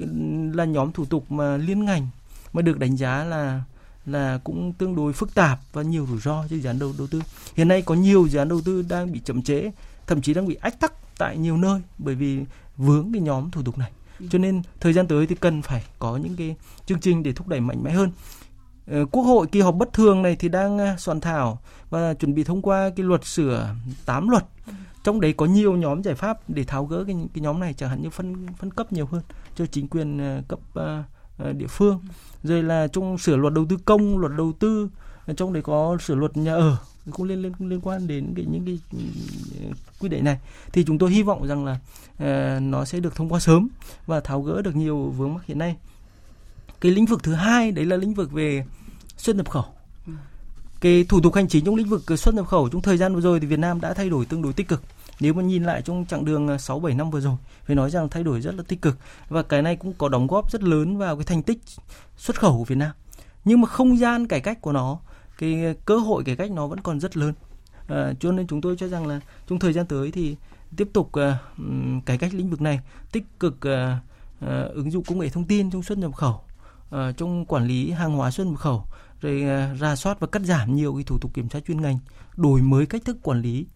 là 0.54 0.64
nhóm 0.64 0.92
thủ 0.92 1.04
tục 1.04 1.32
mà 1.32 1.56
liên 1.56 1.84
ngành 1.84 2.08
mà 2.52 2.62
được 2.62 2.78
đánh 2.78 2.96
giá 2.96 3.24
là 3.24 3.62
là 4.06 4.40
cũng 4.44 4.72
tương 4.72 4.96
đối 4.96 5.12
phức 5.12 5.34
tạp 5.34 5.60
và 5.72 5.82
nhiều 5.82 6.06
rủi 6.10 6.20
ro 6.20 6.44
cho 6.50 6.56
dự 6.56 6.68
án 6.68 6.78
đầu 6.78 6.94
đầu 6.98 7.06
tư. 7.06 7.22
Hiện 7.56 7.68
nay 7.68 7.82
có 7.82 7.94
nhiều 7.94 8.28
dự 8.28 8.38
án 8.38 8.48
đầu 8.48 8.60
tư 8.64 8.82
đang 8.82 9.12
bị 9.12 9.20
chậm 9.24 9.42
trễ 9.42 9.70
thậm 10.06 10.22
chí 10.22 10.34
đang 10.34 10.46
bị 10.46 10.54
ách 10.54 10.80
tắc 10.80 10.92
tại 11.18 11.36
nhiều 11.36 11.56
nơi 11.56 11.80
bởi 11.98 12.14
vì 12.14 12.44
vướng 12.76 13.12
cái 13.12 13.22
nhóm 13.22 13.50
thủ 13.50 13.62
tục 13.62 13.78
này 13.78 13.90
cho 14.30 14.38
nên 14.38 14.62
thời 14.80 14.92
gian 14.92 15.06
tới 15.06 15.26
thì 15.26 15.34
cần 15.34 15.62
phải 15.62 15.84
có 15.98 16.16
những 16.16 16.36
cái 16.36 16.56
chương 16.86 17.00
trình 17.00 17.22
để 17.22 17.32
thúc 17.32 17.48
đẩy 17.48 17.60
mạnh 17.60 17.82
mẽ 17.82 17.90
hơn. 17.90 18.10
Ờ, 18.90 19.06
Quốc 19.10 19.22
hội 19.22 19.46
kỳ 19.46 19.60
họp 19.60 19.74
bất 19.74 19.92
thường 19.92 20.22
này 20.22 20.36
thì 20.36 20.48
đang 20.48 20.78
ờ, 20.78 20.96
soạn 20.98 21.20
thảo 21.20 21.58
và 21.90 22.14
chuẩn 22.14 22.34
bị 22.34 22.44
thông 22.44 22.62
qua 22.62 22.90
cái 22.96 23.06
luật 23.06 23.24
sửa 23.24 23.74
8 24.06 24.28
luật. 24.28 24.44
Trong 25.04 25.20
đấy 25.20 25.32
có 25.32 25.46
nhiều 25.46 25.76
nhóm 25.76 26.02
giải 26.02 26.14
pháp 26.14 26.50
để 26.50 26.64
tháo 26.64 26.84
gỡ 26.84 27.04
cái 27.04 27.16
cái 27.34 27.42
nhóm 27.42 27.60
này 27.60 27.74
chẳng 27.74 27.90
hạn 27.90 28.02
như 28.02 28.10
phân 28.10 28.46
phân 28.58 28.70
cấp 28.70 28.92
nhiều 28.92 29.06
hơn 29.06 29.22
cho 29.54 29.66
chính 29.66 29.88
quyền 29.88 30.18
ờ, 30.18 30.42
cấp 30.48 30.58
uh, 30.78 31.56
địa 31.56 31.66
phương. 31.66 32.00
Rồi 32.42 32.62
là 32.62 32.86
trong 32.92 33.18
sửa 33.18 33.36
luật 33.36 33.54
đầu 33.54 33.66
tư 33.68 33.76
công, 33.84 34.18
luật 34.18 34.32
đầu 34.36 34.52
tư, 34.58 34.88
trong 35.36 35.52
đấy 35.52 35.62
có 35.62 35.98
sửa 36.00 36.14
luật 36.14 36.36
nhà 36.36 36.54
ở 36.54 36.76
cũng 37.10 37.26
liên 37.26 37.42
liên 37.42 37.52
liên 37.58 37.80
quan 37.80 38.06
đến 38.06 38.32
cái 38.36 38.44
những 38.44 38.64
cái 38.64 38.78
quy 40.00 40.08
định 40.08 40.24
này. 40.24 40.38
Thì 40.72 40.84
chúng 40.84 40.98
tôi 40.98 41.10
hy 41.10 41.22
vọng 41.22 41.46
rằng 41.46 41.64
là 41.64 41.78
uh, 42.14 42.62
nó 42.62 42.84
sẽ 42.84 43.00
được 43.00 43.14
thông 43.14 43.32
qua 43.32 43.40
sớm 43.40 43.68
và 44.06 44.20
tháo 44.20 44.42
gỡ 44.42 44.62
được 44.62 44.76
nhiều 44.76 44.96
vướng 44.96 45.34
mắc 45.34 45.46
hiện 45.46 45.58
nay. 45.58 45.76
Cái 46.80 46.92
lĩnh 46.92 47.06
vực 47.06 47.22
thứ 47.22 47.34
hai 47.34 47.72
đấy 47.72 47.84
là 47.84 47.96
lĩnh 47.96 48.14
vực 48.14 48.32
về 48.32 48.64
xuất 49.16 49.36
nhập 49.36 49.50
khẩu. 49.50 49.64
Cái 50.80 51.04
thủ 51.08 51.20
tục 51.20 51.34
hành 51.34 51.48
chính 51.48 51.64
trong 51.64 51.74
lĩnh 51.74 51.88
vực 51.88 52.02
xuất 52.18 52.34
nhập 52.34 52.46
khẩu 52.46 52.68
trong 52.68 52.82
thời 52.82 52.96
gian 52.96 53.14
vừa 53.14 53.20
rồi 53.20 53.40
thì 53.40 53.46
Việt 53.46 53.58
Nam 53.58 53.80
đã 53.80 53.94
thay 53.94 54.10
đổi 54.10 54.26
tương 54.26 54.42
đối 54.42 54.52
tích 54.52 54.68
cực. 54.68 54.82
Nếu 55.20 55.34
mà 55.34 55.42
nhìn 55.42 55.64
lại 55.64 55.82
trong 55.82 56.06
chặng 56.08 56.24
đường 56.24 56.58
6 56.58 56.80
7 56.80 56.94
năm 56.94 57.10
vừa 57.10 57.20
rồi 57.20 57.36
phải 57.64 57.76
nói 57.76 57.90
rằng 57.90 58.08
thay 58.08 58.22
đổi 58.24 58.40
rất 58.40 58.54
là 58.54 58.62
tích 58.68 58.82
cực 58.82 58.98
và 59.28 59.42
cái 59.42 59.62
này 59.62 59.76
cũng 59.76 59.92
có 59.98 60.08
đóng 60.08 60.26
góp 60.26 60.52
rất 60.52 60.62
lớn 60.62 60.98
vào 60.98 61.16
cái 61.16 61.24
thành 61.24 61.42
tích 61.42 61.58
xuất 62.16 62.40
khẩu 62.40 62.58
của 62.58 62.64
Việt 62.64 62.78
Nam. 62.78 62.92
Nhưng 63.44 63.60
mà 63.60 63.68
không 63.68 63.98
gian 63.98 64.26
cải 64.26 64.40
cách 64.40 64.60
của 64.60 64.72
nó 64.72 64.98
cái 65.40 65.74
cơ 65.84 65.96
hội 65.98 66.24
cải 66.24 66.36
cách 66.36 66.50
nó 66.50 66.66
vẫn 66.66 66.80
còn 66.80 67.00
rất 67.00 67.16
lớn. 67.16 67.34
À, 67.88 68.12
cho 68.20 68.32
nên 68.32 68.46
chúng 68.46 68.60
tôi 68.60 68.76
cho 68.76 68.88
rằng 68.88 69.06
là 69.06 69.20
trong 69.46 69.58
thời 69.58 69.72
gian 69.72 69.86
tới 69.86 70.10
thì 70.10 70.36
tiếp 70.76 70.88
tục 70.92 71.06
uh, 71.06 72.06
cải 72.06 72.18
cách 72.18 72.34
lĩnh 72.34 72.50
vực 72.50 72.60
này 72.60 72.80
tích 73.12 73.24
cực 73.40 73.54
uh, 73.54 73.64
uh, 74.44 74.74
ứng 74.74 74.90
dụng 74.90 75.04
công 75.04 75.18
nghệ 75.18 75.28
thông 75.28 75.44
tin 75.44 75.70
trong 75.70 75.82
xuất 75.82 75.98
nhập 75.98 76.14
khẩu 76.14 76.40
uh, 76.94 77.16
trong 77.16 77.44
quản 77.44 77.66
lý 77.66 77.90
hàng 77.90 78.16
hóa 78.16 78.30
xuất 78.30 78.46
nhập 78.46 78.58
khẩu 78.58 78.84
rồi 79.20 79.42
uh, 79.42 79.80
ra 79.80 79.96
soát 79.96 80.20
và 80.20 80.26
cắt 80.26 80.42
giảm 80.42 80.74
nhiều 80.74 80.94
cái 80.94 81.04
thủ 81.04 81.18
tục 81.18 81.34
kiểm 81.34 81.48
tra 81.48 81.60
chuyên 81.60 81.80
ngành 81.80 81.98
đổi 82.36 82.62
mới 82.62 82.86
cách 82.86 83.02
thức 83.04 83.16
quản 83.22 83.40
lý 83.40 83.66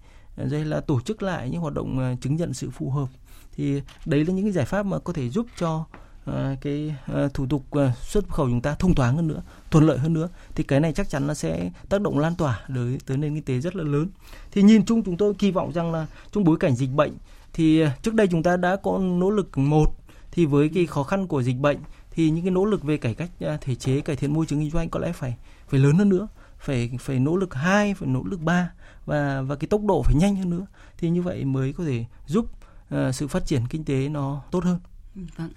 uh, 0.42 0.50
rồi 0.50 0.64
là 0.64 0.80
tổ 0.80 1.00
chức 1.00 1.22
lại 1.22 1.50
những 1.50 1.60
hoạt 1.60 1.74
động 1.74 2.12
uh, 2.12 2.20
chứng 2.20 2.36
nhận 2.36 2.54
sự 2.54 2.70
phù 2.70 2.90
hợp. 2.90 3.08
Thì 3.52 3.82
đấy 4.06 4.24
là 4.24 4.34
những 4.34 4.44
cái 4.44 4.52
giải 4.52 4.64
pháp 4.64 4.86
mà 4.86 4.98
có 4.98 5.12
thể 5.12 5.28
giúp 5.28 5.46
cho 5.58 5.76
uh, 5.76 5.86
Ờ, 6.24 6.56
cái 6.60 6.94
ờ, 7.06 7.28
thủ 7.34 7.46
tục 7.46 7.64
ờ, 7.70 7.92
xuất 8.02 8.28
khẩu 8.28 8.48
chúng 8.48 8.60
ta 8.60 8.74
thông 8.74 8.94
thoáng 8.94 9.16
hơn 9.16 9.26
nữa 9.26 9.42
thuận 9.70 9.86
lợi 9.86 9.98
hơn 9.98 10.12
nữa 10.12 10.28
thì 10.54 10.64
cái 10.64 10.80
này 10.80 10.92
chắc 10.92 11.08
chắn 11.10 11.26
nó 11.26 11.34
sẽ 11.34 11.70
tác 11.88 12.00
động 12.00 12.18
lan 12.18 12.34
tỏa 12.34 12.60
tới 12.74 12.98
tới 13.06 13.16
nền 13.16 13.34
kinh 13.34 13.42
tế 13.42 13.60
rất 13.60 13.76
là 13.76 13.84
lớn 13.84 14.08
thì 14.52 14.62
nhìn 14.62 14.84
chung 14.84 15.02
chúng 15.02 15.16
tôi 15.16 15.34
kỳ 15.34 15.50
vọng 15.50 15.72
rằng 15.72 15.92
là 15.92 16.06
trong 16.32 16.44
bối 16.44 16.56
cảnh 16.60 16.76
dịch 16.76 16.90
bệnh 16.90 17.12
thì 17.52 17.84
trước 18.02 18.14
đây 18.14 18.26
chúng 18.30 18.42
ta 18.42 18.56
đã 18.56 18.76
có 18.76 18.98
nỗ 18.98 19.30
lực 19.30 19.58
một 19.58 19.86
thì 20.30 20.46
với 20.46 20.68
cái 20.74 20.86
khó 20.86 21.02
khăn 21.02 21.26
của 21.26 21.42
dịch 21.42 21.58
bệnh 21.58 21.78
thì 22.10 22.30
những 22.30 22.44
cái 22.44 22.50
nỗ 22.50 22.64
lực 22.64 22.82
về 22.82 22.96
cải 22.96 23.14
cách 23.14 23.30
thể 23.60 23.74
chế 23.74 24.00
cải 24.00 24.16
thiện 24.16 24.34
môi 24.34 24.46
trường 24.46 24.60
kinh 24.60 24.70
doanh 24.70 24.88
có 24.88 25.00
lẽ 25.00 25.12
phải 25.12 25.36
phải 25.68 25.80
lớn 25.80 25.98
hơn 25.98 26.08
nữa 26.08 26.28
phải 26.58 26.90
phải 27.00 27.18
nỗ 27.18 27.36
lực 27.36 27.54
hai 27.54 27.94
phải 27.94 28.08
nỗ 28.08 28.22
lực 28.24 28.40
ba 28.40 28.70
và 29.06 29.42
và 29.42 29.56
cái 29.56 29.68
tốc 29.68 29.80
độ 29.84 30.02
phải 30.02 30.14
nhanh 30.14 30.36
hơn 30.36 30.50
nữa 30.50 30.66
thì 30.98 31.10
như 31.10 31.22
vậy 31.22 31.44
mới 31.44 31.72
có 31.72 31.84
thể 31.84 32.04
giúp 32.26 32.46
uh, 32.94 33.14
sự 33.14 33.28
phát 33.28 33.46
triển 33.46 33.66
kinh 33.70 33.84
tế 33.84 34.08
nó 34.08 34.42
tốt 34.50 34.64
hơn. 34.64 34.78
Vâng. 35.36 35.50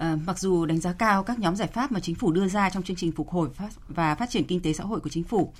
À, 0.00 0.16
mặc 0.26 0.38
dù 0.38 0.66
đánh 0.66 0.80
giá 0.80 0.92
cao 0.92 1.22
các 1.22 1.38
nhóm 1.38 1.56
giải 1.56 1.68
pháp 1.68 1.92
mà 1.92 2.00
chính 2.00 2.14
phủ 2.14 2.32
đưa 2.32 2.48
ra 2.48 2.70
trong 2.70 2.82
chương 2.82 2.96
trình 2.96 3.12
phục 3.12 3.30
hồi 3.30 3.48
và 3.88 4.14
phát 4.14 4.30
triển 4.30 4.44
kinh 4.44 4.60
tế 4.60 4.72
xã 4.72 4.84
hội 4.84 5.00
của 5.00 5.08
chính 5.08 5.24
phủ, 5.24 5.52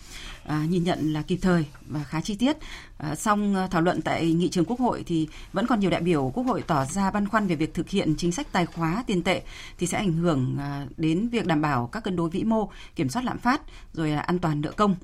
à, 0.45 0.67
nhìn 0.69 0.85
nhận 0.85 1.13
là 1.13 1.23
kịp 1.23 1.39
thời 1.43 1.67
và 1.89 2.05
khá 2.05 2.21
chi 2.21 2.37
tiết. 2.37 2.57
À, 2.99 3.15
song 3.15 3.57
thảo 3.71 3.83
luận 3.83 4.03
tại 4.03 4.33
nghị 4.33 4.49
trường 4.49 4.65
Quốc 4.65 4.81
hội 4.81 5.03
thì 5.07 5.29
vẫn 5.53 5.67
còn 5.67 5.81
nhiều 5.81 5.91
đại 5.91 6.01
biểu 6.01 6.31
Quốc 6.35 6.45
hội 6.45 6.63
tỏ 6.63 6.85
ra 6.85 7.11
băn 7.11 7.29
khoăn 7.29 7.47
về 7.47 7.55
việc 7.55 7.75
thực 7.75 7.89
hiện 7.89 8.15
chính 8.19 8.33
sách 8.33 8.53
tài 8.53 8.67
khóa 8.67 9.05
tiền 9.07 9.23
tệ 9.23 9.43
thì 9.79 9.87
sẽ 9.87 9.99
ảnh 9.99 10.13
hưởng 10.13 10.57
à, 10.59 10.87
đến 10.97 11.29
việc 11.29 11.47
đảm 11.47 11.63
bảo 11.63 11.87
các 11.87 12.05
cân 12.05 12.17
đối 12.17 12.31
vĩ 12.31 12.45
mô, 12.45 12.69
kiểm 12.97 13.09
soát 13.09 13.25
lạm 13.25 13.39
phát, 13.39 13.61
rồi 13.93 14.11
là 14.11 14.21
an 14.21 14.39
toàn 14.39 14.61
nợ 14.61 14.73
công. 14.73 14.97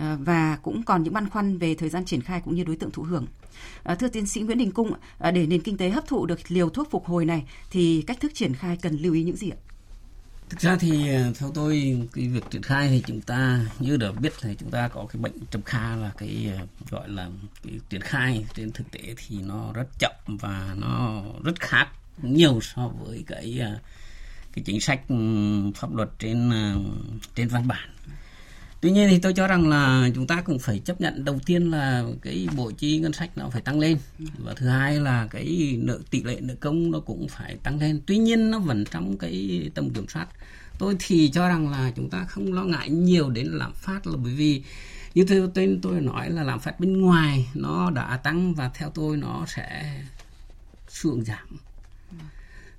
Ờ, 0.00 0.16
và 0.20 0.58
cũng 0.62 0.82
còn 0.82 1.02
những 1.02 1.14
băn 1.14 1.28
khoăn 1.28 1.58
về 1.58 1.74
thời 1.74 1.88
gian 1.88 2.04
triển 2.04 2.20
khai 2.20 2.40
cũng 2.44 2.54
như 2.54 2.64
đối 2.64 2.76
tượng 2.76 2.90
thụ 2.90 3.02
hưởng. 3.02 3.26
Ờ, 3.82 3.94
thưa 3.94 4.08
tiến 4.08 4.26
sĩ 4.26 4.40
Nguyễn 4.40 4.58
Đình 4.58 4.72
Cung, 4.72 4.92
ờ, 5.18 5.30
để 5.30 5.46
nền 5.46 5.60
kinh 5.60 5.76
tế 5.76 5.90
hấp 5.90 6.06
thụ 6.06 6.26
được 6.26 6.38
liều 6.48 6.70
thuốc 6.70 6.90
phục 6.90 7.06
hồi 7.06 7.24
này 7.24 7.44
thì 7.70 8.04
cách 8.06 8.20
thức 8.20 8.32
triển 8.34 8.54
khai 8.54 8.78
cần 8.82 8.96
lưu 8.96 9.14
ý 9.14 9.22
những 9.22 9.36
gì 9.36 9.50
ạ? 9.50 9.58
Thực 10.48 10.60
ra 10.60 10.76
thì 10.76 11.08
theo 11.38 11.50
tôi 11.54 11.96
cái 12.12 12.28
việc 12.28 12.44
triển 12.50 12.62
khai 12.62 12.88
thì 12.88 13.02
chúng 13.06 13.20
ta 13.20 13.60
như 13.78 13.96
đã 13.96 14.12
biết 14.12 14.32
thì 14.40 14.56
chúng 14.60 14.70
ta 14.70 14.88
có 14.88 15.06
cái 15.12 15.22
bệnh 15.22 15.32
trầm 15.50 15.62
kha 15.62 15.96
là 15.96 16.12
cái 16.18 16.52
gọi 16.90 17.08
là 17.08 17.28
cái 17.62 17.80
triển 17.90 18.00
khai 18.00 18.46
trên 18.54 18.72
thực 18.72 18.90
tế 18.90 19.14
thì 19.16 19.38
nó 19.38 19.72
rất 19.72 19.86
chậm 19.98 20.12
và 20.26 20.74
nó 20.78 21.22
rất 21.44 21.60
khác 21.60 21.88
nhiều 22.22 22.58
so 22.62 22.88
với 22.88 23.24
cái 23.26 23.60
cái 24.52 24.64
chính 24.64 24.80
sách 24.80 25.00
pháp 25.74 25.94
luật 25.94 26.08
trên 26.18 26.50
trên 27.34 27.48
văn 27.48 27.68
bản 27.68 27.88
tuy 28.80 28.90
nhiên 28.90 29.08
thì 29.10 29.18
tôi 29.18 29.32
cho 29.32 29.46
rằng 29.46 29.68
là 29.68 30.10
chúng 30.14 30.26
ta 30.26 30.40
cũng 30.40 30.58
phải 30.58 30.78
chấp 30.78 31.00
nhận 31.00 31.24
đầu 31.24 31.38
tiên 31.46 31.70
là 31.70 32.04
cái 32.22 32.48
bộ 32.56 32.70
chi 32.70 32.98
ngân 32.98 33.12
sách 33.12 33.38
nó 33.38 33.50
phải 33.50 33.62
tăng 33.62 33.78
lên. 33.78 33.98
Và 34.38 34.54
thứ 34.56 34.68
hai 34.68 35.00
là 35.00 35.26
cái 35.30 35.78
nợ, 35.82 35.98
tỷ 36.10 36.22
lệ 36.22 36.38
nợ 36.40 36.54
công 36.60 36.90
nó 36.90 37.00
cũng 37.00 37.28
phải 37.28 37.56
tăng 37.56 37.78
lên. 37.78 38.00
Tuy 38.06 38.18
nhiên 38.18 38.50
nó 38.50 38.58
vẫn 38.58 38.84
trong 38.90 39.18
cái 39.18 39.70
tầm 39.74 39.90
kiểm 39.90 40.08
soát. 40.08 40.28
Tôi 40.78 40.96
thì 40.98 41.30
cho 41.34 41.48
rằng 41.48 41.68
là 41.68 41.92
chúng 41.96 42.10
ta 42.10 42.24
không 42.24 42.52
lo 42.52 42.64
ngại 42.64 42.90
nhiều 42.90 43.30
đến 43.30 43.46
lạm 43.46 43.72
phát 43.74 44.06
là 44.06 44.16
bởi 44.16 44.34
vì 44.34 44.62
như 45.14 45.24
tôi 45.28 45.50
tên 45.54 45.80
tôi 45.82 46.00
nói 46.00 46.30
là 46.30 46.42
lạm 46.42 46.60
phát 46.60 46.80
bên 46.80 47.00
ngoài 47.00 47.48
nó 47.54 47.90
đã 47.90 48.16
tăng 48.16 48.54
và 48.54 48.70
theo 48.74 48.90
tôi 48.90 49.16
nó 49.16 49.44
sẽ 49.48 49.94
xuống 50.88 51.24
giảm 51.24 51.56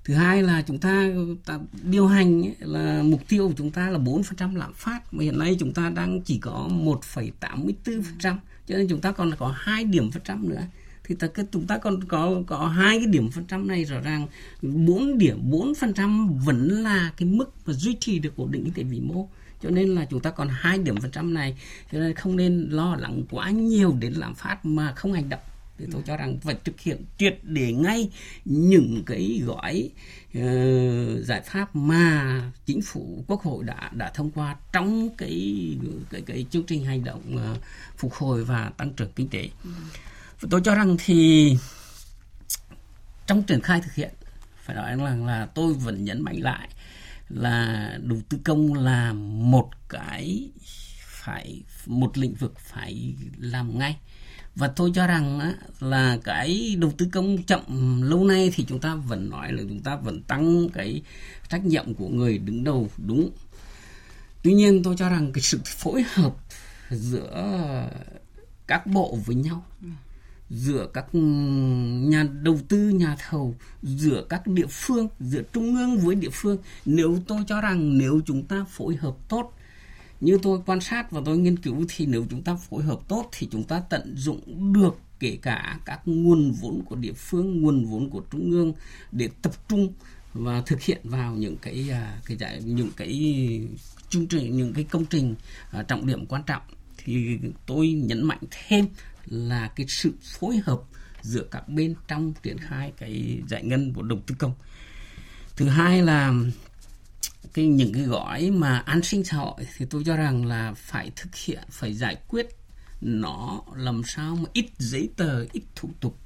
thứ 0.04 0.14
hai 0.14 0.42
là 0.42 0.62
chúng 0.62 0.78
ta, 0.78 1.08
ta 1.44 1.58
điều 1.82 2.06
hành 2.06 2.42
ấy, 2.42 2.54
là 2.58 3.02
mục 3.02 3.20
tiêu 3.28 3.48
của 3.48 3.54
chúng 3.56 3.70
ta 3.70 3.90
là 3.90 3.98
4% 3.98 4.56
lạm 4.56 4.72
phát. 4.74 5.14
Mà 5.14 5.24
hiện 5.24 5.38
nay 5.38 5.56
chúng 5.60 5.72
ta 5.72 5.90
đang 5.90 6.20
chỉ 6.22 6.38
có 6.38 6.68
1,84% 6.70 8.36
cho 8.66 8.76
nên 8.76 8.88
chúng 8.88 9.00
ta 9.00 9.12
còn 9.12 9.30
có 9.38 9.54
hai 9.56 9.84
điểm 9.84 10.10
phần 10.10 10.22
trăm 10.24 10.48
nữa. 10.48 10.62
Thì 11.04 11.14
ta 11.14 11.28
chúng 11.52 11.66
ta 11.66 11.78
còn 11.78 12.04
có 12.04 12.42
có 12.46 12.66
hai 12.68 12.98
cái 12.98 13.06
điểm 13.06 13.30
phần 13.30 13.44
trăm 13.44 13.68
này 13.68 13.84
rõ 13.84 14.00
ràng 14.00 14.26
bốn 14.62 15.18
điểm 15.18 15.38
bốn 15.50 15.74
phần 15.74 15.94
trăm 15.94 16.38
vẫn 16.38 16.68
là 16.68 17.12
cái 17.16 17.28
mức 17.28 17.54
mà 17.66 17.72
duy 17.72 17.96
trì 18.00 18.18
được 18.18 18.36
ổn 18.36 18.52
định 18.52 18.64
kinh 18.64 18.74
tế 18.74 18.82
vĩ 18.82 19.00
mô. 19.00 19.28
Cho 19.62 19.70
nên 19.70 19.88
là 19.88 20.06
chúng 20.10 20.20
ta 20.20 20.30
còn 20.30 20.48
hai 20.50 20.78
điểm 20.78 20.96
phần 21.00 21.10
trăm 21.10 21.34
này 21.34 21.58
cho 21.92 21.98
nên 21.98 22.14
không 22.14 22.36
nên 22.36 22.68
lo 22.70 22.96
lắng 22.96 23.22
quá 23.30 23.50
nhiều 23.50 23.96
đến 24.00 24.12
lạm 24.12 24.34
phát 24.34 24.66
mà 24.66 24.92
không 24.94 25.12
hành 25.12 25.28
động 25.28 25.40
thì 25.82 25.88
tôi 25.92 26.02
cho 26.06 26.16
rằng 26.16 26.38
phải 26.40 26.56
thực 26.64 26.80
hiện 26.80 27.04
triệt 27.18 27.38
để 27.42 27.72
ngay 27.72 28.10
những 28.44 29.02
cái 29.06 29.42
gói 29.44 29.90
uh, 30.38 31.24
giải 31.26 31.40
pháp 31.40 31.76
mà 31.76 32.42
chính 32.66 32.82
phủ 32.82 33.24
quốc 33.26 33.42
hội 33.42 33.64
đã 33.64 33.90
đã 33.92 34.10
thông 34.14 34.30
qua 34.30 34.56
trong 34.72 35.08
cái 35.16 35.76
cái 36.10 36.22
cái 36.26 36.46
chương 36.50 36.62
trình 36.62 36.84
hành 36.84 37.04
động 37.04 37.52
uh, 37.52 37.58
phục 37.96 38.14
hồi 38.14 38.44
và 38.44 38.72
tăng 38.76 38.92
trưởng 38.92 39.12
kinh 39.16 39.28
tế. 39.28 39.48
Ừ. 39.64 39.70
Tôi 40.50 40.60
cho 40.64 40.74
rằng 40.74 40.96
thì 41.04 41.56
trong 43.26 43.42
triển 43.42 43.60
khai 43.60 43.80
thực 43.80 43.94
hiện 43.94 44.10
phải 44.64 44.76
nói 44.76 44.96
rằng 44.96 45.26
là 45.26 45.46
tôi 45.46 45.74
vẫn 45.74 46.04
nhấn 46.04 46.22
mạnh 46.22 46.40
lại 46.40 46.68
là 47.28 47.90
đầu 48.02 48.18
tư 48.28 48.38
công 48.44 48.74
là 48.74 49.12
một 49.12 49.70
cái 49.88 50.50
phải 51.24 51.62
một 51.86 52.18
lĩnh 52.18 52.34
vực 52.34 52.58
phải 52.58 53.14
làm 53.38 53.78
ngay 53.78 53.96
và 54.54 54.68
tôi 54.68 54.92
cho 54.94 55.06
rằng 55.06 55.40
á, 55.40 55.54
là 55.80 56.18
cái 56.24 56.76
đầu 56.78 56.92
tư 56.98 57.08
công 57.12 57.42
chậm 57.42 57.62
lâu 58.02 58.24
nay 58.24 58.52
thì 58.54 58.64
chúng 58.68 58.78
ta 58.78 58.94
vẫn 58.94 59.30
nói 59.30 59.52
là 59.52 59.62
chúng 59.68 59.80
ta 59.80 59.96
vẫn 59.96 60.22
tăng 60.22 60.68
cái 60.68 61.02
trách 61.48 61.64
nhiệm 61.64 61.94
của 61.94 62.08
người 62.08 62.38
đứng 62.38 62.64
đầu 62.64 62.90
đúng. 63.06 63.30
Tuy 64.42 64.52
nhiên 64.52 64.82
tôi 64.82 64.94
cho 64.98 65.08
rằng 65.08 65.32
cái 65.32 65.42
sự 65.42 65.60
phối 65.64 66.04
hợp 66.14 66.34
giữa 66.90 67.88
các 68.66 68.86
bộ 68.86 69.18
với 69.26 69.36
nhau 69.36 69.64
giữa 70.50 70.88
các 70.94 71.06
nhà 71.12 72.26
đầu 72.42 72.58
tư 72.68 72.88
nhà 72.88 73.16
thầu 73.28 73.54
giữa 73.82 74.26
các 74.28 74.46
địa 74.46 74.66
phương 74.70 75.08
giữa 75.20 75.42
trung 75.52 75.76
ương 75.76 75.98
với 75.98 76.14
địa 76.14 76.30
phương 76.32 76.58
nếu 76.84 77.18
tôi 77.26 77.38
cho 77.46 77.60
rằng 77.60 77.98
nếu 77.98 78.20
chúng 78.26 78.42
ta 78.42 78.64
phối 78.70 78.96
hợp 78.96 79.14
tốt 79.28 79.52
như 80.22 80.38
tôi 80.42 80.60
quan 80.66 80.80
sát 80.80 81.10
và 81.10 81.20
tôi 81.24 81.38
nghiên 81.38 81.58
cứu 81.58 81.84
thì 81.88 82.06
nếu 82.06 82.26
chúng 82.30 82.42
ta 82.42 82.54
phối 82.54 82.82
hợp 82.82 82.98
tốt 83.08 83.28
thì 83.32 83.48
chúng 83.50 83.64
ta 83.64 83.82
tận 83.90 84.14
dụng 84.16 84.72
được 84.72 84.98
kể 85.20 85.38
cả 85.42 85.78
các 85.84 86.00
nguồn 86.04 86.52
vốn 86.52 86.82
của 86.84 86.96
địa 86.96 87.12
phương 87.12 87.62
nguồn 87.62 87.84
vốn 87.84 88.10
của 88.10 88.22
trung 88.30 88.50
ương 88.50 88.72
để 89.12 89.28
tập 89.42 89.52
trung 89.68 89.92
và 90.34 90.62
thực 90.66 90.82
hiện 90.82 91.00
vào 91.04 91.34
những 91.34 91.56
cái 91.62 91.88
à, 91.90 92.20
cái 92.26 92.36
giải 92.36 92.62
những 92.64 92.90
cái 92.96 93.10
chương 94.08 94.26
trình 94.26 94.56
những 94.56 94.72
cái 94.72 94.84
công 94.84 95.04
trình 95.06 95.34
uh, 95.80 95.88
trọng 95.88 96.06
điểm 96.06 96.26
quan 96.26 96.42
trọng. 96.42 96.62
Thì 96.96 97.38
tôi 97.66 97.88
nhấn 97.92 98.24
mạnh 98.24 98.38
thêm 98.50 98.86
là 99.26 99.72
cái 99.76 99.86
sự 99.88 100.12
phối 100.22 100.60
hợp 100.64 100.80
giữa 101.22 101.44
các 101.50 101.68
bên 101.68 101.94
trong 102.08 102.32
triển 102.42 102.58
khai 102.58 102.92
cái 102.98 103.40
giải 103.48 103.64
ngân 103.64 103.92
vốn 103.92 104.08
đầu 104.08 104.18
tư 104.26 104.34
công. 104.38 104.52
Thứ 105.56 105.68
hai 105.68 106.02
là 106.02 106.34
cái 107.54 107.66
những 107.66 107.92
cái 107.92 108.02
gói 108.02 108.50
mà 108.50 108.78
an 108.78 109.02
sinh 109.02 109.24
xã 109.24 109.36
hội 109.36 109.66
thì 109.76 109.86
tôi 109.90 110.02
cho 110.06 110.16
rằng 110.16 110.46
là 110.46 110.72
phải 110.76 111.10
thực 111.16 111.34
hiện 111.34 111.62
phải 111.70 111.94
giải 111.94 112.16
quyết 112.28 112.46
nó 113.00 113.60
làm 113.76 114.02
sao 114.06 114.36
mà 114.36 114.48
ít 114.52 114.66
giấy 114.78 115.08
tờ 115.16 115.46
ít 115.52 115.62
thủ 115.74 115.90
tục. 116.00 116.18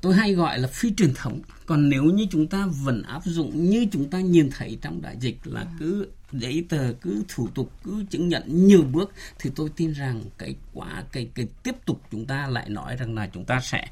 Tôi 0.00 0.14
hay 0.14 0.34
gọi 0.34 0.58
là 0.58 0.68
phi 0.68 0.94
truyền 0.96 1.14
thống. 1.14 1.40
Còn 1.66 1.88
nếu 1.88 2.04
như 2.04 2.26
chúng 2.30 2.46
ta 2.46 2.66
vẫn 2.66 3.02
áp 3.02 3.22
dụng 3.24 3.70
như 3.70 3.86
chúng 3.92 4.10
ta 4.10 4.20
nhìn 4.20 4.50
thấy 4.50 4.78
trong 4.82 5.02
đại 5.02 5.16
dịch 5.20 5.38
là 5.44 5.66
cứ 5.78 6.08
giấy 6.32 6.66
tờ 6.68 6.92
cứ 7.00 7.24
thủ 7.28 7.48
tục 7.54 7.72
cứ 7.84 8.04
chứng 8.10 8.28
nhận 8.28 8.66
nhiều 8.66 8.82
bước 8.82 9.12
thì 9.38 9.50
tôi 9.56 9.70
tin 9.76 9.92
rằng 9.92 10.22
cái 10.38 10.54
quá 10.72 11.04
cái 11.12 11.28
cái 11.34 11.46
tiếp 11.62 11.74
tục 11.84 12.00
chúng 12.10 12.26
ta 12.26 12.46
lại 12.46 12.68
nói 12.68 12.96
rằng 12.96 13.14
là 13.14 13.26
chúng 13.32 13.44
ta 13.44 13.60
sẽ 13.60 13.88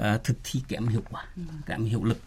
uh, 0.00 0.24
thực 0.24 0.36
thi 0.44 0.60
kém 0.68 0.88
hiệu 0.88 1.02
quả 1.10 1.26
kém 1.66 1.84
hiệu 1.84 2.04
lực 2.04 2.18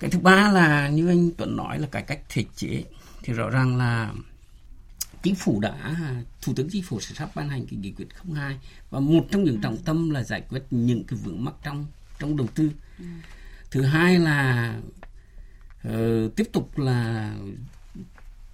cái 0.00 0.10
thứ 0.10 0.18
ba 0.18 0.48
là 0.52 0.88
như 0.88 1.08
anh 1.08 1.30
Tuấn 1.36 1.56
nói 1.56 1.78
là 1.78 1.86
cải 1.86 2.02
cách 2.02 2.20
thể 2.28 2.44
chế. 2.56 2.84
Thì 3.22 3.32
rõ 3.32 3.50
ràng 3.50 3.76
là 3.76 4.12
chính 5.22 5.34
phủ 5.34 5.60
đã 5.60 5.96
thủ 6.42 6.52
tướng 6.56 6.68
chính 6.70 6.82
phủ 6.82 7.00
sẽ 7.00 7.14
sắp 7.14 7.30
ban 7.34 7.48
hành 7.48 7.66
cái 7.66 7.78
nghị 7.78 7.92
quyết 7.92 8.06
02 8.34 8.58
và 8.90 9.00
một 9.00 9.26
trong 9.30 9.44
những 9.44 9.60
trọng 9.60 9.76
tâm 9.76 10.10
là 10.10 10.22
giải 10.22 10.42
quyết 10.48 10.62
những 10.70 11.04
cái 11.04 11.18
vướng 11.24 11.44
mắc 11.44 11.54
trong 11.62 11.86
trong 12.18 12.36
đầu 12.36 12.46
tư. 12.54 12.70
Ừ. 12.98 13.04
thứ 13.70 13.82
hai 13.82 14.18
là 14.18 14.74
uh, 15.88 16.36
tiếp 16.36 16.48
tục 16.52 16.78
là 16.78 17.34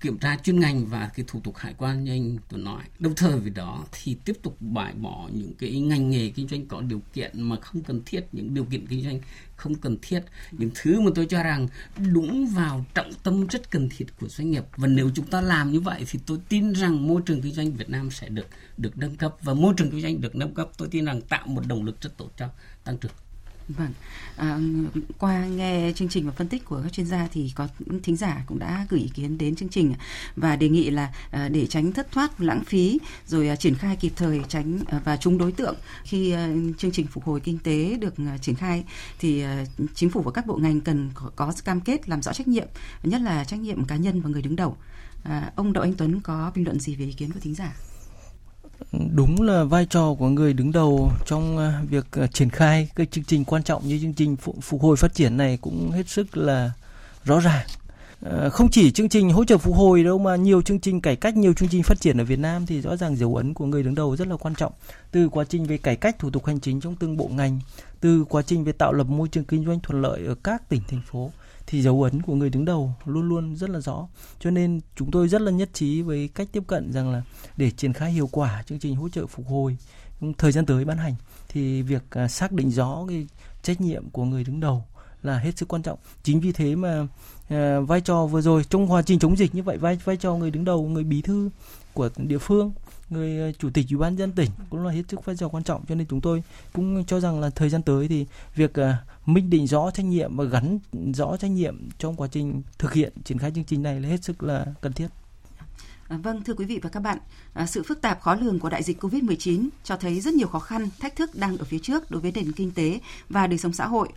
kiểm 0.07 0.19
tra 0.19 0.37
chuyên 0.43 0.61
ngành 0.61 0.87
và 0.87 1.11
cái 1.15 1.25
thủ 1.29 1.41
tục 1.41 1.57
hải 1.57 1.75
quan 1.79 2.05
như 2.05 2.13
anh 2.13 2.37
tôi 2.49 2.61
nói. 2.61 2.83
Đồng 2.99 3.15
thời 3.15 3.41
với 3.41 3.51
đó 3.51 3.85
thì 3.93 4.17
tiếp 4.25 4.33
tục 4.43 4.57
bãi 4.61 4.95
bỏ 4.95 5.29
những 5.33 5.55
cái 5.59 5.81
ngành 5.81 6.11
nghề 6.11 6.31
kinh 6.31 6.49
doanh 6.49 6.67
có 6.67 6.81
điều 6.81 7.03
kiện 7.13 7.43
mà 7.43 7.57
không 7.61 7.83
cần 7.83 8.03
thiết, 8.07 8.27
những 8.33 8.55
điều 8.55 8.65
kiện 8.65 8.87
kinh 8.87 9.05
doanh 9.05 9.21
không 9.57 9.75
cần 9.75 9.97
thiết. 10.03 10.21
Những 10.53 10.71
thứ 10.75 11.01
mà 11.01 11.11
tôi 11.15 11.27
cho 11.27 11.43
rằng 11.43 11.69
đúng 12.13 12.47
vào 12.47 12.85
trọng 12.95 13.13
tâm 13.23 13.47
rất 13.47 13.71
cần 13.71 13.89
thiết 13.97 14.07
của 14.21 14.29
doanh 14.29 14.51
nghiệp. 14.51 14.65
Và 14.77 14.89
nếu 14.89 15.11
chúng 15.15 15.27
ta 15.27 15.41
làm 15.41 15.73
như 15.73 15.81
vậy 15.81 16.05
thì 16.11 16.19
tôi 16.27 16.39
tin 16.49 16.73
rằng 16.73 17.07
môi 17.07 17.23
trường 17.27 17.43
kinh 17.43 17.55
doanh 17.55 17.73
Việt 17.73 17.91
Nam 17.91 18.11
sẽ 18.11 18.29
được 18.29 18.47
được 18.77 18.99
nâng 18.99 19.17
cấp. 19.17 19.37
Và 19.43 19.55
môi 19.55 19.75
trường 19.77 19.91
kinh 19.91 20.03
doanh 20.03 20.21
được 20.21 20.37
nâng 20.37 20.55
cấp, 20.55 20.69
tôi 20.79 20.89
tin 20.89 21.05
rằng 21.05 21.21
tạo 21.21 21.47
một 21.47 21.63
động 21.67 21.85
lực 21.85 22.01
rất 22.01 22.17
tốt 22.17 22.31
cho 22.37 22.49
tăng 22.85 22.99
trưởng. 22.99 23.13
Vâng, 23.69 23.93
à, 24.37 24.59
qua 25.19 25.47
nghe 25.47 25.93
chương 25.95 26.09
trình 26.09 26.27
và 26.27 26.33
phân 26.33 26.49
tích 26.49 26.64
của 26.64 26.81
các 26.83 26.93
chuyên 26.93 27.07
gia 27.07 27.29
thì 27.33 27.53
có 27.55 27.69
thính 28.03 28.17
giả 28.17 28.45
cũng 28.47 28.59
đã 28.59 28.87
gửi 28.89 29.01
ý 29.01 29.11
kiến 29.14 29.39
đến 29.39 29.57
chương 29.57 29.69
trình 29.69 29.95
và 30.37 30.57
đề 30.57 30.69
nghị 30.69 30.91
là 30.91 31.12
à, 31.31 31.49
để 31.49 31.67
tránh 31.67 31.93
thất 31.93 32.12
thoát 32.12 32.41
lãng 32.41 32.64
phí 32.64 32.99
rồi 33.27 33.49
à, 33.49 33.57
triển 33.57 33.75
khai 33.75 33.97
kịp 33.97 34.12
thời 34.17 34.41
tránh 34.49 34.79
à, 34.87 35.01
và 35.05 35.17
trúng 35.17 35.39
đối 35.39 35.53
tượng 35.53 35.77
khi 36.05 36.31
à, 36.31 36.51
chương 36.79 36.93
trình 36.93 37.07
phục 37.07 37.25
hồi 37.25 37.41
kinh 37.41 37.59
tế 37.59 37.99
được 38.01 38.14
à, 38.19 38.39
triển 38.39 38.55
khai 38.55 38.85
thì 39.19 39.43
à, 39.43 39.64
chính 39.95 40.11
phủ 40.11 40.23
và 40.23 40.31
các 40.31 40.47
bộ 40.47 40.57
ngành 40.57 40.81
cần 40.81 41.11
có, 41.14 41.31
có 41.37 41.53
cam 41.64 41.81
kết 41.81 42.09
làm 42.09 42.23
rõ 42.23 42.33
trách 42.33 42.49
nhiệm 42.49 42.69
nhất 43.03 43.21
là 43.21 43.45
trách 43.45 43.61
nhiệm 43.61 43.85
cá 43.85 43.97
nhân 43.97 44.21
và 44.21 44.31
người 44.31 44.43
đứng 44.43 44.57
đầu. 44.57 44.77
À, 45.23 45.53
ông 45.57 45.73
Đậu 45.73 45.83
Anh 45.83 45.95
Tuấn 45.95 46.21
có 46.21 46.53
bình 46.55 46.64
luận 46.64 46.81
gì 46.81 46.95
về 46.95 47.05
ý 47.05 47.12
kiến 47.12 47.33
của 47.33 47.41
thính 47.41 47.55
giả? 47.55 47.77
Đúng 49.14 49.43
là 49.43 49.64
vai 49.64 49.87
trò 49.87 50.14
của 50.14 50.29
người 50.29 50.53
đứng 50.53 50.72
đầu 50.72 51.11
trong 51.27 51.59
à, 51.59 51.83
việc 51.89 52.07
à, 52.12 52.27
triển 52.27 52.51
khai 52.51 52.89
cái 52.97 53.07
chương 53.07 53.24
trình 53.24 53.45
quan 53.45 53.62
trọng 53.62 53.89
như 53.89 53.99
chương 54.03 54.14
trình 54.14 54.37
phục 54.37 54.83
hồi 54.83 54.97
phát 54.97 55.14
triển 55.14 55.37
này 55.37 55.59
cũng 55.61 55.91
hết 55.91 56.09
sức 56.09 56.37
là 56.37 56.70
rõ 57.24 57.41
ràng. 57.41 57.66
À, 58.22 58.49
không 58.49 58.70
chỉ 58.70 58.91
chương 58.91 59.09
trình 59.09 59.31
hỗ 59.31 59.45
trợ 59.45 59.59
phục 59.59 59.77
hồi 59.77 60.05
đâu 60.05 60.18
mà 60.18 60.37
nhiều 60.37 60.62
chương 60.62 60.81
trình 60.81 61.01
cải 61.01 61.16
cách, 61.16 61.37
nhiều 61.37 61.53
chương 61.53 61.68
trình 61.68 61.83
phát 61.83 62.01
triển 62.01 62.20
ở 62.20 62.24
Việt 62.24 62.39
Nam 62.39 62.66
thì 62.66 62.81
rõ 62.81 62.97
ràng 62.97 63.16
dấu 63.16 63.37
ấn 63.37 63.55
của 63.55 63.66
người 63.66 63.83
đứng 63.83 63.95
đầu 63.95 64.16
rất 64.16 64.29
là 64.29 64.37
quan 64.37 64.55
trọng. 64.55 64.72
Từ 65.11 65.29
quá 65.29 65.45
trình 65.49 65.66
về 65.66 65.79
cải 65.79 65.97
cách, 65.97 66.18
thủ 66.18 66.31
tục 66.31 66.47
hành 66.47 66.61
chính 66.61 66.81
trong 66.81 66.95
từng 66.97 67.16
bộ 67.16 67.29
ngành, 67.29 67.61
từ 68.01 68.24
quá 68.24 68.43
trình 68.43 68.64
về 68.64 68.72
tạo 68.72 68.93
lập 68.93 69.07
môi 69.07 69.29
trường 69.29 69.45
kinh 69.45 69.64
doanh 69.64 69.81
thuận 69.81 70.03
lợi 70.03 70.27
ở 70.27 70.35
các 70.35 70.68
tỉnh, 70.68 70.83
thành 70.89 71.03
phố 71.11 71.31
thì 71.67 71.83
dấu 71.83 72.03
ấn 72.03 72.23
của 72.23 72.35
người 72.35 72.51
đứng 72.51 72.64
đầu 72.64 72.93
luôn 73.05 73.29
luôn 73.29 73.57
rất 73.57 73.71
là 73.71 73.81
rõ. 73.81 74.09
Cho 74.41 74.51
nên 74.51 74.81
chúng 74.97 75.11
tôi 75.11 75.29
rất 75.29 75.41
là 75.41 75.51
nhất 75.51 75.71
trí 75.73 76.03
với 76.03 76.29
cách 76.35 76.49
tiếp 76.53 76.62
cận 76.67 76.93
rằng 76.93 77.12
là 77.12 77.23
để 77.57 77.71
triển 77.71 77.93
khai 77.93 78.12
hiệu 78.12 78.29
quả 78.33 78.62
chương 78.67 78.79
trình 78.79 78.97
hỗ 78.97 79.09
trợ 79.09 79.27
phục 79.27 79.47
hồi 79.49 79.77
thời 80.39 80.53
gian 80.53 80.67
tới 80.67 80.85
ban 80.85 80.99
hành, 80.99 81.14
thì 81.49 81.83
việc 81.83 82.03
à, 82.11 82.29
xác 82.29 82.53
định 82.53 82.71
rõ 82.71 83.05
cái 83.09 83.27
trách 83.62 83.81
nhiệm 83.81 84.11
của 84.11 84.25
người 84.25 84.45
đứng 84.45 84.61
đầu 84.61 84.85
là 85.23 85.39
hết 85.39 85.59
sức 85.59 85.69
quan 85.69 85.83
trọng. 85.83 85.99
Chính 86.23 86.41
vì 86.41 86.53
thế 86.53 86.77
mà 86.77 87.07
à, 87.49 87.81
vai 87.81 88.01
trò 88.01 88.27
vừa 88.27 88.41
rồi 88.41 88.64
trong 88.64 88.93
quá 88.93 89.03
trình 89.03 89.19
chống 89.19 89.37
dịch 89.37 89.55
như 89.55 89.62
vậy, 89.62 89.79
vai 89.79 89.99
vai 90.05 90.17
trò 90.17 90.35
người 90.35 90.51
đứng 90.51 90.64
đầu, 90.64 90.89
người 90.89 91.05
bí 91.05 91.23
thư 91.23 91.51
của 91.93 92.11
địa 92.17 92.39
phương 92.39 92.73
người 93.11 93.39
ờ, 93.41 93.53
chủ 93.53 93.71
tịch 93.71 93.87
ủy 93.91 93.99
ban 93.99 94.17
dân 94.17 94.33
tỉnh 94.33 94.51
cũng 94.71 94.85
là 94.87 94.93
hết 94.93 95.03
sức 95.09 95.25
vai 95.25 95.37
trò 95.37 95.49
quan 95.49 95.65
trọng 95.65 95.85
cho 95.89 95.95
nên 95.95 96.07
chúng 96.07 96.21
tôi 96.21 96.43
cũng 96.73 97.05
cho 97.05 97.21
rằng 97.21 97.41
là 97.41 97.51
thời 97.51 97.69
gian 97.69 97.83
tới 97.83 98.09
thì 98.09 98.27
việc 98.55 98.75
ờ, 98.75 98.95
minh 99.27 99.51
định 99.51 99.67
rõ 99.67 99.91
trách 99.91 100.07
nhiệm 100.07 100.37
và 100.37 100.45
gắn 100.45 100.79
rõ 101.15 101.37
trách 101.37 101.51
nhiệm 101.51 101.89
trong 101.99 102.17
quá 102.17 102.29
trình 102.33 102.63
thực 102.79 102.93
hiện 102.93 103.13
triển 103.25 103.39
khai 103.39 103.53
chương 103.55 103.65
trình 103.65 103.83
này 103.83 104.01
là 104.01 104.09
hết 104.09 104.25
sức 104.25 104.43
là 104.43 104.67
cần 104.81 104.93
thiết. 104.93 105.09
Dạ. 106.09 106.17
Vâng, 106.17 106.45
thưa 106.45 106.55
quý 106.55 106.65
vị 106.65 106.81
và 106.83 106.91
các 106.91 107.01
bạn, 107.01 107.19
ờ, 107.55 107.67
sự 107.67 107.83
phức 107.83 108.01
tạp 108.01 108.21
khó 108.21 108.35
lường 108.35 108.59
của 108.59 108.69
đại 108.69 108.83
dịch 108.83 109.05
COVID-19 109.05 109.69
cho 109.85 109.97
thấy 109.97 110.21
rất 110.21 110.35
nhiều 110.35 110.49
khó 110.49 110.59
khăn, 110.59 110.89
thách 111.01 111.17
thức 111.17 111.31
đang 111.35 111.57
ở 111.57 111.65
phía 111.65 111.79
trước 111.79 112.11
đối 112.11 112.21
với 112.21 112.33
nền 112.35 112.53
kinh 112.53 112.73
tế 112.73 113.01
và 113.29 113.47
đời 113.47 113.59
sống 113.59 113.73
xã 113.73 113.87
hội. 113.87 114.09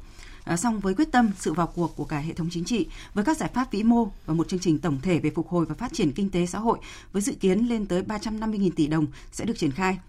Ờ, 0.44 0.56
Song 0.56 0.80
với 0.80 0.94
quyết 0.94 1.12
tâm, 1.12 1.32
sự 1.40 1.54
vào 1.54 1.68
cuộc 1.68 1.96
của 1.96 2.06
cả 2.06 2.20
hệ 2.20 2.34
thống 2.34 2.50
chính 2.52 2.64
trị 2.64 2.88
với 3.14 3.26
các 3.26 3.38
giải 3.38 3.50
pháp 3.54 3.72
vĩ 3.72 3.84
mô 3.84 4.08
và 4.26 4.34
một 4.34 4.48
chương 4.48 4.60
trình 4.60 4.80
tổng 4.80 5.00
thể 5.02 5.20
về 5.20 5.30
phục 5.30 5.48
hồi 5.50 5.66
và 5.66 5.76
phát 5.76 5.94
triển 5.94 6.12
kinh 6.12 6.30
tế 6.30 6.46
xã 6.46 6.60
hội 6.60 6.80
với 7.12 7.22
dự 7.22 7.34
kiến 7.34 7.60
lên 7.60 7.86
tới 7.86 8.04
350.000 8.04 8.72
tỷ 8.76 8.88
đồng 8.88 9.06
sẽ 9.32 9.46
được 9.46 9.58
triển 9.58 9.72
khai. 9.72 10.00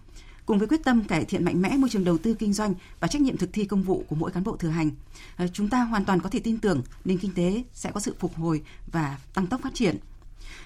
Cùng 0.45 0.59
với 0.59 0.67
quyết 0.67 0.83
tâm 0.83 1.03
cải 1.03 1.25
thiện 1.25 1.45
mạnh 1.45 1.61
mẽ 1.61 1.77
môi 1.77 1.89
trường 1.89 2.03
đầu 2.03 2.17
tư 2.17 2.33
kinh 2.33 2.53
doanh 2.53 2.73
và 2.99 3.07
trách 3.07 3.21
nhiệm 3.21 3.37
thực 3.37 3.53
thi 3.53 3.65
công 3.65 3.83
vụ 3.83 4.03
của 4.07 4.15
mỗi 4.15 4.31
cán 4.31 4.43
bộ 4.43 4.57
thừa 4.57 4.69
hành, 4.69 4.91
ờ, 5.35 5.47
chúng 5.53 5.69
ta 5.69 5.83
hoàn 5.83 6.05
toàn 6.05 6.19
có 6.19 6.29
thể 6.29 6.39
tin 6.39 6.59
tưởng 6.59 6.81
nền 7.05 7.17
kinh 7.17 7.33
tế 7.33 7.63
sẽ 7.73 7.91
có 7.91 7.99
sự 7.99 8.15
phục 8.19 8.35
hồi 8.35 8.63
và 8.91 9.17
tăng 9.33 9.47
tốc 9.47 9.61
phát 9.63 9.73
triển. 9.73 9.97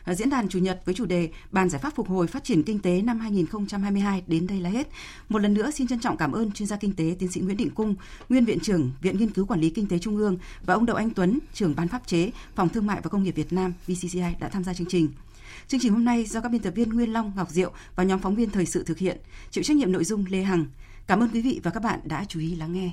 Ờ, 0.05 0.13
diễn 0.13 0.29
đàn 0.29 0.49
chủ 0.49 0.59
nhật 0.59 0.81
với 0.85 0.95
chủ 0.95 1.05
đề 1.05 1.29
Bàn 1.51 1.69
giải 1.69 1.81
pháp 1.81 1.95
phục 1.95 2.09
hồi 2.09 2.27
phát 2.27 2.43
triển 2.43 2.63
kinh 2.63 2.79
tế 2.79 3.01
năm 3.01 3.19
2022 3.19 4.23
đến 4.27 4.47
đây 4.47 4.59
là 4.59 4.69
hết. 4.69 4.87
Một 5.29 5.39
lần 5.39 5.53
nữa 5.53 5.71
xin 5.71 5.87
trân 5.87 5.99
trọng 5.99 6.17
cảm 6.17 6.31
ơn 6.31 6.51
chuyên 6.51 6.67
gia 6.67 6.75
kinh 6.75 6.95
tế 6.95 7.15
tiến 7.19 7.31
sĩ 7.31 7.41
Nguyễn 7.41 7.57
Định 7.57 7.69
Cung, 7.69 7.95
nguyên 8.29 8.45
viện 8.45 8.59
trưởng 8.59 8.91
Viện 9.01 9.17
Nghiên 9.17 9.29
cứu 9.29 9.45
Quản 9.45 9.61
lý 9.61 9.69
Kinh 9.69 9.87
tế 9.87 9.99
Trung 9.99 10.17
ương 10.17 10.37
và 10.65 10.73
ông 10.73 10.85
Đậu 10.85 10.95
Anh 10.95 11.09
Tuấn, 11.09 11.39
trưởng 11.53 11.75
ban 11.75 11.87
pháp 11.87 12.07
chế, 12.07 12.31
Phòng 12.55 12.69
Thương 12.69 12.87
mại 12.87 13.01
và 13.01 13.09
Công 13.09 13.23
nghiệp 13.23 13.35
Việt 13.35 13.53
Nam 13.53 13.73
VCCI 13.87 14.35
đã 14.39 14.49
tham 14.49 14.63
gia 14.63 14.73
chương 14.73 14.87
trình. 14.87 15.09
Chương 15.67 15.79
trình 15.79 15.91
hôm 15.93 16.05
nay 16.05 16.25
do 16.25 16.41
các 16.41 16.49
biên 16.51 16.61
tập 16.61 16.73
viên 16.75 16.89
Nguyên 16.89 17.13
Long, 17.13 17.31
Ngọc 17.35 17.49
Diệu 17.49 17.71
và 17.95 18.03
nhóm 18.03 18.19
phóng 18.19 18.35
viên 18.35 18.49
thời 18.49 18.65
sự 18.65 18.83
thực 18.83 18.97
hiện, 18.97 19.17
chịu 19.51 19.63
trách 19.63 19.77
nhiệm 19.77 19.91
nội 19.91 20.03
dung 20.03 20.25
Lê 20.29 20.41
Hằng. 20.41 20.65
Cảm 21.07 21.19
ơn 21.19 21.29
quý 21.33 21.41
vị 21.41 21.59
và 21.63 21.71
các 21.71 21.83
bạn 21.83 21.99
đã 22.03 22.25
chú 22.27 22.39
ý 22.39 22.55
lắng 22.55 22.73
nghe. 22.73 22.83